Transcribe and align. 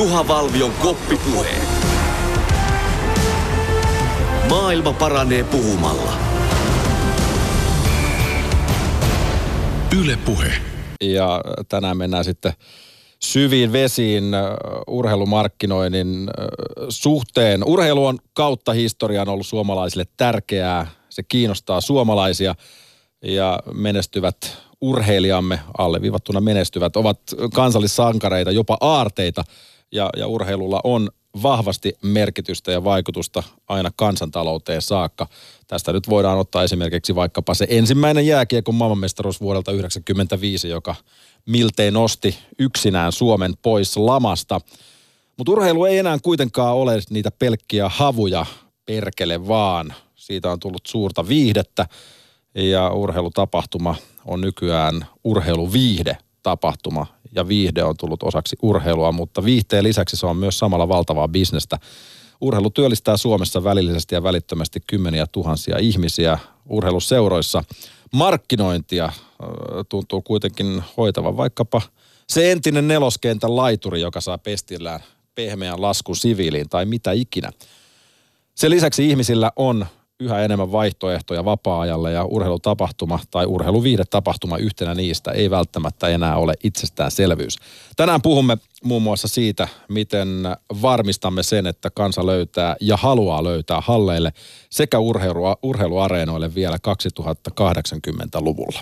Juha 0.00 0.28
Valvion 0.28 0.72
koppipuhe. 0.72 1.54
Maailma 4.48 4.92
paranee 4.92 5.44
puhumalla. 5.44 6.12
Yle 10.00 10.18
Puhe. 10.24 10.52
Ja 11.00 11.40
tänään 11.68 11.96
mennään 11.96 12.24
sitten 12.24 12.52
syviin 13.22 13.72
vesiin 13.72 14.34
äh, 14.34 14.42
urheilumarkkinoinnin 14.86 16.28
äh, 16.28 16.46
suhteen. 16.88 17.64
Urheilu 17.64 18.06
on 18.06 18.18
kautta 18.32 18.72
historian 18.72 19.28
ollut 19.28 19.46
suomalaisille 19.46 20.04
tärkeää. 20.16 20.86
Se 21.08 21.22
kiinnostaa 21.22 21.80
suomalaisia 21.80 22.54
ja 23.22 23.58
menestyvät 23.74 24.56
urheilijamme, 24.80 25.60
alleviivattuna 25.78 26.40
menestyvät, 26.40 26.96
ovat 26.96 27.20
kansallissankareita, 27.54 28.50
jopa 28.50 28.76
aarteita. 28.80 29.44
Ja, 29.92 30.10
ja 30.16 30.26
urheilulla 30.26 30.80
on 30.84 31.10
vahvasti 31.42 31.92
merkitystä 32.02 32.72
ja 32.72 32.84
vaikutusta 32.84 33.42
aina 33.68 33.90
kansantalouteen 33.96 34.82
saakka. 34.82 35.26
Tästä 35.66 35.92
nyt 35.92 36.08
voidaan 36.08 36.38
ottaa 36.38 36.62
esimerkiksi 36.62 37.14
vaikkapa 37.14 37.54
se 37.54 37.66
ensimmäinen 37.70 38.26
jääkiekon 38.26 38.74
maailmanmestaruus 38.74 39.40
vuodelta 39.40 39.70
1995, 39.70 40.68
joka 40.68 40.94
miltei 41.46 41.90
nosti 41.90 42.38
yksinään 42.58 43.12
Suomen 43.12 43.54
pois 43.62 43.96
lamasta. 43.96 44.60
Mutta 45.36 45.52
urheilu 45.52 45.84
ei 45.84 45.98
enää 45.98 46.18
kuitenkaan 46.22 46.76
ole 46.76 47.00
niitä 47.10 47.30
pelkkiä 47.30 47.88
havuja 47.88 48.46
perkele 48.86 49.48
vaan. 49.48 49.94
Siitä 50.14 50.50
on 50.50 50.60
tullut 50.60 50.86
suurta 50.86 51.28
viihdettä 51.28 51.86
ja 52.54 52.90
urheilutapahtuma 52.90 53.94
on 54.26 54.40
nykyään 54.40 55.06
urheiluviihde 55.24 56.18
tapahtuma 56.42 57.06
ja 57.32 57.48
viihde 57.48 57.84
on 57.84 57.96
tullut 57.96 58.22
osaksi 58.22 58.56
urheilua, 58.62 59.12
mutta 59.12 59.44
viihteen 59.44 59.84
lisäksi 59.84 60.16
se 60.16 60.26
on 60.26 60.36
myös 60.36 60.58
samalla 60.58 60.88
valtavaa 60.88 61.28
bisnestä. 61.28 61.78
Urheilu 62.40 62.70
työllistää 62.70 63.16
Suomessa 63.16 63.64
välillisesti 63.64 64.14
ja 64.14 64.22
välittömästi 64.22 64.80
kymmeniä 64.86 65.26
tuhansia 65.26 65.78
ihmisiä 65.78 66.38
urheiluseuroissa. 66.68 67.64
Markkinointia 68.12 69.12
tuntuu 69.88 70.22
kuitenkin 70.22 70.82
hoitavan 70.96 71.36
vaikkapa 71.36 71.82
se 72.28 72.52
entinen 72.52 72.88
neloskentän 72.88 73.56
laituri, 73.56 74.00
joka 74.00 74.20
saa 74.20 74.38
pestillään 74.38 75.00
pehmeän 75.34 75.82
laskun 75.82 76.16
siviiliin 76.16 76.68
tai 76.68 76.86
mitä 76.86 77.12
ikinä. 77.12 77.50
Sen 78.54 78.70
lisäksi 78.70 79.10
ihmisillä 79.10 79.52
on 79.56 79.86
yhä 80.20 80.40
enemmän 80.40 80.72
vaihtoehtoja 80.72 81.44
vapaa-ajalle 81.44 82.12
ja 82.12 82.24
urheilutapahtuma 82.24 83.18
tai 83.30 83.46
urheiluviihdetapahtuma 83.46 84.56
yhtenä 84.56 84.94
niistä 84.94 85.30
ei 85.30 85.50
välttämättä 85.50 86.08
enää 86.08 86.36
ole 86.36 86.54
itsestäänselvyys. 86.64 87.56
Tänään 87.96 88.22
puhumme 88.22 88.58
muun 88.84 89.02
muassa 89.02 89.28
siitä, 89.28 89.68
miten 89.88 90.28
varmistamme 90.82 91.42
sen, 91.42 91.66
että 91.66 91.90
kansa 91.90 92.26
löytää 92.26 92.76
ja 92.80 92.96
haluaa 92.96 93.44
löytää 93.44 93.80
halleille 93.80 94.32
sekä 94.70 94.98
urheilu, 94.98 95.42
urheiluareenoille 95.62 96.54
vielä 96.54 96.76
2080-luvulla. 96.88 98.80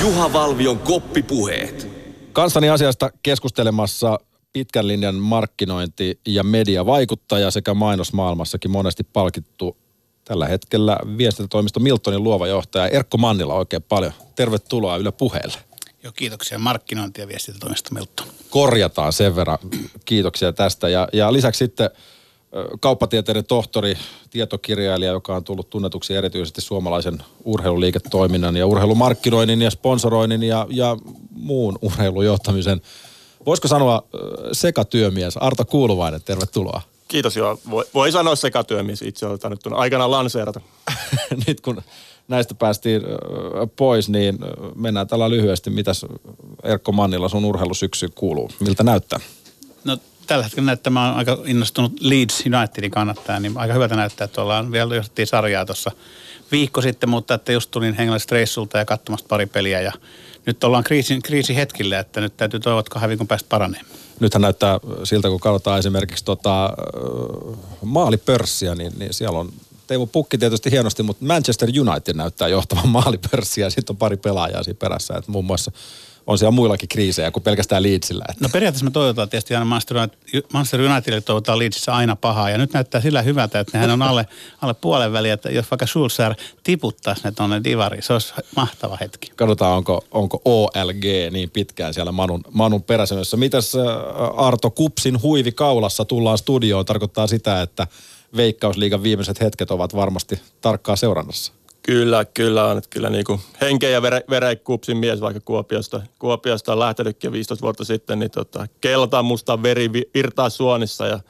Juha 0.00 0.32
Valvion 0.32 0.78
koppipuheet. 0.78 1.88
Kanssani 2.32 2.70
asiasta 2.70 3.10
keskustelemassa 3.22 4.18
pitkän 4.56 4.88
linjan 4.88 5.14
markkinointi- 5.14 6.20
ja 6.26 6.42
mediavaikuttaja 6.42 7.50
sekä 7.50 7.74
mainosmaailmassakin 7.74 8.70
monesti 8.70 9.04
palkittu 9.12 9.76
tällä 10.24 10.46
hetkellä 10.48 10.98
viestintätoimisto 11.18 11.80
Miltonin 11.80 12.22
luova 12.22 12.46
johtaja 12.46 12.88
Erkko 12.88 13.18
Mannila 13.18 13.54
oikein 13.54 13.82
paljon. 13.82 14.12
Tervetuloa 14.36 14.96
Yle 14.96 15.12
Puheelle. 15.12 15.58
Joo, 16.02 16.12
kiitoksia 16.16 16.58
markkinointi- 16.58 17.20
ja 17.20 17.28
viestintätoimisto 17.28 17.94
Milton. 17.94 18.26
Korjataan 18.50 19.12
sen 19.12 19.36
verran. 19.36 19.58
Kiitoksia 20.04 20.52
tästä. 20.52 20.88
Ja, 20.88 21.08
ja 21.12 21.32
lisäksi 21.32 21.58
sitten 21.58 21.90
kauppatieteiden 22.80 23.44
tohtori, 23.44 23.94
tietokirjailija, 24.30 25.12
joka 25.12 25.36
on 25.36 25.44
tullut 25.44 25.70
tunnetuksi 25.70 26.14
erityisesti 26.14 26.60
suomalaisen 26.60 27.18
urheiluliiketoiminnan 27.44 28.56
ja 28.56 28.66
urheilumarkkinoinnin 28.66 29.62
ja 29.62 29.70
sponsoroinnin 29.70 30.42
ja, 30.42 30.66
ja 30.70 30.96
muun 31.30 31.78
urheilujohtamisen 31.82 32.80
voisiko 33.46 33.68
sanoa 33.68 34.02
sekatyömies 34.52 35.36
Arto 35.36 35.64
Kuuluvainen, 35.64 36.22
tervetuloa. 36.24 36.82
Kiitos 37.08 37.36
joo. 37.36 37.58
Voi, 37.70 37.84
voi 37.94 38.12
sanoa 38.12 38.36
sekatyömies 38.36 39.02
itse 39.02 39.26
olen 39.26 39.38
nyt 39.50 39.60
aikana 39.70 40.10
lanseerata. 40.10 40.60
nyt 41.46 41.60
kun 41.60 41.82
näistä 42.28 42.54
päästiin 42.54 43.02
pois, 43.76 44.08
niin 44.08 44.38
mennään 44.74 45.08
tällä 45.08 45.30
lyhyesti. 45.30 45.70
Mitäs 45.70 46.06
Erkko 46.62 46.92
Mannilla 46.92 47.28
sun 47.28 47.44
urheilusyksy 47.44 48.08
kuuluu? 48.14 48.50
Miltä 48.60 48.82
näyttää? 48.82 49.20
No 49.84 49.98
tällä 50.26 50.44
hetkellä 50.44 50.66
näyttää, 50.66 50.90
mä 50.90 51.06
oon 51.06 51.16
aika 51.16 51.38
innostunut 51.44 51.92
Leeds 52.00 52.44
Unitedin 52.46 52.90
kannattaa, 52.90 53.40
niin 53.40 53.58
aika 53.58 53.74
hyvältä 53.74 53.96
näyttää, 53.96 54.24
että 54.24 54.42
ollaan 54.42 54.72
vielä 54.72 54.94
johtettiin 54.94 55.26
sarjaa 55.26 55.66
tuossa 55.66 55.90
viikko 56.52 56.82
sitten, 56.82 57.08
mutta 57.08 57.34
että 57.34 57.52
just 57.52 57.70
tulin 57.70 57.94
Henglannin 57.94 58.30
reissulta 58.30 58.78
ja 58.78 58.84
katsomasta 58.84 59.28
pari 59.28 59.46
peliä 59.46 59.80
ja 59.80 59.92
nyt 60.46 60.64
ollaan 60.64 60.84
kriisin, 60.84 61.22
kriisihetkillä, 61.22 61.98
että 61.98 62.20
nyt 62.20 62.36
täytyy 62.36 62.60
toivoa, 62.60 62.80
että 62.80 62.90
kahden 62.90 63.08
viikon 63.08 63.26
päästä 63.26 63.48
paranee. 63.48 63.80
Nythän 64.20 64.42
näyttää 64.42 64.80
siltä, 65.04 65.28
kun 65.28 65.40
katsotaan 65.40 65.78
esimerkiksi 65.78 66.24
tota, 66.24 66.70
maalipörssiä, 67.82 68.74
niin, 68.74 68.92
niin 68.98 69.14
siellä 69.14 69.38
on 69.38 69.52
Teemu 69.86 70.06
Pukki 70.06 70.38
tietysti 70.38 70.70
hienosti, 70.70 71.02
mutta 71.02 71.24
Manchester 71.24 71.68
United 71.80 72.16
näyttää 72.16 72.48
johtavan 72.48 72.88
maalipörssiä 72.88 73.66
ja 73.66 73.70
sitten 73.70 73.94
on 73.94 73.96
pari 73.96 74.16
pelaajaa 74.16 74.62
siinä 74.62 74.78
perässä. 74.80 75.14
Että 75.14 75.30
muun 75.30 75.44
muassa 75.44 75.72
on 76.26 76.38
siellä 76.38 76.50
muillakin 76.50 76.88
kriisejä 76.88 77.30
kuin 77.30 77.42
pelkästään 77.42 77.82
Leedsillä. 77.82 78.24
Että. 78.28 78.44
No 78.44 78.48
periaatteessa 78.52 78.84
me 78.84 78.90
toivotaan 78.90 79.28
tietysti 79.28 79.54
aina 79.54 79.64
Manchester, 79.64 80.08
Manchester 80.52 80.80
Unitedille 80.80 81.20
toivotaan 81.20 81.58
Leedsissä 81.58 81.94
aina 81.94 82.16
pahaa. 82.16 82.50
Ja 82.50 82.58
nyt 82.58 82.72
näyttää 82.72 83.00
sillä 83.00 83.22
hyvältä, 83.22 83.60
että 83.60 83.78
nehän 83.78 83.90
on 83.90 84.02
alle, 84.02 84.26
alle 84.62 84.74
puolen 84.74 85.12
väliä, 85.12 85.34
että 85.34 85.50
jos 85.50 85.70
vaikka 85.70 85.86
Schulzer 85.86 86.34
tiputtaisi 86.62 87.22
ne 87.24 87.32
tuonne 87.32 87.64
divariin, 87.64 88.02
se 88.02 88.12
olisi 88.12 88.34
mahtava 88.56 88.98
hetki. 89.00 89.32
Katsotaan, 89.36 89.76
onko, 89.76 90.04
onko 90.10 90.42
OLG 90.44 91.04
niin 91.30 91.50
pitkään 91.50 91.94
siellä 91.94 92.12
Manun, 92.12 92.44
Manun 92.52 92.82
peräsenossa. 92.82 93.36
Mitäs 93.36 93.72
Arto 94.36 94.70
Kupsin 94.70 95.22
huivi 95.22 95.52
kaulassa 95.52 96.04
tullaan 96.04 96.38
studioon? 96.38 96.84
Tarkoittaa 96.84 97.26
sitä, 97.26 97.62
että 97.62 97.86
Veikkausliigan 98.36 99.02
viimeiset 99.02 99.40
hetket 99.40 99.70
ovat 99.70 99.94
varmasti 99.94 100.40
tarkkaa 100.60 100.96
seurannassa. 100.96 101.52
Kyllä, 101.86 102.24
kyllä 102.24 102.64
on. 102.64 102.78
Että 102.78 102.90
kyllä 102.90 103.10
niin 103.10 103.24
henkeä 103.60 103.90
ja 103.90 104.02
vere, 104.02 104.24
verekupsin 104.30 104.96
mies 104.96 105.20
vaikka 105.20 105.40
Kuopiosta, 105.44 106.02
Kuopiosta 106.18 106.72
on 106.72 106.78
lähtenytkin 106.78 107.32
15 107.32 107.62
vuotta 107.62 107.84
sitten, 107.84 108.18
niin 108.18 108.30
tota, 108.30 108.66
kelta 108.80 109.22
musta 109.22 109.62
veri 109.62 109.90
virtaa 110.14 110.50
suonissa 110.50 111.06
ja 111.06 111.20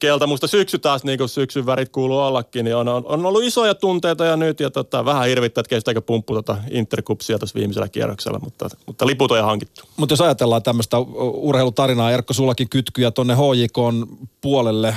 kelta 0.00 0.26
musta 0.26 0.46
syksy 0.46 0.78
taas, 0.78 1.04
niin 1.04 1.18
kuin 1.18 1.28
syksyn 1.28 1.66
värit 1.66 1.88
kuuluu 1.88 2.18
ollakin, 2.18 2.64
niin 2.64 2.76
on, 2.76 2.88
on, 2.88 3.02
on 3.06 3.26
ollut 3.26 3.44
isoja 3.44 3.74
tunteita 3.74 4.24
ja 4.24 4.36
nyt 4.36 4.60
ja 4.60 4.70
tota, 4.70 5.04
vähän 5.04 5.28
hirvittää, 5.28 5.60
että 5.60 5.70
kestääkö 5.70 6.00
pumppu 6.00 6.34
tota 6.34 6.56
Interkupsia 6.70 7.38
tuossa 7.38 7.58
viimeisellä 7.58 7.88
kierroksella, 7.88 8.38
mutta, 8.38 8.68
mutta 8.86 9.06
liput 9.06 9.30
on 9.30 9.38
jo 9.38 9.44
hankittu. 9.44 9.82
Mutta 9.96 10.12
jos 10.12 10.20
ajatellaan 10.20 10.62
tämmöistä 10.62 10.96
urheilutarinaa, 11.32 12.12
Erkko, 12.12 12.32
sullakin 12.32 12.68
kytkyjä 12.68 13.10
tuonne 13.10 13.34
HJK 13.34 14.08
puolelle 14.40 14.94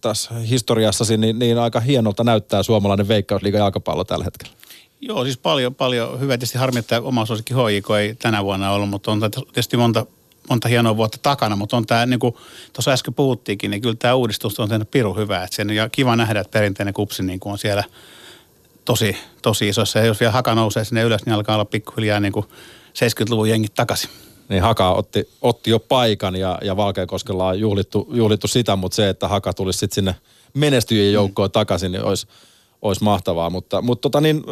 tässä 0.00 0.34
historiassasi, 0.34 1.16
niin, 1.16 1.38
niin 1.38 1.58
aika 1.58 1.80
hienolta 1.80 2.24
näyttää 2.24 2.62
suomalainen 2.62 3.08
veikkausliiga 3.08 3.58
jalkapallo 3.58 4.04
tällä 4.04 4.24
hetkellä. 4.24 4.54
Joo, 5.00 5.24
siis 5.24 5.38
paljon, 5.38 5.74
paljon 5.74 6.20
hyvä. 6.20 6.32
Tietysti 6.32 6.58
harmi, 6.58 6.78
että 6.78 7.00
oma 7.00 7.26
suosikki 7.26 7.54
HJK 7.54 7.90
ei 8.00 8.14
tänä 8.14 8.44
vuonna 8.44 8.72
ollut, 8.72 8.88
mutta 8.88 9.10
on 9.10 9.20
tietysti 9.52 9.76
monta 9.76 10.06
monta 10.48 10.68
hienoa 10.68 10.96
vuotta 10.96 11.18
takana, 11.22 11.56
mutta 11.56 11.76
on 11.76 11.86
tämä, 11.86 12.06
niin 12.06 12.20
kuin 12.20 12.34
tuossa 12.72 12.90
äsken 12.90 13.14
puhuttiinkin, 13.14 13.70
niin 13.70 13.82
kyllä 13.82 13.96
tämä 13.98 14.14
uudistus 14.14 14.60
on 14.60 14.68
tehnyt 14.68 14.90
piru 14.90 15.14
hyvää. 15.14 15.44
Että 15.44 15.56
sen, 15.56 15.70
ja 15.70 15.88
kiva 15.88 16.16
nähdä, 16.16 16.40
että 16.40 16.50
perinteinen 16.50 16.94
kupsi 16.94 17.22
niin 17.22 17.40
kuin 17.40 17.52
on 17.52 17.58
siellä 17.58 17.84
tosi, 18.84 19.16
tosi 19.42 19.68
isossa. 19.68 19.98
Ja 19.98 20.04
jos 20.04 20.20
vielä 20.20 20.32
haka 20.32 20.54
nousee 20.54 20.84
sinne 20.84 21.02
ylös, 21.02 21.26
niin 21.26 21.34
alkaa 21.34 21.54
olla 21.54 21.64
pikkuhiljaa 21.64 22.20
niin 22.20 22.32
kuin 22.32 22.46
70-luvun 22.94 23.48
jengit 23.48 23.74
takaisin. 23.74 24.10
Niin 24.48 24.62
Haka 24.62 24.92
otti, 24.92 25.28
otti 25.42 25.70
jo 25.70 25.78
paikan 25.78 26.36
ja, 26.36 26.58
ja 26.62 26.76
Valkeakoskella 26.76 27.46
on 27.46 27.60
juhlittu, 27.60 28.08
juhlittu 28.12 28.48
sitä, 28.48 28.76
mutta 28.76 28.96
se, 28.96 29.08
että 29.08 29.28
Haka 29.28 29.52
tulisi 29.52 29.78
sitten 29.78 29.94
sinne 29.94 30.14
menestyjien 30.54 31.12
joukkoon 31.12 31.48
mm. 31.48 31.52
takaisin, 31.52 31.92
niin 31.92 32.04
olisi, 32.04 32.26
olisi 32.82 33.04
mahtavaa. 33.04 33.50
Mutta, 33.50 33.82
mutta 33.82 34.02
tota 34.02 34.20
niin, 34.20 34.44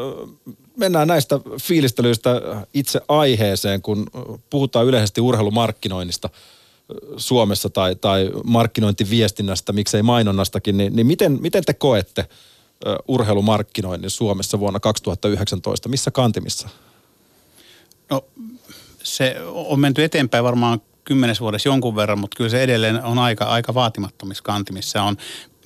mennään 0.76 1.08
näistä 1.08 1.40
fiilistelyistä 1.62 2.30
itse 2.74 3.00
aiheeseen, 3.08 3.82
kun 3.82 4.06
puhutaan 4.50 4.86
yleisesti 4.86 5.20
urheilumarkkinoinnista 5.20 6.30
Suomessa 7.16 7.70
tai, 7.70 7.96
tai 7.96 8.30
markkinointiviestinnästä, 8.44 9.72
miksei 9.72 10.02
mainonnastakin, 10.02 10.76
niin, 10.76 10.96
niin 10.96 11.06
miten, 11.06 11.38
miten 11.40 11.64
te 11.64 11.74
koette 11.74 12.28
urheilumarkkinoinnin 13.08 14.10
Suomessa 14.10 14.60
vuonna 14.60 14.80
2019? 14.80 15.88
Missä 15.88 16.10
kantimissa? 16.10 16.68
No 18.10 18.24
se 19.02 19.36
on 19.44 19.80
menty 19.80 20.04
eteenpäin 20.04 20.44
varmaan 20.44 20.80
kymmenes 21.04 21.40
vuodessa 21.40 21.68
jonkun 21.68 21.96
verran, 21.96 22.18
mutta 22.18 22.36
kyllä 22.36 22.50
se 22.50 22.62
edelleen 22.62 23.04
on 23.04 23.18
aika, 23.18 23.44
aika 23.44 23.74
vaatimattomissa 23.74 24.42
kantimissa. 24.42 25.02
On 25.02 25.16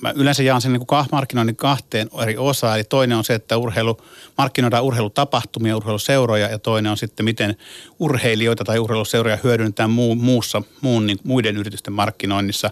mä 0.02 0.12
yleensä 0.16 0.43
jaan 0.43 0.60
sen 0.60 0.72
niin 0.72 0.87
kuin 0.87 1.06
markkinoinnin 1.12 1.56
kahteen 1.56 2.10
eri 2.22 2.37
osaan. 2.37 2.76
Eli 2.76 2.84
toinen 2.84 3.19
on 3.19 3.25
se, 3.25 3.34
että 3.34 3.56
urheilu, 3.56 3.96
markkinoidaan 4.38 4.84
urheilutapahtumia, 4.84 5.76
urheiluseuroja 5.76 6.49
ja 6.49 6.58
toinen 6.58 6.90
on 6.90 6.96
sitten, 6.96 7.25
miten 7.25 7.56
urheilijoita 7.99 8.64
tai 8.64 8.78
urheiluseuroja 8.78 9.38
hyödynnetään 9.44 9.90
muu, 9.90 10.14
muussa, 10.14 10.62
muun, 10.81 11.06
niin, 11.06 11.19
muiden 11.25 11.56
yritysten 11.56 11.93
markkinoinnissa. 11.93 12.70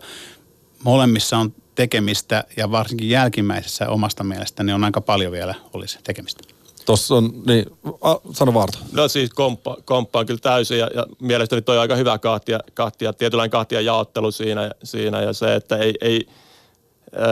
Molemmissa 0.84 1.38
on 1.38 1.54
tekemistä 1.74 2.44
ja 2.56 2.70
varsinkin 2.70 3.08
jälkimmäisessä 3.08 3.88
omasta 3.88 4.24
mielestäni 4.24 4.72
on 4.72 4.84
aika 4.84 5.00
paljon 5.00 5.32
vielä 5.32 5.54
olisi 5.72 5.98
tekemistä. 6.04 6.44
Tuossa 6.86 7.14
on, 7.14 7.32
niin, 7.46 7.66
a, 8.00 8.16
sano 8.32 8.54
Vaarto. 8.54 8.78
No 8.92 9.08
siis 9.08 9.30
komppa, 9.30 9.76
komppaan 9.84 10.26
kyllä 10.26 10.40
täysin 10.40 10.78
ja, 10.78 10.90
ja 10.94 11.06
mielestäni 11.20 11.62
toi 11.62 11.76
on 11.76 11.82
aika 11.82 11.96
hyvä 11.96 12.18
kahtia, 12.18 12.60
kahtia 12.74 13.12
tietynlainen 13.12 13.50
kahtia 13.50 13.80
jaottelu 13.80 14.30
siinä, 14.30 14.70
siinä 14.82 15.22
ja 15.22 15.32
se, 15.32 15.54
että 15.54 15.76
ei, 15.76 15.94
ei 16.00 16.26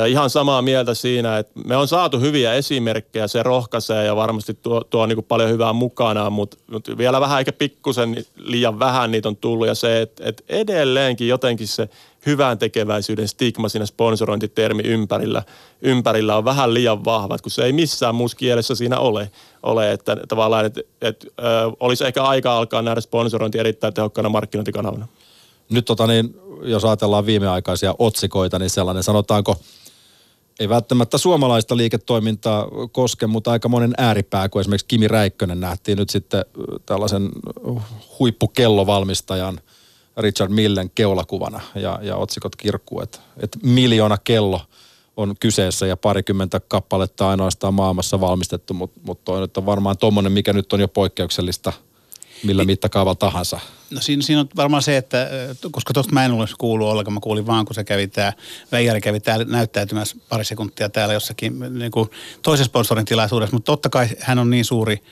ihan 0.09 0.31
samaa 0.31 0.63
mieltä 0.63 0.95
siinä, 0.95 1.39
että 1.39 1.61
me 1.67 1.77
on 1.77 1.89
saatu 1.89 2.21
hyviä 2.21 2.55
esimerkkejä, 2.55 3.27
se 3.27 3.43
rohkaisee 3.43 4.05
ja 4.05 4.17
varmasti 4.17 4.55
tuo, 4.63 4.85
tuo 4.85 5.07
niin 5.07 5.25
paljon 5.25 5.51
hyvää 5.51 5.73
mukanaan, 5.73 6.33
mutta, 6.33 6.57
mutta 6.71 6.99
vielä 6.99 7.21
vähän 7.21 7.39
eikä 7.39 7.53
pikkusen 7.53 8.25
liian 8.37 8.79
vähän 8.79 9.11
niitä 9.11 9.29
on 9.29 9.37
tullut 9.37 9.67
ja 9.67 9.75
se, 9.75 10.01
että, 10.01 10.25
että 10.27 10.43
edelleenkin 10.49 11.29
jotenkin 11.29 11.69
se 11.69 11.89
hyvän 12.27 12.59
tekeväisyyden 12.59 13.29
stigma 13.29 13.69
siinä 13.69 13.87
sponsorointitermi 13.87 14.83
ympärillä, 14.83 15.43
ympärillä 15.83 16.37
on 16.37 16.45
vähän 16.45 16.75
liian 16.75 17.05
vahva, 17.05 17.39
kun 17.39 17.51
se 17.51 17.65
ei 17.65 17.73
missään 17.73 18.15
muussa 18.15 18.37
kielessä 18.37 18.75
siinä 18.75 18.99
ole, 18.99 19.31
ole 19.63 19.93
että 19.93 20.17
tavallaan, 20.29 20.67
että, 20.67 20.81
että 21.01 21.27
ö, 21.39 21.43
olisi 21.81 22.07
ehkä 22.07 22.23
aika 22.23 22.59
alkaa 22.59 22.83
nähdä 22.83 23.01
sponsorointi 23.01 23.59
erittäin 23.59 23.95
tehokkaana 23.95 24.29
markkinointikanavana. 24.29 25.07
Nyt 25.71 25.85
tota 25.85 26.07
niin, 26.07 26.35
jos 26.63 26.85
ajatellaan 26.85 27.27
viimeaikaisia 27.27 27.95
otsikoita, 27.99 28.59
niin 28.59 28.71
sellainen 28.71 29.03
sanotaanko, 29.03 29.57
ei 30.61 30.69
välttämättä 30.69 31.19
suomalaista 31.19 31.77
liiketoimintaa 31.77 32.67
koske, 32.93 33.27
mutta 33.27 33.51
aika 33.51 33.69
monen 33.69 33.95
ääripää, 33.99 34.49
kun 34.49 34.61
esimerkiksi 34.61 34.87
Kimi 34.87 35.09
Räikkönen 35.09 35.61
nähtiin 35.61 35.99
nyt 35.99 36.11
sitten 36.11 36.45
tällaisen 36.87 37.29
huippukellovalmistajan– 38.19 39.61
Richard 40.19 40.51
Millen 40.51 40.91
keulakuvana. 40.95 41.61
Ja, 41.75 41.99
ja 42.03 42.17
otsikot 42.17 42.57
kirkkuu, 42.57 43.01
että, 43.01 43.19
että 43.43 43.59
miljoona 43.63 44.19
kello 44.19 44.61
on 45.17 45.35
kyseessä 45.41 45.87
ja 45.87 45.97
parikymmentä 45.97 46.61
kappaletta 46.61 47.31
ainoastaan 47.31 47.75
maailmassa 47.75 48.21
valmistettu, 48.21 48.75
mutta 48.75 49.01
mut 49.05 49.25
toi 49.25 49.41
nyt 49.41 49.57
on 49.57 49.67
varmaan 49.67 49.99
tuommoinen, 49.99 50.33
mikä 50.33 50.53
nyt 50.53 50.73
on 50.73 50.81
jo 50.81 50.89
poikkeuksellista 50.89 51.73
millä 52.43 52.65
mittakaavalla 52.65 53.15
tahansa. 53.15 53.61
No 53.91 54.01
siinä, 54.01 54.23
siinä 54.23 54.41
on 54.41 54.49
varmaan 54.57 54.83
se, 54.83 54.97
että 54.97 55.29
koska 55.71 55.95
tuosta 55.95 56.13
mä 56.13 56.25
en 56.25 56.33
ole 56.33 56.47
kuullut 56.59 56.89
ollenkaan, 56.89 57.15
mä 57.15 57.21
kuulin 57.21 57.47
vaan 57.47 57.65
kun 57.65 57.75
se 57.75 57.85
kävi 57.85 58.09
tämä, 58.09 58.33
Veijari 58.73 59.01
kävi 59.01 59.21
täällä 59.21 59.45
näyttäytymässä 59.45 60.17
pari 60.29 60.45
sekuntia 60.45 60.89
täällä 60.89 61.15
jossakin 61.15 61.79
niin 61.79 61.91
kuin 61.91 62.11
toisen 62.43 62.67
sponsorin 62.67 63.05
tilaisuudessa, 63.05 63.57
mutta 63.57 63.73
totta 63.73 63.89
kai 63.89 64.09
hän 64.21 64.39
on 64.39 64.51
niin 64.51 64.65
suuri 64.65 65.03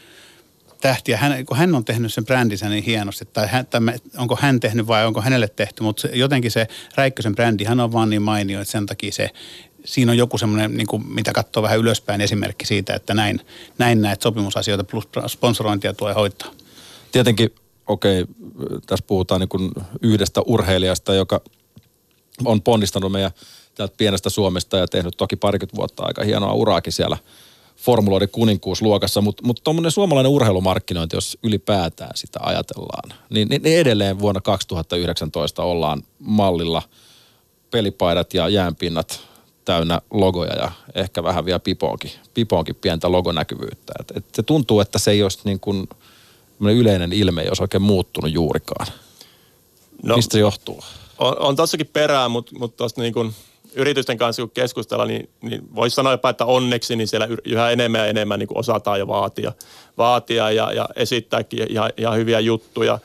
tähti 0.80 1.12
ja 1.12 1.18
hän, 1.18 1.46
kun 1.46 1.56
hän 1.56 1.74
on 1.74 1.84
tehnyt 1.84 2.14
sen 2.14 2.24
brändinsä 2.24 2.68
niin 2.68 2.84
hienosti, 2.84 3.24
tai 3.24 3.46
hän, 3.46 3.66
tai 3.66 3.80
onko 4.18 4.38
hän 4.40 4.60
tehnyt 4.60 4.86
vai 4.86 5.06
onko 5.06 5.20
hänelle 5.20 5.48
tehty, 5.48 5.82
mutta 5.82 6.02
se, 6.02 6.10
jotenkin 6.12 6.50
se 6.50 6.68
Räikkösen 6.94 7.34
brändi, 7.34 7.64
hän 7.64 7.80
on 7.80 7.92
vaan 7.92 8.10
niin 8.10 8.22
mainio, 8.22 8.60
että 8.60 8.72
sen 8.72 8.86
takia 8.86 9.12
se, 9.12 9.30
siinä 9.84 10.12
on 10.12 10.18
joku 10.18 10.38
semmoinen, 10.38 10.76
niin 10.76 10.86
kuin, 10.86 11.06
mitä 11.08 11.32
katsoo 11.32 11.62
vähän 11.62 11.78
ylöspäin 11.78 12.20
esimerkki 12.20 12.66
siitä, 12.66 12.94
että 12.94 13.14
näin, 13.14 13.40
näin 13.78 14.02
näitä 14.02 14.22
sopimusasioita 14.22 14.84
plus 14.84 15.08
sponsorointia 15.26 15.94
tulee 15.94 16.14
hoitaa. 16.14 16.50
Tietenkin, 17.12 17.54
okei, 17.86 18.22
okay, 18.22 18.34
tässä 18.86 19.04
puhutaan 19.08 19.40
niin 19.40 19.48
kuin 19.48 19.70
yhdestä 20.02 20.40
urheilijasta, 20.46 21.14
joka 21.14 21.40
on 22.44 22.62
ponnistanut 22.62 23.12
meidän 23.12 23.30
täältä 23.74 23.94
pienestä 23.96 24.30
Suomesta 24.30 24.76
ja 24.76 24.88
tehnyt 24.88 25.14
toki 25.16 25.36
parikymmentä 25.36 25.76
vuotta 25.76 26.02
aika 26.06 26.24
hienoa 26.24 26.52
uraakin 26.52 26.92
siellä– 26.92 27.18
formuloiden 27.76 28.28
kuninkuusluokassa, 28.28 29.20
mutta 29.20 29.42
mut 29.46 29.60
tuommoinen 29.64 29.90
suomalainen 29.90 30.32
urheilumarkkinointi, 30.32 31.16
jos 31.16 31.38
ylipäätään 31.42 32.10
sitä 32.16 32.38
ajatellaan, 32.42 33.18
niin, 33.30 33.48
niin 33.48 33.66
edelleen 33.66 34.18
vuonna 34.18 34.40
2019 34.40 35.62
ollaan 35.62 36.02
mallilla 36.18 36.82
pelipaidat 37.70 38.34
ja 38.34 38.48
jäänpinnat 38.48 39.20
täynnä 39.64 40.00
logoja 40.10 40.56
ja 40.56 40.70
ehkä 40.94 41.22
vähän 41.22 41.44
vielä 41.44 41.58
pipoonkin, 41.58 42.10
pipoonkin 42.34 42.74
pientä 42.74 43.12
logonäkyvyyttä. 43.12 43.92
Et, 44.00 44.12
et 44.16 44.24
se 44.34 44.42
tuntuu, 44.42 44.80
että 44.80 44.98
se 44.98 45.10
ei 45.10 45.22
olisi 45.22 45.38
niin 45.44 45.60
kuin 45.60 45.88
yleinen 46.60 47.12
ilme, 47.12 47.42
jos 47.42 47.60
oikein 47.60 47.82
muuttunut 47.82 48.32
juurikaan. 48.32 48.86
No, 50.02 50.16
Mistä 50.16 50.32
se 50.32 50.38
johtuu? 50.38 50.84
On, 51.18 51.38
on 51.38 51.56
tossakin 51.56 51.86
perää, 51.86 52.28
mutta 52.28 52.58
mut 52.58 52.76
tuosta 52.76 53.00
niin 53.00 53.12
kuin– 53.12 53.34
yritysten 53.76 54.18
kanssa 54.18 54.42
kun 54.42 54.50
keskustella, 54.50 55.04
niin, 55.04 55.28
niin 55.42 55.74
voisi 55.74 55.94
sanoa 55.94 56.12
jopa, 56.12 56.30
että 56.30 56.44
onneksi 56.44 56.96
niin 56.96 57.08
siellä 57.08 57.28
yhä 57.44 57.70
enemmän 57.70 58.00
ja 58.00 58.06
enemmän 58.06 58.38
niin 58.38 58.46
kuin 58.46 58.58
osataan 58.58 58.98
jo 58.98 59.06
vaatia, 59.06 59.52
vaatia 59.98 60.50
ja, 60.50 60.72
ja 60.72 60.88
esittääkin 60.96 61.66
ihan, 61.68 61.90
ihan 61.96 62.16
hyviä 62.16 62.40
juttuja, 62.40 62.98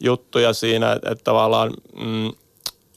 juttuja 0.00 0.52
siinä, 0.52 0.92
että, 0.92 1.10
että 1.10 1.24
tavallaan 1.24 1.72
mm, 1.96 2.32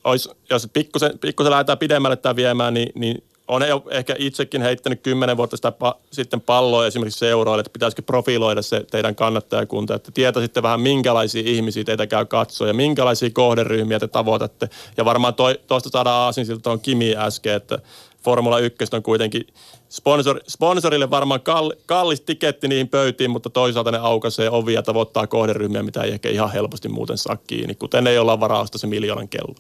olisi, 0.03 0.29
jos 0.49 0.69
pikkusen, 0.73 1.19
pikkusen 1.19 1.51
lähdetään 1.51 1.77
pidemmälle 1.77 2.15
tämä 2.15 2.35
viemään, 2.35 2.73
niin, 2.73 2.89
niin 2.95 3.23
on 3.47 3.62
ehkä 3.89 4.15
itsekin 4.19 4.62
heittänyt 4.62 5.01
kymmenen 5.01 5.38
vuotta 5.38 5.56
sitä 5.56 5.74
pa- 5.83 5.97
sitten 6.12 6.42
palloa 6.42 6.88
esimerkiksi 6.88 7.19
seuroille, 7.19 7.59
että 7.59 7.74
pitäisikö 7.74 8.01
profiloida 8.01 8.62
se 8.62 8.86
teidän 8.92 9.15
kannattajakunta, 9.15 9.95
että 9.95 10.12
tietäisitte 10.12 10.63
vähän 10.63 10.81
minkälaisia 10.81 11.44
ihmisiä 11.45 11.83
teitä 11.83 12.07
käy 12.07 12.25
katsoa 12.25 12.68
ja 12.68 12.74
minkälaisia 12.74 13.30
kohderyhmiä 13.33 14.00
te 14.00 14.07
tavoitatte. 14.07 14.69
Ja 14.97 15.06
varmaan 15.06 15.33
toi, 15.33 15.59
tuosta 15.68 15.89
saadaan 15.89 16.21
aasin 16.21 16.45
siltä 16.45 16.71
on 16.71 16.80
Kimi 16.80 17.15
äsken, 17.15 17.53
että 17.53 17.80
Formula 18.24 18.59
1 18.59 18.77
on 18.94 19.03
kuitenkin 19.03 19.48
sponsor, 19.89 20.39
sponsorille 20.48 21.09
varmaan 21.09 21.41
kall, 21.41 21.71
kallis 21.86 22.21
tiketti 22.21 22.68
niihin 22.68 22.88
pöytiin, 22.88 23.31
mutta 23.31 23.50
toisaalta 23.50 23.91
ne 23.91 23.98
aukaisee 23.98 24.50
ovia 24.50 24.80
ja 24.80 24.83
tavoittaa 24.83 25.27
kohderyhmiä, 25.27 25.83
mitä 25.83 26.03
ei 26.03 26.12
ehkä 26.12 26.30
ihan 26.30 26.51
helposti 26.51 26.89
muuten 26.89 27.18
saa 27.18 27.38
kiinni, 27.48 27.75
kuten 27.75 28.07
ei 28.07 28.18
olla 28.18 28.39
varausta 28.39 28.77
se 28.77 28.88
miljoonan 28.88 29.27
kello. 29.27 29.56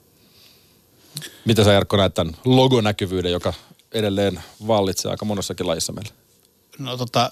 Mitä 1.45 1.63
sä 1.63 1.73
Jarkko 1.73 1.97
näet 1.97 2.13
tämän 2.13 2.35
logonäkyvyyden, 2.45 3.31
joka 3.31 3.53
edelleen 3.95 4.43
vallitsee 4.67 5.11
aika 5.11 5.25
monessakin 5.25 5.67
lajissa 5.67 5.93
meillä? 5.93 6.11
No 6.79 6.97
tota, 6.97 7.31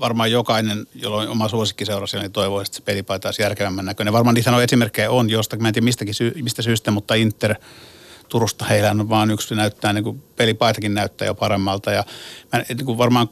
varmaan 0.00 0.30
jokainen, 0.30 0.86
jolla 0.94 1.16
on 1.16 1.28
oma 1.28 1.48
suosikkiseura 1.48 2.06
niin 2.12 2.32
toivoo, 2.32 2.60
että 2.60 2.76
se 2.76 2.82
pelipaita 2.82 3.28
olisi 3.28 3.42
järkevämmän 3.42 3.84
näköinen. 3.84 4.12
Varmaan 4.12 4.34
niitä 4.34 4.56
on 4.56 4.62
esimerkkejä 4.62 5.10
on 5.10 5.30
jostakin, 5.30 5.62
mä 5.62 5.68
en 5.68 5.74
tiedä 5.74 5.84
mistäkin 5.84 6.14
sy- 6.14 6.32
mistä 6.42 6.62
syystä, 6.62 6.90
mutta 6.90 7.14
Inter 7.14 7.54
Turusta 8.28 8.64
heillä 8.64 8.90
on 8.90 9.08
vaan 9.08 9.30
yksi 9.30 9.54
näyttää, 9.54 9.92
niin 9.92 10.04
kuin 10.04 10.22
pelipaitakin 10.36 10.94
näyttää 10.94 11.26
jo 11.26 11.34
paremmalta. 11.34 11.90
Ja 11.90 12.04
mä, 12.52 12.64
niin 12.68 12.86
kuin 12.86 12.98
varmaan 12.98 13.28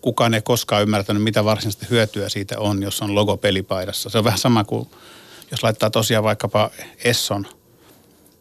kukaan 0.00 0.34
ei 0.34 0.42
koskaan 0.42 0.82
ymmärtänyt, 0.82 1.22
mitä 1.22 1.44
varsinaista 1.44 1.86
hyötyä 1.90 2.28
siitä 2.28 2.58
on, 2.58 2.82
jos 2.82 3.02
on 3.02 3.14
logo 3.14 3.36
pelipaidassa. 3.36 4.10
Se 4.10 4.18
on 4.18 4.24
vähän 4.24 4.38
sama 4.38 4.64
kuin, 4.64 4.88
jos 5.50 5.62
laittaa 5.62 5.90
tosiaan 5.90 6.24
vaikkapa 6.24 6.70
Esson– 7.04 7.46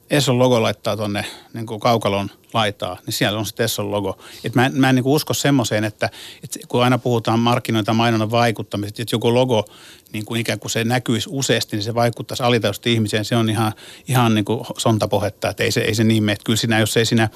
Esson 0.10 0.40
logo 0.40 0.62
laittaa 0.62 0.98
tuonne 0.98 1.26
niin 1.54 1.80
kaukalon 1.80 2.30
laitaa, 2.54 2.98
niin 3.06 3.14
siellä 3.14 3.40
on 3.40 3.46
se 3.46 3.64
Esson 3.64 3.92
logo. 3.92 4.18
Et 4.44 4.56
mä, 4.56 4.70
mä 4.74 4.90
en 4.90 4.96
niin 4.96 5.06
usko 5.06 5.34
semmoiseen, 5.34 5.84
että, 5.84 6.10
että 6.44 6.60
kun 6.68 6.84
aina 6.84 6.98
puhutaan 6.98 7.40
markkinoita 7.40 7.94
mainonnan 7.94 8.32
vaikuttamisesta, 8.32 9.02
että 9.02 9.16
joku 9.16 9.34
logo 9.34 9.66
niin 10.14 10.26
kuin 10.26 10.42
ikään 10.42 10.60
kuin 10.60 10.72
se 10.72 10.84
näkyisi 10.84 11.30
useasti, 11.32 11.76
niin 11.76 11.84
se 11.84 11.96
vaikuttaisi 11.96 12.44
alitajuisesti 12.44 12.94
ihmiseen. 12.94 13.26
Se 13.26 13.36
on 13.36 13.50
ihan, 13.50 13.74
ihan 14.08 14.36
niin 14.36 14.46
kuin 14.46 14.66
sontapohetta, 14.78 15.50
että 15.50 15.64
ei 15.64 15.72
se, 15.72 15.82
ei 15.82 15.96
se 15.96 16.04
niin 16.04 16.24
mene. 16.24 16.38
Kyllä 16.46 16.58
siinä, 16.58 16.80
jos 16.80 16.98
ei 16.98 17.06
siinä 17.06 17.30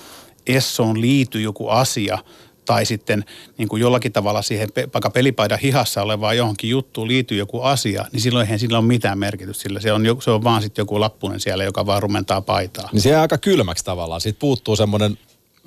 Essoon 0.47 1.01
liity 1.01 1.41
joku 1.41 1.69
asia, 1.69 2.17
tai 2.65 2.85
sitten 2.85 3.25
niin 3.57 3.67
kuin 3.67 3.81
jollakin 3.81 4.13
tavalla 4.13 4.41
siihen 4.41 4.69
vaikka 4.93 5.09
pelipaidan 5.09 5.59
hihassa 5.59 6.01
olevaan 6.01 6.37
johonkin 6.37 6.69
juttuun 6.69 7.07
liittyy 7.07 7.37
joku 7.37 7.61
asia, 7.61 8.05
niin 8.11 8.21
silloin 8.21 8.45
eihän 8.45 8.59
sillä 8.59 8.77
ole 8.77 8.87
mitään 8.87 9.19
merkitystä 9.19 9.63
sillä. 9.63 9.79
Se 9.79 9.93
on, 9.93 10.03
se 10.21 10.31
on 10.31 10.43
vaan 10.43 10.61
sitten 10.61 10.81
joku 10.81 10.99
lappunen 10.99 11.39
siellä, 11.39 11.63
joka 11.63 11.85
vaan 11.85 12.01
rumentaa 12.01 12.41
paitaa. 12.41 12.89
Niin 12.91 13.01
se 13.01 13.09
jää 13.09 13.21
aika 13.21 13.37
kylmäksi 13.37 13.85
tavallaan. 13.85 14.21
Siitä 14.21 14.39
puuttuu 14.39 14.75
semmoinen 14.75 15.17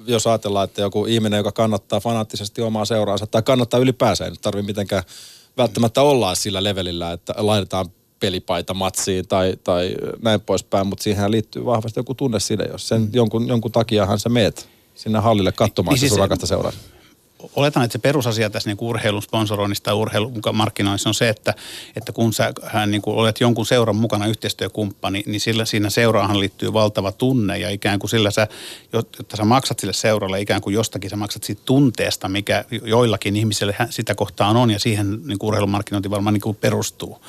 jos 0.06 0.26
ajatellaan, 0.26 0.64
että 0.64 0.82
joku 0.82 1.06
ihminen, 1.06 1.36
joka 1.36 1.52
kannattaa 1.52 2.00
fanaattisesti 2.00 2.62
omaa 2.62 2.84
seuraansa 2.84 3.26
tai 3.26 3.42
kannattaa 3.42 3.80
ylipäänsä, 3.80 4.24
ei 4.24 4.30
nyt 4.30 4.40
tarvitse 4.40 4.66
mitenkään 4.66 5.02
välttämättä 5.56 6.02
olla 6.02 6.34
sillä 6.34 6.64
levelillä, 6.64 7.12
että 7.12 7.34
laitetaan 7.36 7.86
pelipaita 8.20 8.74
matsiin 8.74 9.28
tai, 9.28 9.56
tai 9.64 9.94
näin 10.22 10.40
poispäin, 10.40 10.86
mutta 10.86 11.02
siihen 11.02 11.30
liittyy 11.30 11.64
vahvasti 11.64 12.00
joku 12.00 12.14
tunne 12.14 12.40
siinä, 12.40 12.64
jos 12.64 12.88
sen 12.88 13.00
mm. 13.00 13.08
jonkun, 13.12 13.48
jonkun 13.48 13.72
takiahan 13.72 14.18
sä 14.18 14.28
meet 14.28 14.68
sinne 14.94 15.18
hallille 15.18 15.52
katsomaan 15.52 15.92
niin, 15.92 16.00
siis, 16.00 16.10
sun 16.10 16.18
rakasta 16.18 16.46
seuraa 16.46 16.72
oletan, 17.56 17.84
että 17.84 17.92
se 17.92 17.98
perusasia 17.98 18.50
tässä 18.50 18.70
niin 18.70 18.76
urheilun 18.80 19.22
sponsoroinnista 19.22 19.90
ja 19.90 19.94
urheilun 19.94 20.32
markkinoinnissa 20.52 21.10
on 21.10 21.14
se, 21.14 21.28
että, 21.28 21.54
että 21.96 22.12
kun 22.12 22.32
sä 22.32 22.52
hän, 22.62 22.90
niin 22.90 23.02
kuin 23.02 23.16
olet 23.16 23.40
jonkun 23.40 23.66
seuran 23.66 23.96
mukana 23.96 24.26
yhteistyökumppani, 24.26 25.22
niin 25.26 25.40
sillä 25.40 25.64
siinä 25.64 25.90
seuraahan 25.90 26.40
liittyy 26.40 26.72
valtava 26.72 27.12
tunne 27.12 27.58
ja 27.58 27.70
ikään 27.70 27.98
kuin 27.98 28.10
sillä 28.10 28.30
sä, 28.30 28.48
jotta 28.92 29.36
sä 29.36 29.44
maksat 29.44 29.78
sille 29.78 29.92
seuralle 29.92 30.40
ikään 30.40 30.60
kuin 30.60 30.74
jostakin, 30.74 31.10
sä 31.10 31.16
maksat 31.16 31.42
siitä 31.42 31.62
tunteesta, 31.64 32.28
mikä 32.28 32.64
joillakin 32.84 33.36
ihmisille 33.36 33.76
sitä 33.90 34.14
kohtaan 34.14 34.56
on 34.56 34.70
ja 34.70 34.78
siihen 34.78 35.20
niin 35.26 35.38
kuin 35.38 35.48
urheilumarkkinointi 35.48 36.10
varmaan 36.10 36.34
niin 36.34 36.40
kuin 36.40 36.56
perustuu. 36.56 37.24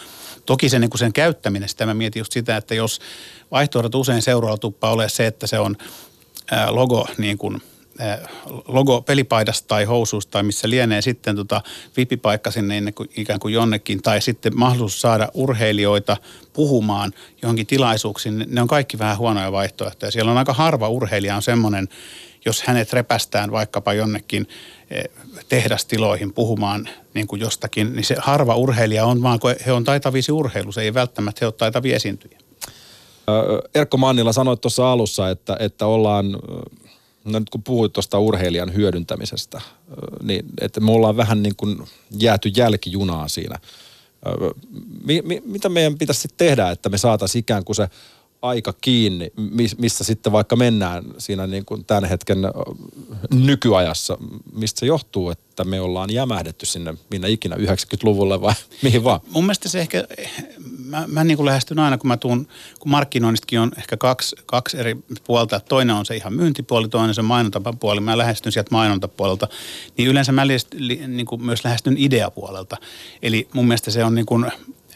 Toki 0.45 0.69
se, 0.69 0.79
niin 0.79 0.89
kuin 0.89 0.99
sen 0.99 1.13
käyttäminen, 1.13 1.69
sitä 1.69 1.85
mä 1.85 1.93
mietin 1.93 2.19
just 2.19 2.31
sitä, 2.31 2.57
että 2.57 2.75
jos 2.75 2.99
vaihtoehdot 3.51 3.95
usein 3.95 4.21
seuraalla 4.21 4.57
tuppaa 4.57 4.91
ole 4.91 5.09
se, 5.09 5.27
että 5.27 5.47
se 5.47 5.59
on 5.59 5.77
logo 6.69 7.07
niin 7.17 7.37
kuin– 7.37 7.61
logo 8.67 9.01
pelipaidasta 9.01 9.67
tai 9.67 9.85
housuista 9.85 10.31
tai 10.31 10.43
missä 10.43 10.69
lienee 10.69 11.01
sitten 11.01 11.35
tota 11.35 11.61
vipipaikka 11.97 12.51
sinne 12.51 12.83
ikään 13.17 13.39
kuin 13.39 13.53
jonnekin 13.53 14.01
tai 14.01 14.21
sitten 14.21 14.57
mahdollisuus 14.59 15.01
saada 15.01 15.29
urheilijoita 15.33 16.17
puhumaan 16.53 17.13
johonkin 17.41 17.67
tilaisuuksiin, 17.67 18.45
ne 18.47 18.61
on 18.61 18.67
kaikki 18.67 18.99
vähän 18.99 19.17
huonoja 19.17 19.51
vaihtoehtoja. 19.51 20.11
Siellä 20.11 20.31
on 20.31 20.37
aika 20.37 20.53
harva 20.53 20.89
urheilija 20.89 21.35
on 21.35 21.41
semmoinen, 21.41 21.87
jos 22.45 22.63
hänet 22.63 22.93
repästään 22.93 23.51
vaikkapa 23.51 23.93
jonnekin 23.93 24.47
eh, 24.89 25.03
tehdastiloihin 25.49 26.33
puhumaan 26.33 26.89
niin 27.13 27.27
kuin 27.27 27.41
jostakin, 27.41 27.95
niin 27.95 28.05
se 28.05 28.15
harva 28.19 28.55
urheilija 28.55 29.05
on 29.05 29.23
vaan, 29.23 29.39
kun 29.39 29.55
he 29.65 29.71
on 29.71 29.83
taitavia 29.83 30.21
urheilu, 30.31 30.71
se 30.71 30.81
ei 30.81 30.93
välttämättä 30.93 31.39
he 31.41 31.45
ole 31.45 31.53
taitavia 31.53 31.95
esiintyjiä. 31.95 32.44
Erkko 33.75 33.97
Mannila 33.97 34.33
sanoi 34.33 34.57
tuossa 34.57 34.91
alussa, 34.91 35.29
että, 35.29 35.57
että 35.59 35.85
ollaan, 35.85 36.31
no 37.25 37.39
nyt 37.39 37.49
kun 37.49 37.63
puhuit 37.63 37.93
tuosta 37.93 38.19
urheilijan 38.19 38.73
hyödyntämisestä, 38.73 39.61
niin 40.23 40.45
että 40.61 40.79
me 40.79 40.91
ollaan 40.91 41.17
vähän 41.17 41.43
niin 41.43 41.55
kuin 41.55 41.77
jääty 42.19 42.51
jälkijunaan 42.57 43.29
siinä. 43.29 43.59
Mi, 45.05 45.21
mi, 45.21 45.41
mitä 45.45 45.69
meidän 45.69 45.97
pitäisi 45.97 46.21
sitten 46.21 46.47
tehdä, 46.47 46.71
että 46.71 46.89
me 46.89 46.97
saataisiin 46.97 47.39
ikään 47.39 47.63
kuin 47.63 47.75
se 47.75 47.89
aika 48.41 48.73
kiinni, 48.81 49.31
missä 49.77 50.03
sitten 50.03 50.31
vaikka 50.31 50.55
mennään 50.55 51.03
siinä 51.17 51.47
niin 51.47 51.65
kuin 51.65 51.85
tämän 51.85 52.05
hetken 52.05 52.37
nykyajassa, 53.33 54.17
mistä 54.53 54.79
se 54.79 54.85
johtuu, 54.85 55.29
että 55.29 55.63
me 55.63 55.81
ollaan 55.81 56.09
jämähdetty 56.09 56.65
sinne 56.65 56.93
minne 57.09 57.29
ikinä 57.29 57.55
90-luvulle 57.55 58.41
vai 58.41 58.53
mihin 58.83 59.03
vaan? 59.03 59.19
Mun 59.29 59.43
mielestä 59.43 59.69
se 59.69 59.79
ehkä, 59.79 60.07
mä, 60.85 61.05
mä 61.07 61.23
niin 61.23 61.37
kuin 61.37 61.45
lähestyn 61.45 61.79
aina, 61.79 61.97
kun 61.97 62.07
mä 62.07 62.17
tuun, 62.17 62.47
kun 62.79 62.91
markkinoinnistakin 62.91 63.59
on 63.59 63.71
ehkä 63.77 63.97
kaksi, 63.97 64.35
kaksi 64.45 64.77
eri 64.77 64.95
puolta. 65.23 65.59
Toinen 65.59 65.95
on 65.95 66.05
se 66.05 66.15
ihan 66.15 66.33
myyntipuoli, 66.33 66.89
toinen 66.89 67.13
se 67.13 67.21
mainontapuoli. 67.21 68.01
Mä 68.01 68.17
lähestyn 68.17 68.51
sieltä 68.51 68.71
mainontapuolelta. 68.71 69.47
Niin 69.97 70.09
yleensä 70.09 70.31
mä 70.31 70.43
niin 71.07 71.25
kuin 71.25 71.45
myös 71.45 71.63
lähestyn 71.63 71.95
ideapuolelta. 71.97 72.77
Eli 73.21 73.47
mun 73.53 73.67
mielestä 73.67 73.91
se 73.91 74.03
on 74.03 74.15
niin 74.15 74.25
kuin 74.25 74.45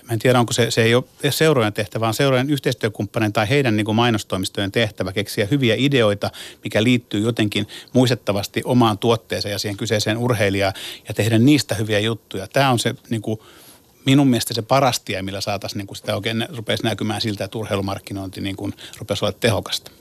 Mä 0.09 0.13
en 0.13 0.19
tiedä, 0.19 0.39
onko 0.39 0.53
se, 0.53 0.71
se 0.71 0.83
ei 0.83 0.95
ole 0.95 1.03
seurojen 1.29 1.73
tehtävä, 1.73 2.01
vaan 2.01 2.13
seurojen 2.13 2.49
yhteistyökumppanen 2.49 3.33
tai 3.33 3.49
heidän 3.49 3.75
niin 3.75 3.85
kuin 3.85 3.95
mainostoimistojen 3.95 4.71
tehtävä 4.71 5.11
keksiä 5.13 5.47
hyviä 5.51 5.75
ideoita, 5.77 6.31
mikä 6.63 6.83
liittyy 6.83 7.21
jotenkin 7.21 7.67
muistettavasti 7.93 8.61
omaan 8.65 8.97
tuotteeseen 8.97 9.51
ja 9.51 9.59
siihen 9.59 9.77
kyseiseen 9.77 10.17
urheilijaan 10.17 10.73
ja 11.07 11.13
tehdä 11.13 11.39
niistä 11.39 11.75
hyviä 11.75 11.99
juttuja. 11.99 12.47
Tämä 12.47 12.69
on 12.69 12.79
se 12.79 12.95
niin 13.09 13.21
kuin, 13.21 13.39
minun 14.05 14.27
mielestä 14.27 14.53
se 14.53 14.61
paras 14.61 14.99
tie, 14.99 15.21
millä 15.21 15.41
saataisiin 15.41 15.77
niin 15.77 15.87
kuin 15.87 15.97
sitä 15.97 16.15
oikein 16.15 16.47
rupeaisi 16.55 16.83
näkymään 16.83 17.21
siltä, 17.21 17.43
että 17.43 17.57
urheilumarkkinointi 17.57 18.41
niin 18.41 18.55
kuin 18.55 18.73
rupeaisi 18.99 19.25
olla 19.25 19.37
tehokasta. 19.39 19.91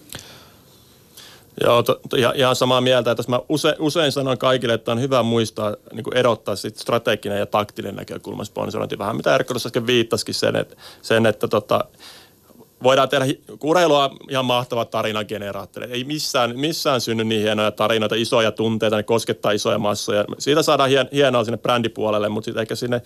Joo, 1.64 1.82
to, 1.82 2.00
to, 2.10 2.16
ihan 2.34 2.56
samaa 2.56 2.80
mieltä. 2.80 3.10
Että 3.10 3.22
mä 3.28 3.40
use, 3.48 3.76
usein 3.78 4.12
sanon 4.12 4.38
kaikille, 4.38 4.74
että 4.74 4.92
on 4.92 5.00
hyvä 5.00 5.22
muistaa 5.22 5.76
niin 5.92 6.04
kuin 6.04 6.16
erottaa 6.16 6.56
sit 6.56 6.76
strateginen 6.76 7.38
ja 7.38 7.46
taktinen 7.46 7.96
näkökulma 7.96 8.44
sponsorointi. 8.44 8.98
Vähän 8.98 9.16
mitä 9.16 9.34
Erkko 9.34 9.54
äsken 9.56 9.86
viittasikin 9.86 10.34
sen, 10.34 10.56
että, 10.56 10.76
sen, 11.02 11.26
että 11.26 11.48
tota, 11.48 11.84
voidaan 12.82 13.08
tehdä, 13.08 13.24
urheilua 13.62 14.10
ihan 14.30 14.44
mahtava 14.44 14.84
tarinageneraattori. 14.84 15.92
Ei 15.92 16.04
missään, 16.04 16.58
missään 16.58 17.00
synny 17.00 17.24
niin 17.24 17.42
hienoja 17.42 17.70
tarinoita, 17.70 18.14
isoja 18.14 18.52
tunteita, 18.52 18.96
ne 18.96 19.02
koskettaa 19.02 19.52
isoja 19.52 19.78
massoja. 19.78 20.24
Siitä 20.38 20.62
saadaan 20.62 20.90
hien, 20.90 21.08
hienoa 21.12 21.44
sinne 21.44 21.58
brändipuolelle, 21.58 22.28
mutta 22.28 22.44
sitten 22.44 22.60
ehkä 22.60 22.74
sinne 22.74 23.02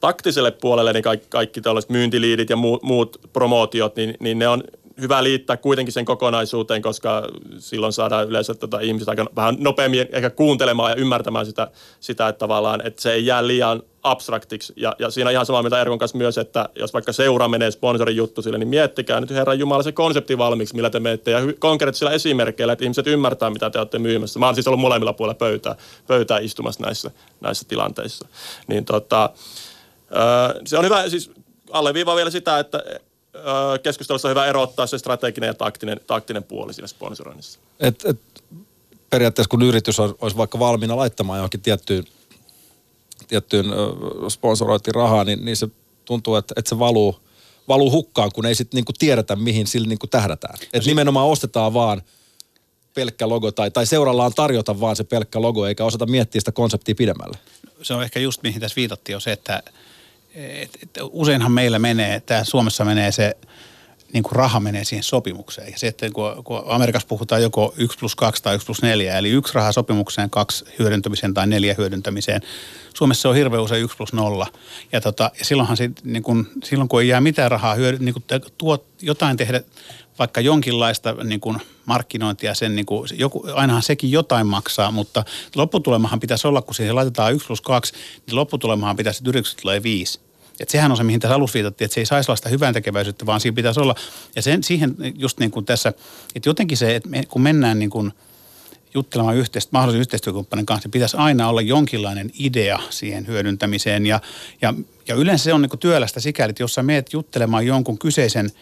taktiselle 0.00 0.50
puolelle 0.50 0.92
niin 0.92 1.02
kaikki, 1.02 1.26
kaikki 1.30 1.60
tällaiset 1.60 1.90
myyntiliidit 1.90 2.50
ja 2.50 2.56
muut, 2.56 2.82
muut 2.82 3.20
promootiot, 3.32 3.96
niin, 3.96 4.14
niin 4.20 4.38
ne 4.38 4.48
on 4.48 4.62
hyvä 5.00 5.24
liittää 5.24 5.56
kuitenkin 5.56 5.92
sen 5.92 6.04
kokonaisuuteen, 6.04 6.82
koska 6.82 7.28
silloin 7.58 7.92
saadaan 7.92 8.28
yleensä 8.28 8.54
tota 8.54 8.80
ihmiset 8.80 9.08
aika 9.08 9.26
vähän 9.36 9.56
nopeammin 9.58 10.06
ehkä 10.12 10.30
kuuntelemaan 10.30 10.90
ja 10.90 10.96
ymmärtämään 10.96 11.46
sitä, 11.46 11.70
sitä 12.00 12.28
että 12.28 12.38
tavallaan, 12.38 12.86
että 12.86 13.02
se 13.02 13.12
ei 13.12 13.26
jää 13.26 13.46
liian 13.46 13.82
abstraktiksi. 14.02 14.72
Ja, 14.76 14.96
ja 14.98 15.10
siinä 15.10 15.28
on 15.28 15.32
ihan 15.32 15.46
samaa 15.46 15.62
mitä 15.62 15.80
Erkon 15.80 15.98
kanssa 15.98 16.18
myös, 16.18 16.38
että 16.38 16.68
jos 16.74 16.92
vaikka 16.92 17.12
seura 17.12 17.48
menee 17.48 17.70
sponsorin 17.70 18.16
juttu 18.16 18.42
sille, 18.42 18.58
niin 18.58 18.68
miettikää 18.68 19.20
nyt 19.20 19.30
Herran 19.30 19.58
Jumala 19.58 19.82
se 19.82 19.92
konsepti 19.92 20.38
valmiiksi, 20.38 20.74
millä 20.74 20.90
te 20.90 21.00
menette 21.00 21.30
ja 21.30 21.40
konkreettisilla 21.58 22.12
esimerkkeillä, 22.12 22.72
että 22.72 22.84
ihmiset 22.84 23.06
ymmärtää, 23.06 23.50
mitä 23.50 23.70
te 23.70 23.78
olette 23.78 23.98
myymässä. 23.98 24.38
Mä 24.38 24.46
oon 24.46 24.54
siis 24.54 24.68
ollut 24.68 24.80
molemmilla 24.80 25.12
puolilla 25.12 25.34
pöytää, 25.34 25.76
pöytää 26.06 26.38
istumassa 26.38 26.82
näissä, 26.84 27.10
näissä 27.40 27.64
tilanteissa. 27.68 28.28
Niin 28.66 28.84
tota, 28.84 29.30
se 30.66 30.78
on 30.78 30.84
hyvä, 30.84 31.08
siis 31.08 31.30
alleviivaa 31.70 32.16
vielä 32.16 32.30
sitä, 32.30 32.58
että 32.58 32.82
keskustelussa 33.82 34.28
on 34.28 34.30
hyvä 34.30 34.46
erottaa 34.46 34.86
se 34.86 34.98
strateginen 34.98 35.48
ja 35.48 35.54
taktinen, 35.54 36.00
taktinen 36.06 36.44
puoli 36.44 36.74
siinä 36.74 36.86
sponsoroinnissa. 36.86 37.58
Et, 37.80 38.04
et, 38.04 38.18
periaatteessa 39.10 39.50
kun 39.50 39.62
yritys 39.62 40.00
olisi 40.00 40.36
vaikka 40.36 40.58
valmiina 40.58 40.96
laittamaan 40.96 41.38
johonkin 41.38 41.60
tiettyyn, 41.60 42.04
tiettyyn 43.28 43.66
sponsorointiin 44.28 44.94
rahaa, 44.94 45.24
niin, 45.24 45.44
niin 45.44 45.56
se 45.56 45.68
tuntuu, 46.04 46.36
että, 46.36 46.54
että 46.56 46.68
se 46.68 46.78
valuu, 46.78 47.20
valuu 47.68 47.90
hukkaan, 47.90 48.30
kun 48.34 48.46
ei 48.46 48.54
sitten 48.54 48.78
niinku 48.78 48.92
tiedetä, 48.98 49.36
mihin 49.36 49.66
sillä 49.66 49.88
niinku 49.88 50.06
tähdätään. 50.06 50.58
Et 50.72 50.84
nimenomaan 50.84 51.26
ostetaan 51.26 51.74
vaan 51.74 52.02
pelkkä 52.94 53.28
logo 53.28 53.50
tai, 53.50 53.70
tai 53.70 53.86
seurallaan 53.86 54.32
tarjota 54.34 54.80
vaan 54.80 54.96
se 54.96 55.04
pelkkä 55.04 55.42
logo, 55.42 55.66
eikä 55.66 55.84
osata 55.84 56.06
miettiä 56.06 56.40
sitä 56.40 56.52
konseptia 56.52 56.94
pidemmälle. 56.94 57.38
Se 57.82 57.94
on 57.94 58.02
ehkä 58.02 58.20
just 58.20 58.42
mihin 58.42 58.60
tässä 58.60 58.76
viitattiin 58.76 59.16
on 59.16 59.20
se, 59.20 59.32
että 59.32 59.62
et, 60.38 60.78
et 60.82 60.90
useinhan 61.10 61.52
meillä 61.52 61.78
menee, 61.78 62.20
tämä 62.20 62.44
Suomessa 62.44 62.84
menee 62.84 63.12
se, 63.12 63.36
niin 64.12 64.22
kuin 64.22 64.32
raha 64.32 64.60
menee 64.60 64.84
siihen 64.84 65.02
sopimukseen. 65.02 65.72
Ja 65.72 65.78
sitten 65.78 66.12
kun, 66.12 66.44
kun 66.44 66.62
Amerikassa 66.66 67.08
puhutaan 67.08 67.42
joko 67.42 67.74
1 67.76 67.98
plus 67.98 68.16
2 68.16 68.42
tai 68.42 68.54
1 68.54 68.66
plus 68.66 68.82
4, 68.82 69.18
eli 69.18 69.30
yksi 69.30 69.54
raha 69.54 69.72
sopimukseen, 69.72 70.30
kaksi 70.30 70.64
hyödyntämiseen 70.78 71.34
tai 71.34 71.46
neljä 71.46 71.74
hyödyntämiseen. 71.78 72.40
Suomessa 72.94 73.28
on 73.28 73.34
hirveän 73.34 73.62
usein 73.62 73.82
1 73.84 73.96
plus 73.96 74.12
0. 74.12 74.46
Ja, 74.92 75.00
tota, 75.00 75.30
ja 75.38 75.44
silloinhan 75.44 75.76
sit, 75.76 76.04
niin 76.04 76.22
kun, 76.22 76.46
silloin 76.64 76.88
kun 76.88 77.02
ei 77.02 77.08
jää 77.08 77.20
mitään 77.20 77.50
rahaa 77.50 77.74
hyödy, 77.74 77.98
niin 77.98 78.12
kun 78.12 78.22
tuot 78.58 78.86
jotain 79.02 79.36
tehdä 79.36 79.62
vaikka 80.18 80.40
jonkinlaista 80.40 81.14
niin 81.24 81.40
kuin 81.40 81.58
markkinointia, 81.86 82.54
sen 82.54 82.76
niin 82.76 82.86
kuin, 82.86 83.08
joku, 83.12 83.44
ainahan 83.54 83.82
sekin 83.82 84.10
jotain 84.10 84.46
maksaa, 84.46 84.90
mutta 84.90 85.24
lopputulemahan 85.56 86.20
pitäisi 86.20 86.48
olla, 86.48 86.62
kun 86.62 86.74
siihen 86.74 86.94
laitetaan 86.94 87.34
1 87.34 87.46
plus 87.46 87.60
2, 87.60 87.92
niin 88.26 88.36
lopputulemahan 88.36 88.96
pitäisi, 88.96 89.18
että 89.20 89.30
yritykset 89.30 89.58
tulee 89.62 89.82
5. 89.82 90.20
Et 90.60 90.68
sehän 90.68 90.90
on 90.90 90.96
se, 90.96 91.04
mihin 91.04 91.20
tässä 91.20 91.34
alussa 91.34 91.54
viitattiin, 91.54 91.86
että 91.86 91.94
se 91.94 92.00
ei 92.00 92.06
saisi 92.06 92.26
sellaista 92.26 92.48
hyvän 92.48 92.74
tekeväisyyttä, 92.74 93.26
vaan 93.26 93.40
siinä 93.40 93.54
pitäisi 93.54 93.80
olla. 93.80 93.94
Ja 94.36 94.42
sen, 94.42 94.62
siihen 94.62 94.96
just 95.14 95.38
niin 95.38 95.50
kuin 95.50 95.66
tässä, 95.66 95.92
että 96.34 96.48
jotenkin 96.48 96.78
se, 96.78 96.96
että 96.96 97.08
me, 97.08 97.22
kun 97.28 97.42
mennään 97.42 97.78
niin 97.78 97.90
kuin 97.90 98.12
juttelemaan 98.94 99.36
yhteistyö, 99.36 99.70
mahdollisen 99.72 100.00
yhteistyökumppanin 100.00 100.66
kanssa, 100.66 100.86
niin 100.86 100.92
pitäisi 100.92 101.16
aina 101.16 101.48
olla 101.48 101.60
jonkinlainen 101.60 102.30
idea 102.38 102.78
siihen 102.90 103.26
hyödyntämiseen. 103.26 104.06
Ja, 104.06 104.20
ja, 104.62 104.74
ja 105.08 105.14
yleensä 105.14 105.44
se 105.44 105.52
on 105.52 105.62
niin 105.62 105.70
kuin 105.70 105.80
työlästä 105.80 106.20
sikäli, 106.20 106.50
että 106.50 106.62
jos 106.62 106.74
sä 106.74 106.82
meet 106.82 107.12
juttelemaan 107.12 107.66
jonkun 107.66 107.98
kyseisen– 107.98 108.50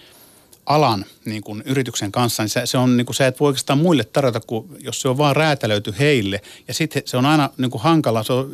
alan 0.67 1.05
niin 1.25 1.43
kuin 1.43 1.63
yrityksen 1.67 2.13
kanssa, 2.13 2.43
niin 2.43 2.51
se, 2.51 2.63
se 2.65 2.79
on 2.79 2.97
niin 2.97 3.07
kuin 3.07 3.17
se, 3.17 3.27
että 3.27 3.41
voi 3.41 3.49
oikeastaan 3.49 3.79
muille 3.79 4.05
tarjota, 4.05 4.41
kun, 4.47 4.77
jos 4.81 5.01
se 5.01 5.09
on 5.09 5.19
vaan 5.19 5.37
räätälöity 5.37 5.95
heille. 5.99 6.41
Ja 6.69 6.75
sitten 6.75 7.03
se 7.05 7.17
on 7.17 7.27
aina 7.27 7.51
niin 7.59 7.71
kuin 7.71 7.83
hankala, 7.83 8.23
se 8.23 8.33
on 8.33 8.53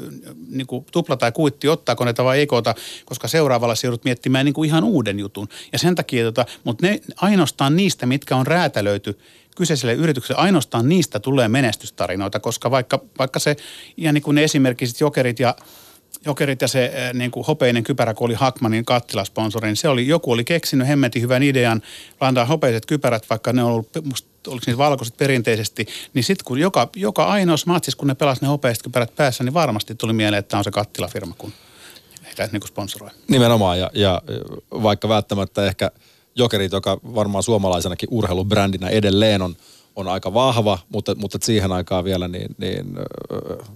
niin 0.48 0.66
kuin 0.66 0.86
tupla 0.92 1.16
tai 1.16 1.32
kuitti, 1.32 1.68
ottaako 1.68 2.04
ne 2.04 2.14
vai 2.24 2.38
eikö 2.38 2.56
koska 3.04 3.28
seuraavalla 3.28 3.74
se 3.74 3.86
joudut 3.86 4.04
miettimään 4.04 4.44
niin 4.44 4.54
kuin 4.54 4.68
ihan 4.68 4.84
uuden 4.84 5.18
jutun. 5.18 5.48
Ja 5.72 5.78
sen 5.78 5.94
takia, 5.94 6.24
tota, 6.24 6.46
mutta 6.64 6.86
ne 6.86 7.00
ainoastaan 7.16 7.76
niistä, 7.76 8.06
mitkä 8.06 8.36
on 8.36 8.46
räätälöity 8.46 9.18
kyseiselle 9.56 9.94
yritykselle, 9.94 10.40
ainoastaan 10.40 10.88
niistä 10.88 11.20
tulee 11.20 11.48
menestystarinoita, 11.48 12.40
koska 12.40 12.70
vaikka, 12.70 13.00
vaikka 13.18 13.38
se, 13.38 13.56
ihan 13.96 14.14
niin 14.14 14.22
kuin 14.22 14.34
ne 14.34 14.44
esimerkiksi 14.44 15.04
jokerit 15.04 15.40
ja 15.40 15.56
Jokerit 16.26 16.62
ja 16.62 16.68
se 16.68 16.84
eh, 16.84 17.14
niin 17.14 17.30
kuin 17.30 17.46
hopeinen 17.46 17.84
kypärä, 17.84 18.14
kun 18.14 18.24
oli 18.24 18.34
Hackmanin 18.34 18.84
kattilasponsori, 18.84 19.68
niin 19.68 19.76
se 19.76 19.88
oli, 19.88 20.08
joku 20.08 20.32
oli 20.32 20.44
keksinyt 20.44 20.88
hemmetin 20.88 21.22
hyvän 21.22 21.42
idean, 21.42 21.82
antaa 22.20 22.44
hopeiset 22.44 22.86
kypärät, 22.86 23.30
vaikka 23.30 23.52
ne 23.52 23.62
on 23.62 23.70
ollut, 23.70 23.88
musta, 24.04 24.28
oliko 24.48 24.64
niitä 24.66 24.78
valkoiset 24.78 25.16
perinteisesti, 25.16 25.86
niin 26.14 26.24
sitten 26.24 26.44
kun 26.44 26.58
joka, 26.58 26.88
joka 26.96 27.24
ainoa 27.24 27.56
matsis, 27.66 27.96
kun 27.96 28.08
ne 28.08 28.14
pelasivat 28.14 28.42
ne 28.42 28.48
hopeiset 28.48 28.82
kypärät 28.82 29.16
päässä, 29.16 29.44
niin 29.44 29.54
varmasti 29.54 29.94
tuli 29.94 30.12
mieleen, 30.12 30.38
että 30.38 30.50
tämä 30.50 30.58
on 30.58 30.64
se 30.64 30.70
kattilafirma, 30.70 31.34
kun 31.38 31.52
heitä 32.26 32.48
niin 32.52 32.60
kuin 32.60 32.68
sponsoroi. 32.68 33.10
Nimenomaan, 33.28 33.78
ja, 33.78 33.90
ja 33.94 34.22
vaikka 34.70 35.08
välttämättä 35.08 35.66
ehkä 35.66 35.90
Jokerit, 36.34 36.72
joka 36.72 37.00
varmaan 37.14 37.42
suomalaisenakin 37.42 38.08
urheilubrändinä 38.12 38.88
edelleen 38.88 39.42
on– 39.42 39.56
on 39.96 40.08
aika 40.08 40.34
vahva, 40.34 40.78
mutta, 40.88 41.14
mutta 41.14 41.38
siihen 41.42 41.72
aikaan 41.72 42.04
vielä, 42.04 42.28
niin, 42.28 42.54
niin 42.58 42.86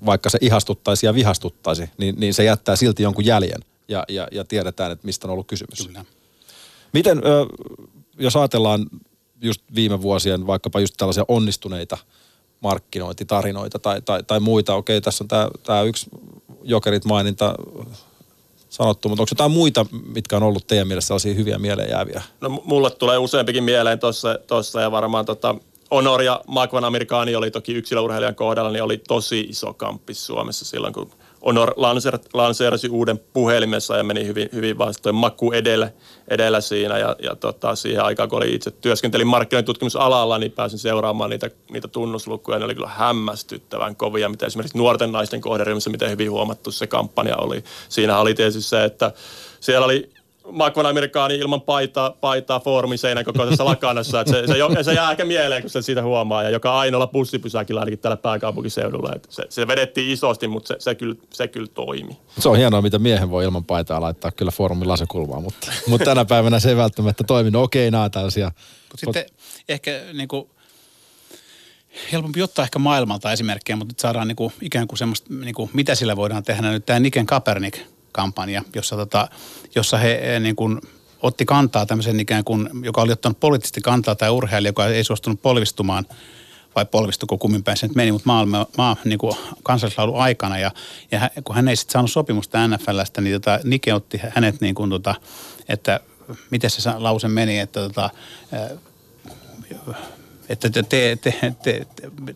vaikka 0.06 0.30
se 0.30 0.38
ihastuttaisi 0.40 1.06
ja 1.06 1.14
vihastuttaisi, 1.14 1.90
niin, 1.98 2.14
niin 2.18 2.34
se 2.34 2.44
jättää 2.44 2.76
silti 2.76 3.02
jonkun 3.02 3.26
jäljen 3.26 3.60
ja, 3.88 4.04
ja, 4.08 4.28
ja 4.32 4.44
tiedetään, 4.44 4.92
että 4.92 5.06
mistä 5.06 5.26
on 5.26 5.32
ollut 5.32 5.46
kysymys. 5.46 5.86
Kyllä. 5.86 6.04
Miten, 6.92 7.22
jos 8.18 8.36
ajatellaan 8.36 8.86
just 9.40 9.62
viime 9.74 10.02
vuosien 10.02 10.46
vaikkapa 10.46 10.80
just 10.80 10.94
tällaisia 10.96 11.24
onnistuneita 11.28 11.98
markkinointitarinoita 12.60 13.78
tai, 13.78 14.02
tai, 14.02 14.22
tai 14.22 14.40
muita, 14.40 14.74
okei, 14.74 15.00
tässä 15.00 15.24
on 15.24 15.28
tämä, 15.28 15.48
tämä 15.62 15.82
yksi 15.82 16.06
jokerit 16.62 17.04
maininta 17.04 17.54
sanottu, 18.68 19.08
mutta 19.08 19.22
onko 19.22 19.30
jotain 19.30 19.50
muita, 19.50 19.86
mitkä 20.14 20.36
on 20.36 20.42
ollut 20.42 20.66
teidän 20.66 20.88
mielessä 20.88 21.06
sellaisia 21.06 21.34
hyviä 21.34 21.58
mieleen 21.58 21.90
jääviä? 21.90 22.22
No 22.40 22.48
mulle 22.48 22.90
tulee 22.90 23.18
useampikin 23.18 23.64
mieleen 23.64 23.98
tuossa 24.46 24.80
ja 24.80 24.90
varmaan 24.90 25.24
tota, 25.24 25.54
Honor 25.90 26.22
ja 26.22 26.40
Makvan 26.46 26.84
Amerikaani 26.84 27.36
oli 27.36 27.50
toki 27.50 27.72
yksilöurheilijan 27.72 28.34
kohdalla, 28.34 28.70
niin 28.70 28.82
oli 28.82 28.98
tosi 29.08 29.40
iso 29.40 29.74
kamppis 29.74 30.26
Suomessa 30.26 30.64
silloin, 30.64 30.92
kun 30.92 31.10
Honor 31.46 31.74
lanseerasi 32.32 32.88
uuden 32.88 33.18
puhelimessa 33.32 33.96
ja 33.96 34.04
meni 34.04 34.26
hyvin, 34.26 34.48
hyvin 34.52 34.78
vastoin 34.78 35.14
maku 35.14 35.52
edellä, 35.52 35.90
edellä 36.28 36.60
siinä. 36.60 36.98
Ja, 36.98 37.16
ja 37.22 37.36
tota, 37.36 37.74
siihen 37.74 38.04
aikaan, 38.04 38.28
kun 38.28 38.36
oli 38.36 38.54
itse 38.54 38.70
työskentelin 38.70 39.26
markkinointutkimusalalla, 39.26 40.38
niin 40.38 40.52
pääsin 40.52 40.78
seuraamaan 40.78 41.30
niitä, 41.30 41.50
niitä 41.70 41.88
tunnuslukuja. 41.88 42.58
Ne 42.58 42.64
oli 42.64 42.74
kyllä 42.74 42.88
hämmästyttävän 42.88 43.96
kovia, 43.96 44.28
mitä 44.28 44.46
esimerkiksi 44.46 44.78
nuorten 44.78 45.12
naisten 45.12 45.40
kohderyhmässä, 45.40 45.90
miten 45.90 46.10
hyvin 46.10 46.30
huomattu 46.30 46.70
se 46.70 46.86
kampanja 46.86 47.36
oli. 47.36 47.64
Siinä 47.88 48.18
oli 48.18 48.34
tietysti 48.34 48.62
se, 48.62 48.84
että 48.84 49.12
siellä 49.60 49.84
oli 49.84 50.10
Makvan 50.50 50.86
Amerikaani 50.86 51.34
ilman 51.34 51.60
paitaa, 51.60 52.10
paitaa 52.10 52.60
foorumin 52.60 52.98
seinän 52.98 53.24
kokoisessa 53.24 53.64
lakanassa. 53.64 54.20
Että 54.20 54.32
se, 54.32 54.46
se, 54.46 54.82
se, 54.82 54.92
jää 54.92 55.10
ehkä 55.10 55.24
mieleen, 55.24 55.62
kun 55.62 55.70
se 55.70 55.82
siitä 55.82 56.02
huomaa. 56.02 56.42
Ja 56.42 56.50
joka 56.50 56.78
ainoalla 56.78 57.06
bussipysäkillä 57.06 57.80
ainakin 57.80 57.98
tällä 57.98 58.16
pääkaupunkiseudulla. 58.16 59.12
Että 59.16 59.28
se, 59.30 59.46
se 59.48 59.66
vedettiin 59.66 60.12
isosti, 60.12 60.48
mutta 60.48 60.68
se, 60.68 60.76
se, 60.78 60.94
kyllä, 60.94 61.14
se 61.32 61.48
kyllä 61.48 61.68
toimi. 61.74 62.18
Se 62.38 62.48
on 62.48 62.56
hienoa, 62.56 62.82
mitä 62.82 62.98
miehen 62.98 63.30
voi 63.30 63.44
ilman 63.44 63.64
paitaa 63.64 64.00
laittaa 64.00 64.30
kyllä 64.30 64.50
foorumin 64.50 64.88
lasekulmaa, 64.88 65.40
mutta, 65.40 65.72
mutta 65.88 66.04
tänä 66.04 66.24
päivänä 66.24 66.60
se 66.60 66.68
ei 66.68 66.76
välttämättä 66.76 67.24
toimi. 67.24 67.50
No 67.50 67.62
okei, 67.62 67.90
nämä 67.90 68.10
tällaisia. 68.10 68.52
Mutta 68.92 68.96
sitten 68.96 69.26
ehkä 69.68 70.00
niin 70.12 70.28
kuin, 70.28 70.50
helpompi 72.12 72.42
ottaa 72.42 72.62
ehkä 72.62 72.78
maailmalta 72.78 73.32
esimerkkejä, 73.32 73.76
mutta 73.76 73.92
nyt 73.92 73.98
saadaan 73.98 74.28
niin 74.28 74.36
kuin, 74.36 74.52
ikään 74.62 74.88
kuin 74.88 74.98
semmoista, 74.98 75.34
niin 75.34 75.54
kuin, 75.54 75.70
mitä 75.72 75.94
sillä 75.94 76.16
voidaan 76.16 76.42
tehdä. 76.42 76.70
Nyt 76.70 76.86
tämä 76.86 77.00
Niken 77.00 77.26
Kapernik 77.26 77.78
kampanja, 78.12 78.62
jossa, 78.74 78.96
tota, 78.96 79.28
jossa 79.76 79.98
he 79.98 80.40
niin 80.40 80.56
kuin, 80.56 80.80
otti 81.22 81.44
kantaa 81.44 81.86
tämmöisen 81.86 82.20
ikään 82.20 82.44
kuin, 82.44 82.68
joka 82.82 83.02
oli 83.02 83.12
ottanut 83.12 83.40
poliittisesti 83.40 83.80
kantaa 83.80 84.14
tai 84.14 84.30
urheilija, 84.30 84.68
joka 84.68 84.86
ei 84.86 85.04
suostunut 85.04 85.42
polvistumaan 85.42 86.06
vai 86.76 86.84
polvistuko 86.84 87.38
kummin 87.38 87.64
päin 87.64 87.76
se 87.76 87.86
nyt 87.86 87.96
meni, 87.96 88.12
mutta 88.12 88.26
maa, 88.26 88.66
maa 88.76 88.96
niin 89.04 89.18
kuin 89.18 89.36
kansallislaulun 89.62 90.20
aikana. 90.20 90.58
Ja, 90.58 90.70
ja 91.10 91.18
hän, 91.18 91.30
kun 91.44 91.56
hän 91.56 91.68
ei 91.68 91.76
sitten 91.76 91.92
saanut 91.92 92.10
sopimusta 92.10 92.68
NFLstä, 92.68 93.20
niin 93.20 93.34
tota, 93.34 93.60
Nike 93.64 93.94
otti 93.94 94.20
hänet 94.34 94.60
niin 94.60 94.74
kuin, 94.74 94.90
tota, 94.90 95.14
että 95.68 96.00
miten 96.50 96.70
se 96.70 96.90
lause 96.96 97.28
meni, 97.28 97.58
että 97.58 97.80
tota, 97.80 98.10
että 100.48 100.70
te, 100.70 100.82
te, 100.82 101.18
te, 101.22 101.54
te, 101.62 101.86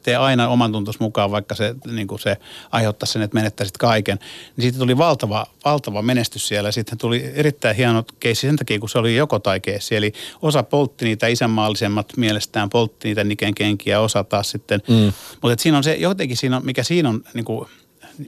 te 0.03 0.17
aina 0.17 0.49
oman 0.49 0.73
tuntus 0.73 1.01
mukaan, 1.01 1.31
vaikka 1.31 1.55
se, 1.55 1.75
niin 1.87 2.07
kuin 2.07 2.19
se 2.19 2.37
aiheuttaa 2.71 3.07
sen, 3.07 3.23
että 3.23 3.35
menettäisit 3.35 3.79
kaiken. 3.79 4.19
Niin 4.57 4.63
siitä 4.63 4.79
tuli 4.79 4.99
valtava, 4.99 5.47
valtava 5.65 6.03
menestys 6.03 6.49
siellä. 6.49 6.73
Sitten 6.73 6.99
tuli 6.99 7.31
erittäin 7.35 7.77
hieno 7.77 8.05
keissi 8.21 8.47
sen 8.47 8.57
takia, 8.57 8.79
kun 8.79 8.89
se 8.89 8.99
oli 8.99 9.17
joko 9.17 9.39
tai 9.39 9.61
keissi. 9.61 9.97
Eli 9.97 10.13
osa 10.43 10.63
poltti 10.63 11.05
niitä 11.05 11.27
isänmaallisemmat 11.27 12.17
mielestään, 12.17 12.71
poltti 12.71 13.09
niitä 13.09 13.25
Niken 13.25 13.55
kenkiä, 13.55 14.01
osa 14.01 14.25
taas 14.25 14.51
sitten. 14.51 14.83
Mm. 14.89 15.13
Mutta 15.43 15.63
siinä 15.63 15.79
on 15.79 15.85
se, 15.85 15.95
jotenkin 15.95 16.37
siinä 16.37 16.57
on, 16.57 16.65
mikä 16.65 16.83
siinä 16.83 17.09
on 17.09 17.25
niin 17.35 17.45
kuin, 17.45 17.69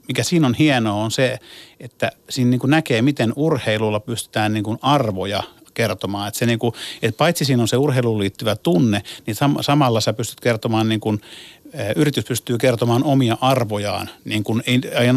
mikä 0.09 0.23
siinä 0.23 0.47
on 0.47 0.55
hienoa 0.55 1.03
on 1.05 1.11
se, 1.11 1.39
että 1.81 2.13
siinä 2.31 2.51
niin 2.51 2.61
näkee, 2.67 3.03
miten 3.03 3.33
urheilulla 3.37 4.01
pystytään 4.01 4.53
niin 4.53 4.65
arvoja 4.83 5.43
kertomaan. 5.75 6.29
Että, 6.29 6.39
se 6.39 6.47
niin 6.47 6.59
kuin, 6.59 6.75
että 7.03 7.19
paitsi 7.19 7.45
siinä 7.45 7.63
on 7.63 7.69
se 7.69 7.77
urheiluun 7.77 8.19
liittyvä 8.19 8.57
tunne, 8.57 9.03
niin 9.27 9.37
sam- 9.37 9.63
samalla 9.63 10.01
sä 10.01 10.13
pystyt 10.13 10.41
kertomaan 10.41 10.89
niin 10.89 11.01
kuin, 11.01 11.21
yritys 11.97 12.25
pystyy 12.25 12.59
kertomaan 12.59 13.05
omia 13.05 13.39
arvojaan, 13.41 14.11
niin 14.25 14.45
kuin 14.45 14.63